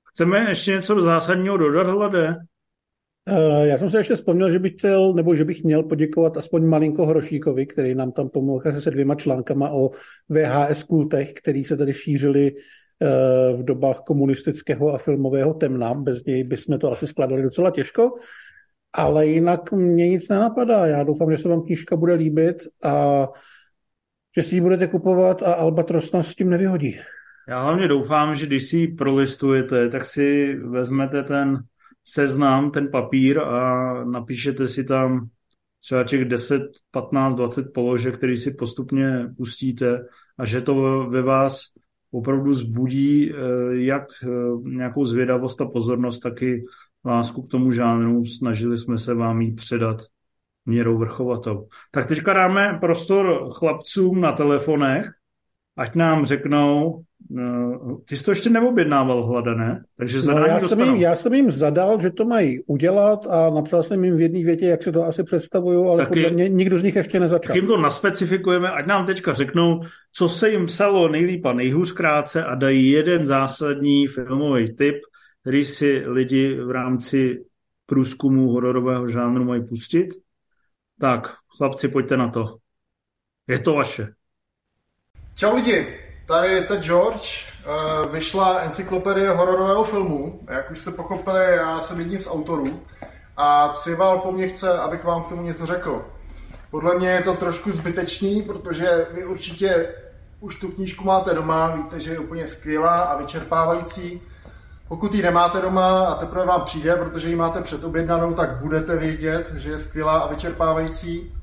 Chceme 0.09 0.49
ještě 0.49 0.71
něco 0.71 1.01
zásadního 1.01 1.57
dodat, 1.57 1.87
Hlade? 1.87 2.35
Eh, 3.31 3.67
já 3.67 3.77
jsem 3.77 3.89
se 3.89 3.97
ještě 3.97 4.15
vzpomněl, 4.15 4.51
že 4.51 4.59
bych 4.59 4.73
chtěl, 4.73 5.13
nebo 5.13 5.35
že 5.35 5.45
bych 5.45 5.63
měl 5.63 5.83
poděkovat 5.83 6.37
aspoň 6.37 6.65
malinko 6.65 7.05
Hrošíkovi, 7.05 7.65
který 7.65 7.95
nám 7.95 8.11
tam 8.11 8.29
pomohl 8.29 8.79
se 8.79 8.91
dvěma 8.91 9.15
článkama 9.15 9.69
o 9.69 9.91
VHS 10.29 10.83
kultech, 10.83 11.33
který 11.33 11.65
se 11.65 11.77
tady 11.77 11.93
šířili 11.93 12.51
eh, 12.55 13.53
v 13.53 13.63
dobách 13.63 14.01
komunistického 14.01 14.93
a 14.93 14.97
filmového 14.97 15.53
temna. 15.53 15.93
Bez 15.93 16.25
něj 16.25 16.43
bychom 16.43 16.79
to 16.79 16.91
asi 16.91 17.07
skladali 17.07 17.43
docela 17.43 17.71
těžko. 17.71 18.15
Ale 18.93 19.27
jinak 19.27 19.71
mě 19.71 20.09
nic 20.09 20.29
nenapadá. 20.29 20.85
Já 20.85 21.03
doufám, 21.03 21.31
že 21.31 21.37
se 21.37 21.49
vám 21.49 21.61
knížka 21.61 21.95
bude 21.95 22.13
líbit 22.13 22.67
a 22.83 23.27
že 24.37 24.43
si 24.43 24.55
ji 24.55 24.61
budete 24.61 24.87
kupovat 24.87 25.43
a 25.43 25.53
Albatros 25.53 26.11
nás 26.11 26.27
s 26.27 26.35
tím 26.35 26.49
nevyhodí. 26.49 26.99
Já 27.47 27.63
hlavně 27.63 27.87
doufám, 27.87 28.35
že 28.35 28.45
když 28.45 28.69
si 28.69 28.77
ji 28.77 28.87
prolistujete, 28.87 29.89
tak 29.89 30.05
si 30.05 30.55
vezmete 30.55 31.23
ten 31.23 31.57
seznam, 32.11 32.71
ten 32.71 32.91
papír 32.91 33.39
a 33.39 34.03
napíšete 34.03 34.67
si 34.67 34.83
tam 34.83 35.29
třeba 35.79 36.03
těch 36.03 36.25
10, 36.25 36.61
15, 36.91 37.35
20 37.35 37.73
položek, 37.73 38.17
který 38.17 38.37
si 38.37 38.51
postupně 38.51 39.29
pustíte 39.37 40.05
a 40.37 40.45
že 40.45 40.61
to 40.61 41.05
ve 41.09 41.21
vás 41.21 41.61
opravdu 42.11 42.53
zbudí 42.53 43.31
eh, 43.31 43.35
jak 43.71 44.03
eh, 44.23 44.27
nějakou 44.63 45.05
zvědavost 45.05 45.61
a 45.61 45.65
pozornost, 45.65 46.19
taky 46.19 46.65
lásku 47.05 47.41
k 47.41 47.51
tomu 47.51 47.71
žánru. 47.71 48.25
Snažili 48.25 48.77
jsme 48.77 48.97
se 48.97 49.13
vám 49.13 49.41
ji 49.41 49.53
předat 49.53 50.01
měrou 50.65 50.97
vrchovatou. 50.97 51.67
Tak 51.91 52.07
teďka 52.07 52.33
dáme 52.33 52.77
prostor 52.81 53.53
chlapcům 53.53 54.21
na 54.21 54.31
telefonech, 54.31 55.11
ať 55.77 55.95
nám 55.95 56.25
řeknou, 56.25 56.79
No, 56.89 57.08
ty 58.05 58.17
jsi 58.17 58.23
to 58.23 58.31
ještě 58.31 58.49
neobjednával 58.49 59.23
hlada, 59.23 59.53
ne? 59.53 59.83
Takže 59.97 60.21
zadání 60.21 60.47
no, 60.47 60.53
já, 60.53 60.59
jsem 60.59 60.79
jim, 60.79 60.95
já 60.95 61.15
jsem 61.15 61.33
jim 61.33 61.51
zadal, 61.51 61.99
že 61.99 62.11
to 62.11 62.25
mají 62.25 62.59
udělat 62.65 63.27
a 63.27 63.49
napsal 63.49 63.83
jsem 63.83 64.03
jim 64.03 64.15
v 64.15 64.21
jedné 64.21 64.43
větě, 64.43 64.65
jak 64.65 64.83
se 64.83 64.91
to 64.91 65.05
asi 65.05 65.23
představují, 65.23 65.87
ale 65.87 65.97
Taky, 65.97 66.21
podle 66.21 66.31
mě 66.31 66.49
nikdo 66.49 66.77
z 66.77 66.83
nich 66.83 66.95
ještě 66.95 67.19
nezačal. 67.19 67.47
Tak 67.47 67.55
jim 67.55 67.67
to 67.67 67.77
naspecifikujeme, 67.77 68.71
ať 68.71 68.85
nám 68.85 69.05
teďka 69.05 69.33
řeknou, 69.33 69.81
co 70.13 70.29
se 70.29 70.49
jim 70.49 70.65
psalo 70.65 71.07
nejlíp 71.07 71.45
a 71.45 71.53
nejhůř 71.53 71.91
krátce 71.91 72.43
a 72.43 72.55
dají 72.55 72.89
jeden 72.89 73.25
zásadní 73.25 74.07
filmový 74.07 74.75
tip, 74.75 74.95
který 75.41 75.63
si 75.63 76.03
lidi 76.05 76.55
v 76.55 76.71
rámci 76.71 77.43
průzkumu 77.85 78.49
hororového 78.49 79.07
žánru 79.07 79.45
mají 79.45 79.65
pustit. 79.65 80.07
Tak, 80.99 81.35
chlapci, 81.57 81.87
pojďte 81.87 82.17
na 82.17 82.29
to. 82.29 82.57
Je 83.47 83.59
to 83.59 83.73
vaše. 83.73 84.07
Čau 85.35 85.55
lidi, 85.55 86.08
tady 86.29 86.47
je 86.47 86.63
Ted 86.63 86.81
George. 86.81 87.45
Eh, 87.65 88.07
vyšla 88.11 88.59
encyklopedie 88.59 89.29
hororového 89.29 89.83
filmu. 89.83 90.39
Jak 90.49 90.71
už 90.71 90.79
jste 90.79 90.91
pochopili, 90.91 91.39
já 91.55 91.79
jsem 91.79 91.99
jedním 91.99 92.19
z 92.19 92.27
autorů. 92.27 92.79
A 93.37 93.69
Cival 93.69 94.19
po 94.19 94.31
mně 94.31 94.47
chce, 94.47 94.79
abych 94.79 95.03
vám 95.03 95.23
k 95.23 95.29
tomu 95.29 95.41
něco 95.41 95.65
řekl. 95.65 96.05
Podle 96.71 96.95
mě 96.95 97.09
je 97.09 97.21
to 97.21 97.33
trošku 97.33 97.71
zbytečný, 97.71 98.41
protože 98.41 99.07
vy 99.11 99.25
určitě 99.25 99.95
už 100.39 100.59
tu 100.59 100.71
knížku 100.71 101.05
máte 101.05 101.33
doma, 101.33 101.75
víte, 101.75 101.99
že 101.99 102.11
je 102.11 102.19
úplně 102.19 102.47
skvělá 102.47 103.01
a 103.01 103.17
vyčerpávající. 103.17 104.21
Pokud 104.87 105.13
ji 105.13 105.21
nemáte 105.21 105.61
doma 105.61 106.05
a 106.05 106.15
teprve 106.15 106.45
vám 106.45 106.61
přijde, 106.61 106.95
protože 106.95 107.29
ji 107.29 107.35
máte 107.35 107.61
předobjednanou, 107.61 108.33
tak 108.33 108.61
budete 108.61 108.97
vědět, 108.97 109.53
že 109.57 109.69
je 109.69 109.79
skvělá 109.79 110.19
a 110.19 110.27
vyčerpávající. 110.27 111.33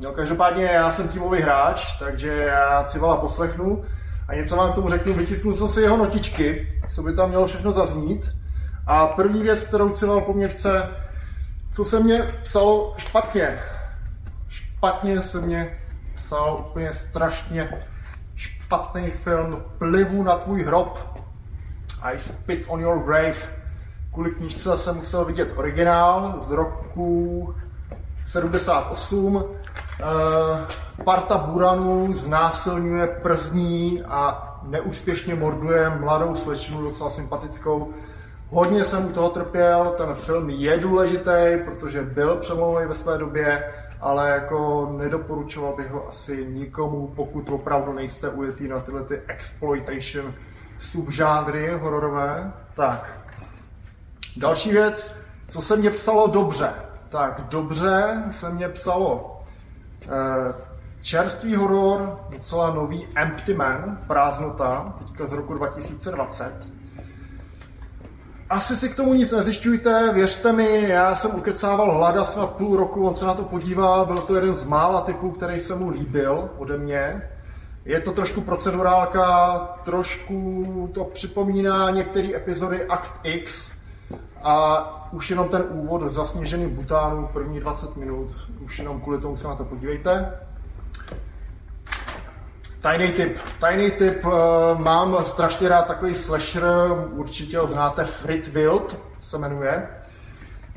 No, 0.00 0.12
každopádně 0.12 0.64
já 0.64 0.90
jsem 0.90 1.08
týmový 1.08 1.40
hráč, 1.40 1.98
takže 1.98 2.28
já 2.28 2.84
Civala 2.84 3.16
poslechnu 3.16 3.84
a 4.32 4.34
něco 4.34 4.56
vám 4.56 4.72
k 4.72 4.74
tomu 4.74 4.90
řeknu. 4.90 5.14
Vytisknul 5.14 5.54
jsem 5.54 5.68
si 5.68 5.80
jeho 5.80 5.96
notičky, 5.96 6.68
co 6.88 7.02
by 7.02 7.12
tam 7.12 7.28
mělo 7.28 7.46
všechno 7.46 7.72
zaznít. 7.72 8.30
A 8.86 9.06
první 9.06 9.42
věc, 9.42 9.62
kterou 9.62 9.88
Cival 9.88 10.20
po 10.20 10.32
mně 10.32 10.48
chce, 10.48 10.88
co 11.72 11.84
se 11.84 12.00
mě 12.00 12.34
psalo 12.42 12.94
špatně. 12.96 13.58
Špatně 14.48 15.22
se 15.22 15.40
mě 15.40 15.78
psal 16.14 16.66
úplně 16.68 16.92
strašně 16.92 17.84
špatný 18.36 19.10
film 19.10 19.62
Plivu 19.78 20.22
na 20.22 20.36
tvůj 20.36 20.62
hrob. 20.62 21.20
I 22.02 22.18
Spit 22.18 22.64
on 22.68 22.80
Your 22.80 23.04
Grave. 23.04 23.62
Kvůli 24.12 24.30
knížce 24.30 24.78
jsem 24.78 24.96
musel 24.96 25.24
vidět 25.24 25.52
originál 25.56 26.38
z 26.42 26.50
roku 26.50 27.54
78. 28.32 29.44
Eh, 30.00 30.04
parta 31.04 31.38
Buranů 31.38 32.12
znásilňuje 32.12 33.20
przní 33.22 34.02
a 34.02 34.48
neúspěšně 34.62 35.34
morduje 35.34 35.90
mladou 35.90 36.34
slečnu, 36.34 36.82
docela 36.82 37.10
sympatickou. 37.10 37.94
Hodně 38.50 38.84
jsem 38.84 39.06
u 39.06 39.12
toho 39.12 39.28
trpěl, 39.28 39.94
ten 39.96 40.14
film 40.14 40.50
je 40.50 40.78
důležitý, 40.78 41.56
protože 41.64 42.02
byl 42.02 42.36
přelomový 42.36 42.86
ve 42.86 42.94
své 42.94 43.18
době, 43.18 43.72
ale 44.00 44.30
jako 44.30 44.88
nedoporučoval 44.98 45.76
bych 45.76 45.90
ho 45.90 46.08
asi 46.08 46.46
nikomu, 46.50 47.12
pokud 47.16 47.48
opravdu 47.48 47.92
nejste 47.92 48.28
ujetý 48.28 48.68
na 48.68 48.80
tyhle 48.80 49.02
ty 49.02 49.22
exploitation 49.26 50.34
subžánry 50.78 51.70
hororové. 51.80 52.52
Tak, 52.74 53.18
další 54.36 54.72
věc, 54.72 55.12
co 55.48 55.62
se 55.62 55.76
mě 55.76 55.90
psalo 55.90 56.26
dobře. 56.26 56.91
Tak, 57.12 57.40
dobře 57.48 58.22
se 58.30 58.50
mě 58.50 58.68
psalo 58.68 59.40
eh, 60.04 60.54
čerstvý 61.02 61.54
horor, 61.54 62.20
docela 62.30 62.74
nový 62.74 63.06
Empty 63.14 63.54
Man, 63.54 63.98
prázdnota, 64.06 64.94
teďka 64.98 65.26
z 65.26 65.32
roku 65.32 65.54
2020. 65.54 66.68
Asi 68.50 68.76
si 68.76 68.88
k 68.88 68.94
tomu 68.94 69.14
nic 69.14 69.32
nezjišťujte, 69.32 70.10
věřte 70.14 70.52
mi, 70.52 70.88
já 70.88 71.14
jsem 71.14 71.34
ukecával 71.34 71.94
Hlada 71.94 72.24
snad 72.24 72.50
půl 72.50 72.76
roku, 72.76 73.06
on 73.06 73.14
se 73.14 73.26
na 73.26 73.34
to 73.34 73.42
podíval, 73.42 74.06
byl 74.06 74.18
to 74.18 74.34
jeden 74.34 74.56
z 74.56 74.64
mála 74.64 75.00
typů, 75.00 75.30
který 75.30 75.60
se 75.60 75.74
mu 75.74 75.90
líbil 75.90 76.50
ode 76.58 76.78
mě. 76.78 77.22
Je 77.84 78.00
to 78.00 78.12
trošku 78.12 78.40
procedurálka, 78.40 79.58
trošku 79.84 80.90
to 80.94 81.04
připomíná 81.04 81.90
některé 81.90 82.28
epizody 82.36 82.86
Act 82.86 83.12
X 83.22 83.71
a 84.42 85.08
už 85.12 85.30
jenom 85.30 85.48
ten 85.48 85.64
úvod 85.70 86.02
v 86.02 86.08
zasněženým 86.08 86.70
Butánu, 86.70 87.28
první 87.32 87.60
20 87.60 87.96
minut, 87.96 88.30
už 88.64 88.78
jenom 88.78 89.00
kvůli 89.00 89.20
tomu 89.20 89.36
se 89.36 89.48
na 89.48 89.54
to 89.54 89.64
podívejte. 89.64 90.32
Tajný 92.80 93.12
tip. 93.12 93.38
Tajný 93.60 93.90
tip, 93.90 94.24
eh, 94.24 94.28
mám 94.82 95.16
strašně 95.24 95.68
rád 95.68 95.86
takový 95.86 96.14
slasher, 96.14 96.64
určitě 97.10 97.58
ho 97.58 97.66
znáte, 97.66 98.04
Frit 98.04 98.48
Wild 98.48 98.98
se 99.20 99.38
jmenuje. 99.38 99.88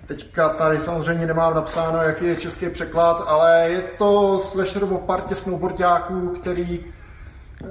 Teďka 0.06 0.50
tady 0.50 0.78
samozřejmě 0.78 1.26
nemám 1.26 1.56
napsáno, 1.56 2.02
jaký 2.02 2.26
je 2.26 2.36
český 2.36 2.70
překlad, 2.70 3.24
ale 3.28 3.70
je 3.70 3.82
to 3.82 4.40
slasher 4.40 4.84
o 4.84 4.98
partě 4.98 5.36
snowboardáků, 5.36 6.30
který 6.30 6.86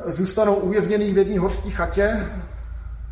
zůstanou 0.05 0.55
uvězněný 0.55 1.13
v 1.13 1.19
jedné 1.19 1.39
horské 1.39 1.71
chatě, 1.71 2.27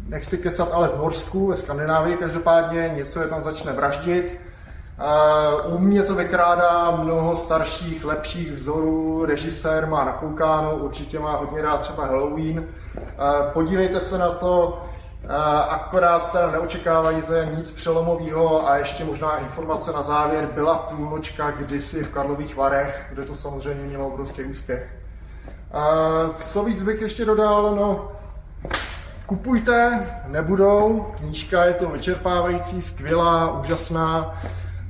nechci 0.08 0.38
kecat, 0.38 0.68
ale 0.72 0.88
v 0.88 0.98
Norsku, 0.98 1.46
ve 1.46 1.56
Skandinávii 1.56 2.16
každopádně, 2.16 2.92
něco 2.96 3.20
je 3.20 3.28
tam 3.28 3.44
začne 3.44 3.72
vraždit. 3.72 4.40
U 5.64 5.78
mě 5.78 6.02
to 6.02 6.14
vykrádá 6.14 6.90
mnoho 6.90 7.36
starších, 7.36 8.04
lepších 8.04 8.52
vzorů, 8.52 9.24
režisér 9.24 9.86
má 9.86 10.04
nakoukáno, 10.04 10.76
určitě 10.76 11.18
má 11.18 11.36
hodně 11.36 11.62
rád 11.62 11.80
třeba 11.80 12.06
Halloween. 12.06 12.64
Podívejte 13.52 14.00
se 14.00 14.18
na 14.18 14.30
to, 14.30 14.82
akorát 15.68 16.32
teda 16.32 16.50
neočekávajte 16.50 17.48
nic 17.56 17.72
přelomového 17.72 18.68
a 18.68 18.76
ještě 18.76 19.04
možná 19.04 19.36
informace 19.36 19.92
na 19.92 20.02
závěr. 20.02 20.48
Byla 20.54 20.78
půlnočka 20.78 21.50
kdysi 21.50 22.04
v 22.04 22.10
Karlových 22.10 22.56
Varech, 22.56 23.06
kde 23.12 23.24
to 23.24 23.34
samozřejmě 23.34 23.84
mělo 23.84 24.06
obrovský 24.06 24.44
úspěch. 24.44 24.94
Co 26.36 26.64
víc 26.64 26.82
bych 26.82 27.00
ještě 27.00 27.24
dodal, 27.24 27.76
no, 27.76 28.12
kupujte, 29.32 30.06
nebudou, 30.26 31.06
knížka 31.16 31.64
je 31.64 31.74
to 31.74 31.90
vyčerpávající, 31.90 32.82
skvělá, 32.82 33.60
úžasná 33.60 34.34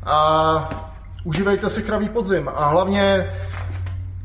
a 0.05 0.89
užívejte 1.25 1.71
si 1.71 1.83
chravý 1.83 2.09
podzim 2.09 2.51
a 2.55 2.67
hlavně 2.67 3.33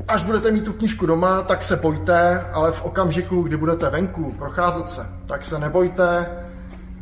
až 0.08 0.22
budete 0.22 0.50
mít 0.50 0.64
tu 0.64 0.72
knížku 0.72 1.06
doma, 1.06 1.42
tak 1.42 1.64
se 1.64 1.76
bojte, 1.76 2.40
ale 2.52 2.72
v 2.72 2.84
okamžiku, 2.84 3.42
kdy 3.42 3.56
budete 3.56 3.90
venku 3.90 4.32
procházet 4.32 4.88
se, 4.88 5.06
tak 5.26 5.44
se 5.44 5.58
nebojte, 5.58 6.26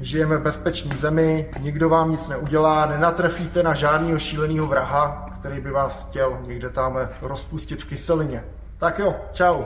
žijeme 0.01 0.37
v 0.37 0.43
bezpečné 0.43 0.97
zemi, 0.97 1.51
nikdo 1.61 1.89
vám 1.89 2.11
nic 2.11 2.29
neudělá, 2.29 2.87
nenatrefíte 2.87 3.62
na 3.62 3.75
žádného 3.75 4.19
šíleného 4.19 4.67
vraha, 4.67 5.27
který 5.41 5.61
by 5.61 5.71
vás 5.71 6.07
chtěl 6.09 6.39
někde 6.47 6.71
tam 6.71 6.99
rozpustit 7.23 7.83
v 7.83 7.87
kyselině. 7.87 8.45
Tak 8.79 8.99
jo, 8.99 9.14
čau. 9.33 9.64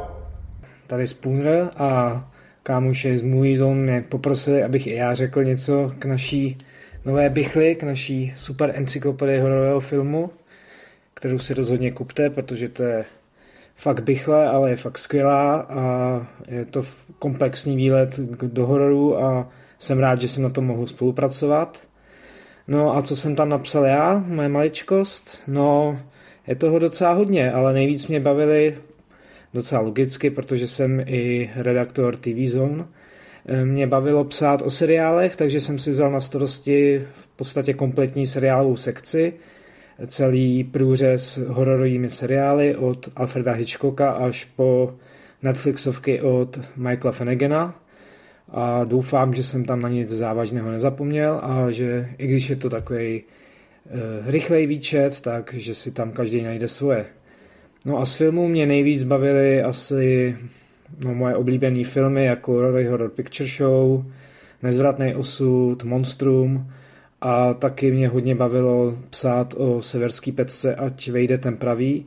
Tady 0.86 1.06
Spooner 1.06 1.70
a 1.78 2.22
kámoše 2.62 3.18
z 3.18 3.22
Movie 3.22 3.56
Zone 3.56 3.80
mě 3.80 4.04
poprosili, 4.08 4.62
abych 4.62 4.86
i 4.86 4.94
já 4.94 5.14
řekl 5.14 5.44
něco 5.44 5.92
k 5.98 6.04
naší 6.04 6.58
nové 7.04 7.30
bychli, 7.30 7.74
k 7.74 7.82
naší 7.82 8.32
super 8.36 8.72
encyklopedii 8.74 9.40
hororového 9.40 9.80
filmu, 9.80 10.30
kterou 11.14 11.38
si 11.38 11.54
rozhodně 11.54 11.92
kupte, 11.92 12.30
protože 12.30 12.68
to 12.68 12.82
je 12.82 13.04
fakt 13.74 14.02
bychle, 14.02 14.48
ale 14.48 14.70
je 14.70 14.76
fakt 14.76 14.98
skvělá 14.98 15.60
a 15.60 16.26
je 16.48 16.64
to 16.64 16.82
komplexní 17.18 17.76
výlet 17.76 18.20
do 18.42 18.66
hororu 18.66 19.22
a 19.24 19.48
jsem 19.78 19.98
rád, 19.98 20.20
že 20.20 20.28
jsem 20.28 20.42
na 20.42 20.50
tom 20.50 20.66
mohl 20.66 20.86
spolupracovat. 20.86 21.80
No 22.68 22.96
a 22.96 23.02
co 23.02 23.16
jsem 23.16 23.36
tam 23.36 23.48
napsal 23.48 23.84
já, 23.84 24.24
moje 24.26 24.48
maličkost? 24.48 25.42
No, 25.46 25.98
je 26.46 26.54
toho 26.54 26.78
docela 26.78 27.12
hodně, 27.12 27.52
ale 27.52 27.72
nejvíc 27.72 28.06
mě 28.06 28.20
bavily 28.20 28.78
docela 29.54 29.80
logicky, 29.80 30.30
protože 30.30 30.66
jsem 30.66 31.02
i 31.06 31.50
redaktor 31.56 32.16
TV 32.16 32.46
Zone. 32.46 32.84
Eh, 33.46 33.64
mě 33.64 33.86
bavilo 33.86 34.24
psát 34.24 34.62
o 34.62 34.70
seriálech, 34.70 35.36
takže 35.36 35.60
jsem 35.60 35.78
si 35.78 35.90
vzal 35.90 36.10
na 36.10 36.20
starosti 36.20 37.06
v 37.12 37.26
podstatě 37.26 37.74
kompletní 37.74 38.26
seriálovou 38.26 38.76
sekci, 38.76 39.32
celý 40.06 40.64
průřez 40.64 41.38
hororovými 41.48 42.10
seriály 42.10 42.76
od 42.76 43.08
Alfreda 43.16 43.52
Hitchcocka 43.52 44.10
až 44.10 44.44
po 44.44 44.94
Netflixovky 45.42 46.20
od 46.20 46.60
Michaela 46.76 47.12
Fennegana 47.12 47.80
a 48.48 48.84
doufám, 48.84 49.34
že 49.34 49.44
jsem 49.44 49.64
tam 49.64 49.80
na 49.80 49.88
nic 49.88 50.08
závažného 50.08 50.70
nezapomněl 50.70 51.40
a 51.42 51.70
že 51.70 52.08
i 52.18 52.26
když 52.26 52.50
je 52.50 52.56
to 52.56 52.70
takový 52.70 53.08
e, 53.08 53.22
eh, 53.86 54.30
rychlej 54.30 54.66
výčet, 54.66 55.20
tak 55.20 55.54
že 55.54 55.74
si 55.74 55.92
tam 55.92 56.12
každý 56.12 56.42
najde 56.42 56.68
svoje. 56.68 57.06
No 57.84 57.98
a 57.98 58.04
z 58.04 58.14
filmů 58.14 58.48
mě 58.48 58.66
nejvíc 58.66 59.04
bavily 59.04 59.62
asi 59.62 60.36
no, 61.04 61.14
moje 61.14 61.36
oblíbené 61.36 61.84
filmy 61.84 62.24
jako 62.24 62.60
Rory 62.60 62.86
Horror 62.86 63.10
Picture 63.10 63.48
Show, 63.48 64.04
Nezvratný 64.62 65.14
osud, 65.14 65.84
Monstrum 65.84 66.70
a 67.20 67.54
taky 67.54 67.90
mě 67.90 68.08
hodně 68.08 68.34
bavilo 68.34 68.98
psát 69.10 69.54
o 69.56 69.82
severský 69.82 70.32
pecce, 70.32 70.74
ať 70.74 71.08
vejde 71.08 71.38
ten 71.38 71.56
pravý. 71.56 72.06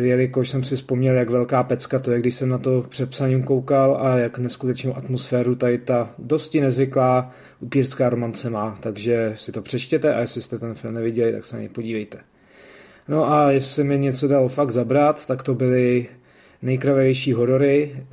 jelikož 0.00 0.48
jsem 0.48 0.64
si 0.64 0.76
vzpomněl, 0.76 1.14
jak 1.14 1.30
velká 1.30 1.62
pecka 1.62 1.98
to 1.98 2.10
je, 2.10 2.20
když 2.20 2.34
jsem 2.34 2.48
na 2.48 2.58
to 2.58 2.86
před 2.88 3.10
psaním 3.10 3.42
koukal 3.42 3.98
a 4.00 4.18
jak 4.18 4.38
neskutečnou 4.38 4.96
atmosféru 4.96 5.54
tady 5.54 5.78
ta 5.78 6.14
dosti 6.18 6.60
nezvyklá 6.60 7.34
upírská 7.60 8.08
romance 8.08 8.50
má, 8.50 8.78
takže 8.80 9.32
si 9.36 9.52
to 9.52 9.62
přečtěte 9.62 10.14
a 10.14 10.20
jestli 10.20 10.42
jste 10.42 10.58
ten 10.58 10.74
film 10.74 10.94
neviděli, 10.94 11.32
tak 11.32 11.44
se 11.44 11.56
na 11.56 11.60
něj 11.60 11.68
podívejte. 11.68 12.18
No 13.08 13.32
a 13.32 13.50
jestli 13.50 13.84
mi 13.84 13.98
něco 13.98 14.28
dalo 14.28 14.48
fakt 14.48 14.70
zabrat, 14.70 15.26
tak 15.26 15.42
to 15.42 15.54
byly 15.54 16.06
nejkravější 16.62 17.32
horory, 17.32 18.04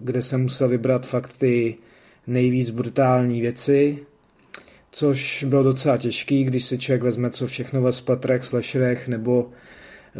kde 0.00 0.22
jsem 0.22 0.42
musel 0.42 0.68
vybrat 0.68 1.06
fakt 1.06 1.32
ty 1.38 1.74
nejvíc 2.26 2.70
brutální 2.70 3.40
věci, 3.40 3.98
což 4.90 5.44
bylo 5.48 5.62
docela 5.62 5.96
těžký, 5.96 6.44
když 6.44 6.64
si 6.64 6.78
člověk 6.78 7.02
vezme, 7.02 7.30
co 7.30 7.46
všechno 7.46 7.82
ve 7.82 7.92
splatrech, 7.92 8.44
slasherech 8.44 9.08
nebo 9.08 9.50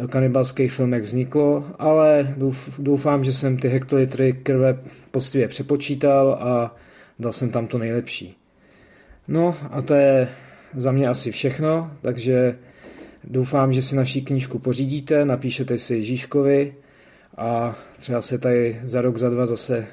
kanibalských 0.09 0.71
filmech 0.71 1.03
vzniklo, 1.03 1.65
ale 1.79 2.35
doufám, 2.79 3.23
že 3.23 3.33
jsem 3.33 3.57
ty 3.57 3.67
hektolitry 3.67 4.33
krve 4.33 4.79
poctivě 5.11 5.47
přepočítal 5.47 6.37
a 6.41 6.75
dal 7.19 7.33
jsem 7.33 7.49
tam 7.49 7.67
to 7.67 7.77
nejlepší. 7.77 8.37
No 9.27 9.55
a 9.71 9.81
to 9.81 9.93
je 9.93 10.29
za 10.77 10.91
mě 10.91 11.07
asi 11.07 11.31
všechno, 11.31 11.91
takže 12.01 12.55
doufám, 13.23 13.73
že 13.73 13.81
si 13.81 13.95
naší 13.95 14.21
knížku 14.21 14.59
pořídíte, 14.59 15.25
napíšete 15.25 15.77
si 15.77 15.95
Ježíškovi 15.95 16.75
a 17.37 17.75
třeba 17.99 18.21
se 18.21 18.37
tady 18.37 18.81
za 18.83 19.01
rok, 19.01 19.17
za 19.17 19.29
dva 19.29 19.45
zase 19.45 19.87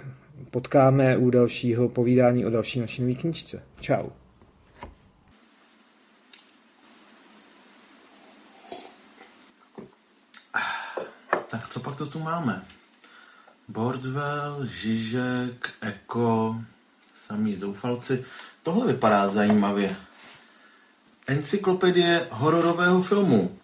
potkáme 0.50 1.16
u 1.16 1.30
dalšího 1.30 1.88
povídání 1.88 2.46
o 2.46 2.50
další 2.50 2.80
naší 2.80 3.02
nový 3.02 3.16
knížce. 3.16 3.62
Čau. 3.80 4.08
Tak 11.50 11.68
co 11.68 11.80
pak 11.80 11.96
to 11.96 12.06
tu 12.06 12.18
máme? 12.18 12.62
Bordwell, 13.68 14.66
Žižek, 14.66 15.70
Eko, 15.80 16.56
samý 17.26 17.56
zoufalci. 17.56 18.24
Tohle 18.62 18.86
vypadá 18.86 19.28
zajímavě. 19.28 19.96
Encyklopedie 21.28 22.26
hororového 22.30 23.02
filmu. 23.02 23.58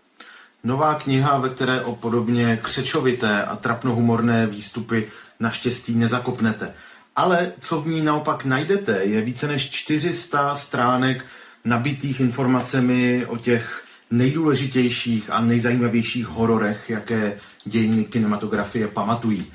Nová 0.64 0.94
kniha, 0.94 1.38
ve 1.38 1.48
které 1.48 1.80
o 1.80 1.94
podobně 1.94 2.58
křečovité 2.62 3.42
a 3.44 3.56
trapnohumorné 3.56 4.46
výstupy 4.46 5.08
naštěstí 5.40 5.94
nezakopnete. 5.94 6.74
Ale 7.16 7.52
co 7.60 7.80
v 7.80 7.86
ní 7.86 8.02
naopak 8.02 8.44
najdete, 8.44 9.04
je 9.04 9.20
více 9.20 9.46
než 9.46 9.70
400 9.70 10.54
stránek 10.54 11.24
nabitých 11.64 12.20
informacemi 12.20 13.26
o 13.26 13.36
těch 13.36 13.84
nejdůležitějších 14.10 15.30
a 15.30 15.40
nejzajímavějších 15.40 16.26
hororech, 16.26 16.90
jaké 16.90 17.36
dějiny 17.64 18.04
kinematografie 18.04 18.88
pamatují. 18.88 19.46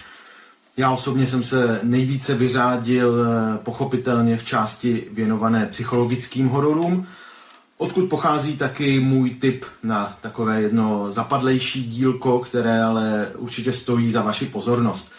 Já 0.78 0.92
osobně 0.92 1.28
jsem 1.28 1.44
se 1.44 1.80
nejvíce 1.84 2.36
vyřádil 2.36 3.16
eh, 3.16 3.58
pochopitelně 3.58 4.38
v 4.38 4.46
části 4.46 5.08
věnované 5.12 5.66
psychologickým 5.66 6.48
hororům, 6.48 7.08
odkud 7.80 8.10
pochází 8.10 8.58
taky 8.58 9.00
můj 9.00 9.30
tip 9.30 9.66
na 9.84 10.18
takové 10.22 10.62
jedno 10.62 11.12
zapadlejší 11.12 11.84
dílko, 11.84 12.40
které 12.40 12.84
ale 12.84 13.28
určitě 13.36 13.74
stojí 13.74 14.12
za 14.12 14.22
vaši 14.22 14.46
pozornost. 14.46 15.12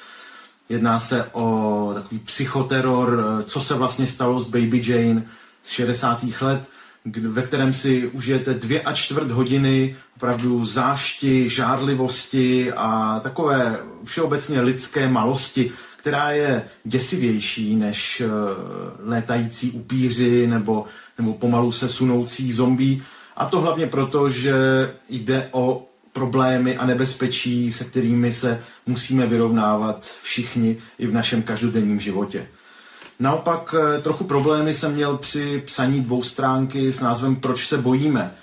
Jedná 0.69 1.01
se 1.01 1.25
o 1.33 1.91
takový 1.95 2.19
psychoteror, 2.19 3.25
co 3.47 3.61
se 3.61 3.75
vlastně 3.75 4.07
stalo 4.07 4.41
s 4.41 4.51
Baby 4.51 4.83
Jane 4.85 5.27
z 5.63 5.71
60. 5.71 6.25
let, 6.41 6.69
ve 7.05 7.43
kterém 7.43 7.75
si 7.75 8.07
užijete 8.07 8.55
dvě 8.55 8.83
a 8.83 8.93
čtvrt 8.93 9.31
hodiny 9.31 9.97
opravdu 10.17 10.67
zášti, 10.67 11.49
žárlivosti 11.49 12.73
a 12.73 13.21
takové 13.23 13.79
všeobecně 14.05 14.61
lidské 14.61 15.09
malosti, 15.09 15.73
která 16.01 16.31
je 16.31 16.65
děsivější 16.85 17.77
než 17.77 18.21
eh, 18.21 18.27
létající 18.99 19.71
upíři 19.71 20.47
nebo, 20.47 20.85
nebo 21.19 21.35
pomalu 21.35 21.73
se 21.73 21.89
sunoucí 21.89 22.53
zombí. 22.53 23.03
A 23.37 23.47
to 23.47 23.61
hlavně 23.61 23.87
proto, 23.87 24.29
že 24.29 24.55
jde 25.09 25.49
o 25.53 25.87
problémy 26.13 26.77
a 26.77 26.87
nebezpečí, 26.87 27.73
se 27.73 27.85
kterými 27.85 28.33
se 28.33 28.61
musíme 28.87 29.27
vyrovnávat 29.27 30.11
všichni 30.23 30.77
i 30.99 31.07
v 31.07 31.13
našem 31.13 31.43
každodenním 31.43 32.01
životě. 32.01 32.47
Naopak 33.19 33.75
eh, 33.75 34.01
trochu 34.01 34.25
problémy 34.25 34.75
jsem 34.75 34.93
měl 34.93 35.17
při 35.17 35.63
psaní 35.67 36.01
dvou 36.01 36.23
stránky 36.23 36.93
s 36.93 37.01
názvem 37.01 37.37
Proč 37.37 37.67
se 37.67 37.79
bojíme, 37.79 38.35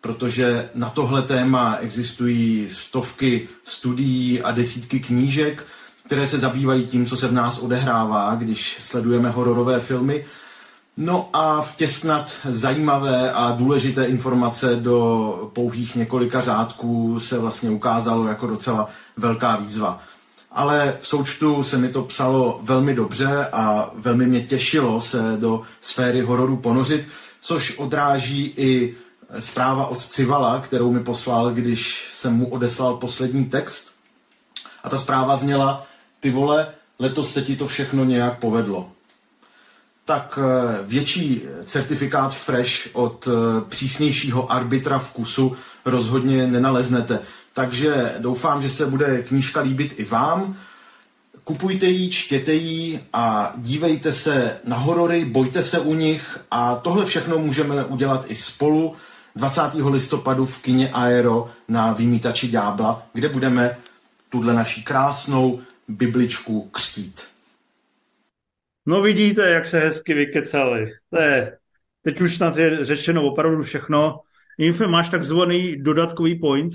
protože 0.00 0.68
na 0.74 0.90
tohle 0.90 1.22
téma 1.22 1.76
existují 1.80 2.68
stovky 2.70 3.48
studií 3.64 4.42
a 4.42 4.50
desítky 4.50 5.00
knížek, 5.00 5.66
které 6.12 6.28
se 6.28 6.38
zabývají 6.38 6.86
tím, 6.86 7.06
co 7.06 7.16
se 7.16 7.28
v 7.28 7.32
nás 7.32 7.58
odehrává, 7.58 8.34
když 8.34 8.76
sledujeme 8.80 9.30
hororové 9.30 9.80
filmy. 9.80 10.24
No 10.96 11.28
a 11.32 11.62
vtěsnat 11.62 12.32
zajímavé 12.48 13.32
a 13.32 13.50
důležité 13.50 14.04
informace 14.04 14.76
do 14.76 15.50
pouhých 15.52 15.96
několika 15.96 16.40
řádků 16.40 17.20
se 17.20 17.38
vlastně 17.38 17.70
ukázalo 17.70 18.26
jako 18.28 18.46
docela 18.46 18.88
velká 19.16 19.56
výzva 19.56 20.00
ale 20.54 20.96
v 21.00 21.06
součtu 21.06 21.62
se 21.64 21.78
mi 21.78 21.88
to 21.88 22.02
psalo 22.02 22.60
velmi 22.62 22.94
dobře 22.94 23.46
a 23.52 23.90
velmi 23.94 24.26
mě 24.26 24.42
těšilo 24.46 25.00
se 25.00 25.36
do 25.36 25.62
sféry 25.80 26.20
hororu 26.20 26.56
ponořit, 26.56 27.08
což 27.40 27.78
odráží 27.78 28.54
i 28.56 28.94
zpráva 29.38 29.86
od 29.86 30.02
Civala, 30.06 30.60
kterou 30.60 30.92
mi 30.92 31.00
poslal, 31.00 31.50
když 31.50 32.10
jsem 32.12 32.36
mu 32.36 32.48
odeslal 32.48 32.96
poslední 32.96 33.44
text. 33.44 33.92
A 34.84 34.88
ta 34.88 34.98
zpráva 34.98 35.36
zněla, 35.36 35.86
ty 36.22 36.30
vole, 36.30 36.66
letos 36.98 37.32
se 37.32 37.42
ti 37.42 37.56
to 37.56 37.66
všechno 37.66 38.04
nějak 38.04 38.38
povedlo. 38.38 38.90
Tak 40.04 40.38
eh, 40.42 40.78
větší 40.82 41.42
certifikát 41.64 42.34
fresh 42.34 42.88
od 42.92 43.28
eh, 43.28 43.60
přísnějšího 43.68 44.52
arbitra 44.52 44.98
vkusu 44.98 45.56
rozhodně 45.84 46.46
nenaleznete. 46.46 47.18
Takže 47.52 48.14
doufám, 48.18 48.62
že 48.62 48.70
se 48.70 48.86
bude 48.86 49.22
knížka 49.22 49.60
líbit 49.60 49.94
i 49.96 50.04
vám. 50.04 50.56
Kupujte 51.44 51.86
ji, 51.86 52.10
čtěte 52.10 52.52
ji 52.54 53.00
a 53.12 53.52
dívejte 53.56 54.12
se 54.12 54.56
na 54.64 54.76
horory, 54.76 55.24
bojte 55.24 55.62
se 55.62 55.80
u 55.80 55.94
nich 55.94 56.38
a 56.50 56.76
tohle 56.76 57.06
všechno 57.06 57.38
můžeme 57.38 57.84
udělat 57.84 58.24
i 58.28 58.36
spolu 58.36 58.94
20. 59.36 59.60
listopadu 59.90 60.46
v 60.46 60.62
kině 60.62 60.90
Aero 60.92 61.50
na 61.68 61.92
Vymítači 61.92 62.48
ďábla, 62.48 63.02
kde 63.12 63.28
budeme 63.28 63.76
tuhle 64.28 64.54
naší 64.54 64.82
krásnou 64.82 65.60
bibličku 65.96 66.68
křtít. 66.70 67.20
No 68.86 69.02
vidíte, 69.02 69.50
jak 69.50 69.66
se 69.66 69.80
hezky 69.80 70.14
vykecali. 70.14 70.92
To 71.10 71.20
je, 71.20 71.58
teď 72.02 72.20
už 72.20 72.36
snad 72.36 72.56
je 72.56 72.84
řečeno 72.84 73.26
opravdu 73.26 73.62
všechno. 73.62 74.20
Info, 74.58 74.88
máš 74.88 75.08
takzvaný 75.08 75.82
dodatkový 75.82 76.38
point? 76.38 76.72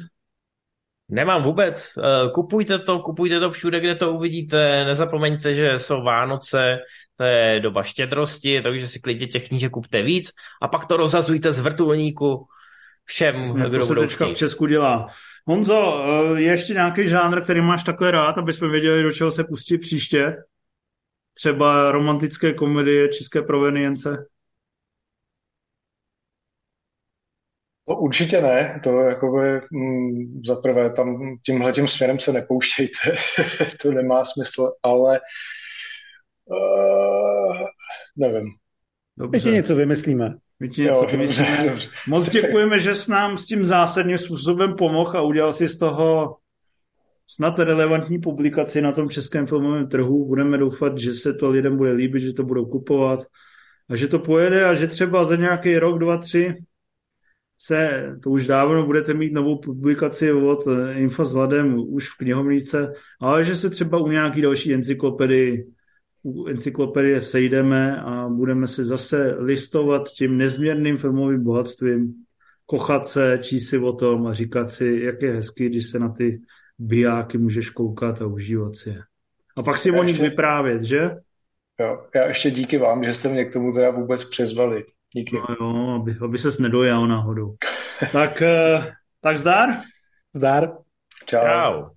Nemám 1.09 1.43
vůbec. 1.43 1.97
Eh, 1.97 2.30
kupujte 2.34 2.80
to, 2.80 2.99
kupujte 2.99 3.39
to 3.39 3.51
všude, 3.51 3.80
kde 3.80 3.95
to 3.95 4.13
uvidíte. 4.13 4.86
Nezapomeňte, 4.86 5.53
že 5.53 5.80
jsou 5.80 6.03
Vánoce, 6.03 6.78
to 7.18 7.24
je 7.24 7.59
doba 7.59 7.84
štědrosti, 7.84 8.61
takže 8.61 8.88
si 8.88 8.99
klidně 8.99 9.28
těch 9.28 9.47
knížek 9.47 9.72
kupte 9.72 10.01
víc 10.01 10.32
a 10.61 10.68
pak 10.68 10.86
to 10.86 10.97
rozhazujte 10.97 11.51
z 11.51 11.59
vrtulníku 11.59 12.47
všem, 13.08 13.34
Přesně, 13.34 13.70
kdo 13.70 13.80
to 13.80 13.86
se 13.86 13.95
teďka 13.95 14.26
v 14.26 14.34
Česku 14.34 14.66
dělá. 14.66 15.08
Honzo, 15.45 16.03
eh, 16.05 16.41
je 16.41 16.51
ještě 16.51 16.74
nějaký 16.74 17.08
žánr, 17.08 17.41
který 17.41 17.62
máš 17.62 17.84
takhle 17.84 18.12
rád, 18.12 18.38
aby 18.38 18.53
jsme 18.53 18.68
věděli, 18.68 19.03
do 19.03 19.12
čeho 19.12 19.32
se 19.32 19.43
pustí 19.43 19.78
příště? 19.78 20.36
Třeba 21.34 21.91
romantické 21.91 22.53
komedie 22.53 23.10
české 23.10 23.41
provenience? 23.41 24.28
No, 27.89 27.99
určitě 27.99 28.41
ne, 28.41 28.80
to 28.84 28.99
jakoby 29.01 29.62
mm, 29.72 30.41
za 30.47 30.55
prvé 30.55 30.89
tam 30.89 31.38
tímhle 31.45 31.74
tím 31.74 31.88
směrem 31.88 32.20
se 32.20 32.34
nepouštějte, 32.34 33.16
to 33.82 33.91
nemá 33.91 34.26
smysl, 34.26 34.72
ale 34.84 35.20
uh, 36.45 37.68
nevím. 38.18 38.47
Dobře. 39.18 39.49
My 39.49 39.55
něco 39.55 39.76
vymyslíme. 39.76 40.38
My 40.60 40.70
ti 40.70 40.82
něco 40.82 41.08
jo. 41.12 41.18
Dobře, 41.18 41.64
dobře. 41.70 41.89
Moc 42.08 42.30
děkujeme, 42.30 42.80
že 42.80 42.95
s 42.95 43.08
nám 43.08 43.38
s 43.38 43.45
tím 43.45 43.66
zásadním 43.66 44.18
způsobem 44.18 44.74
pomohl 44.76 45.18
a 45.18 45.22
udělal 45.22 45.53
si 45.53 45.68
z 45.68 45.78
toho 45.78 46.38
snad 47.28 47.60
relevantní 47.60 48.20
publikaci 48.20 48.82
na 48.82 48.91
tom 48.91 49.10
českém 49.10 49.47
filmovém 49.47 49.88
trhu. 49.88 50.26
Budeme 50.26 50.58
doufat, 50.58 50.97
že 50.97 51.14
se 51.14 51.34
to 51.34 51.49
lidem 51.49 51.78
bude 51.78 51.91
líbit, 51.91 52.20
že 52.20 52.34
to 52.34 52.43
budou 52.43 52.66
kupovat 52.66 53.20
a 53.89 53.95
že 53.95 54.08
to 54.08 54.20
pojede 54.20 54.66
a 54.66 54.76
že 54.76 54.88
třeba 54.88 55.24
za 55.24 55.36
nějaký 55.36 55.80
rok, 55.80 55.99
dva, 55.99 56.18
tři 56.18 56.55
se, 57.60 58.12
to 58.24 58.30
už 58.30 58.47
dávno 58.47 58.86
budete 58.86 59.14
mít 59.14 59.34
novou 59.34 59.58
publikaci 59.58 60.32
od 60.32 60.68
eh, 60.68 60.93
Info 60.93 61.26
s 61.26 61.34
Vladem 61.34 61.76
už 61.88 62.10
v 62.10 62.18
knihovnice, 62.18 62.93
ale 63.22 63.43
že 63.43 63.55
se 63.55 63.70
třeba 63.70 63.97
u 63.97 64.08
nějaký 64.08 64.41
další 64.41 64.74
encyklopedii 64.74 65.68
u 66.28 66.47
encyklopedie 66.47 67.21
sejdeme 67.21 68.01
a 68.01 68.28
budeme 68.30 68.67
si 68.67 68.86
zase 68.86 69.36
listovat 69.39 70.09
tím 70.09 70.38
nezměrným 70.38 70.97
filmovým 70.97 71.43
bohatstvím, 71.43 72.13
kochat 72.65 73.07
se, 73.07 73.39
číst 73.41 73.69
si 73.69 73.78
o 73.78 73.93
tom 73.93 74.28
a 74.28 74.34
říkat 74.34 74.71
si, 74.71 74.99
jak 75.03 75.21
je 75.21 75.32
hezký, 75.32 75.69
když 75.69 75.88
se 75.88 75.99
na 75.99 76.09
ty 76.09 76.41
bijáky 76.80 77.38
můžeš 77.38 77.69
koukat 77.69 78.21
a 78.21 78.25
užívat 78.25 78.75
si 78.75 78.89
je. 78.89 79.01
A 79.57 79.63
pak 79.63 79.78
si 79.78 79.89
já 79.89 79.99
o 79.99 80.03
nich 80.03 80.15
ještě... 80.15 80.30
vyprávět, 80.30 80.84
že? 80.84 81.11
Jo, 81.80 82.05
já 82.15 82.28
ještě 82.28 82.51
díky 82.51 82.78
vám, 82.78 83.03
že 83.03 83.13
jste 83.13 83.30
mě 83.30 83.45
k 83.45 83.53
tomu 83.53 83.71
teda 83.71 83.89
vůbec 83.89 84.23
přizvali. 84.23 84.86
Díky. 85.15 85.36
No 85.36 85.55
jo, 85.61 85.99
aby, 86.01 86.15
aby 86.21 86.38
ses 86.38 86.59
nedojal 86.59 87.07
náhodou. 87.07 87.55
tak, 88.11 88.41
eh, 88.41 88.91
tak 89.21 89.38
zdar. 89.38 89.69
Zdar. 90.34 90.71
Čau. 91.25 91.45
Čau. 91.45 91.97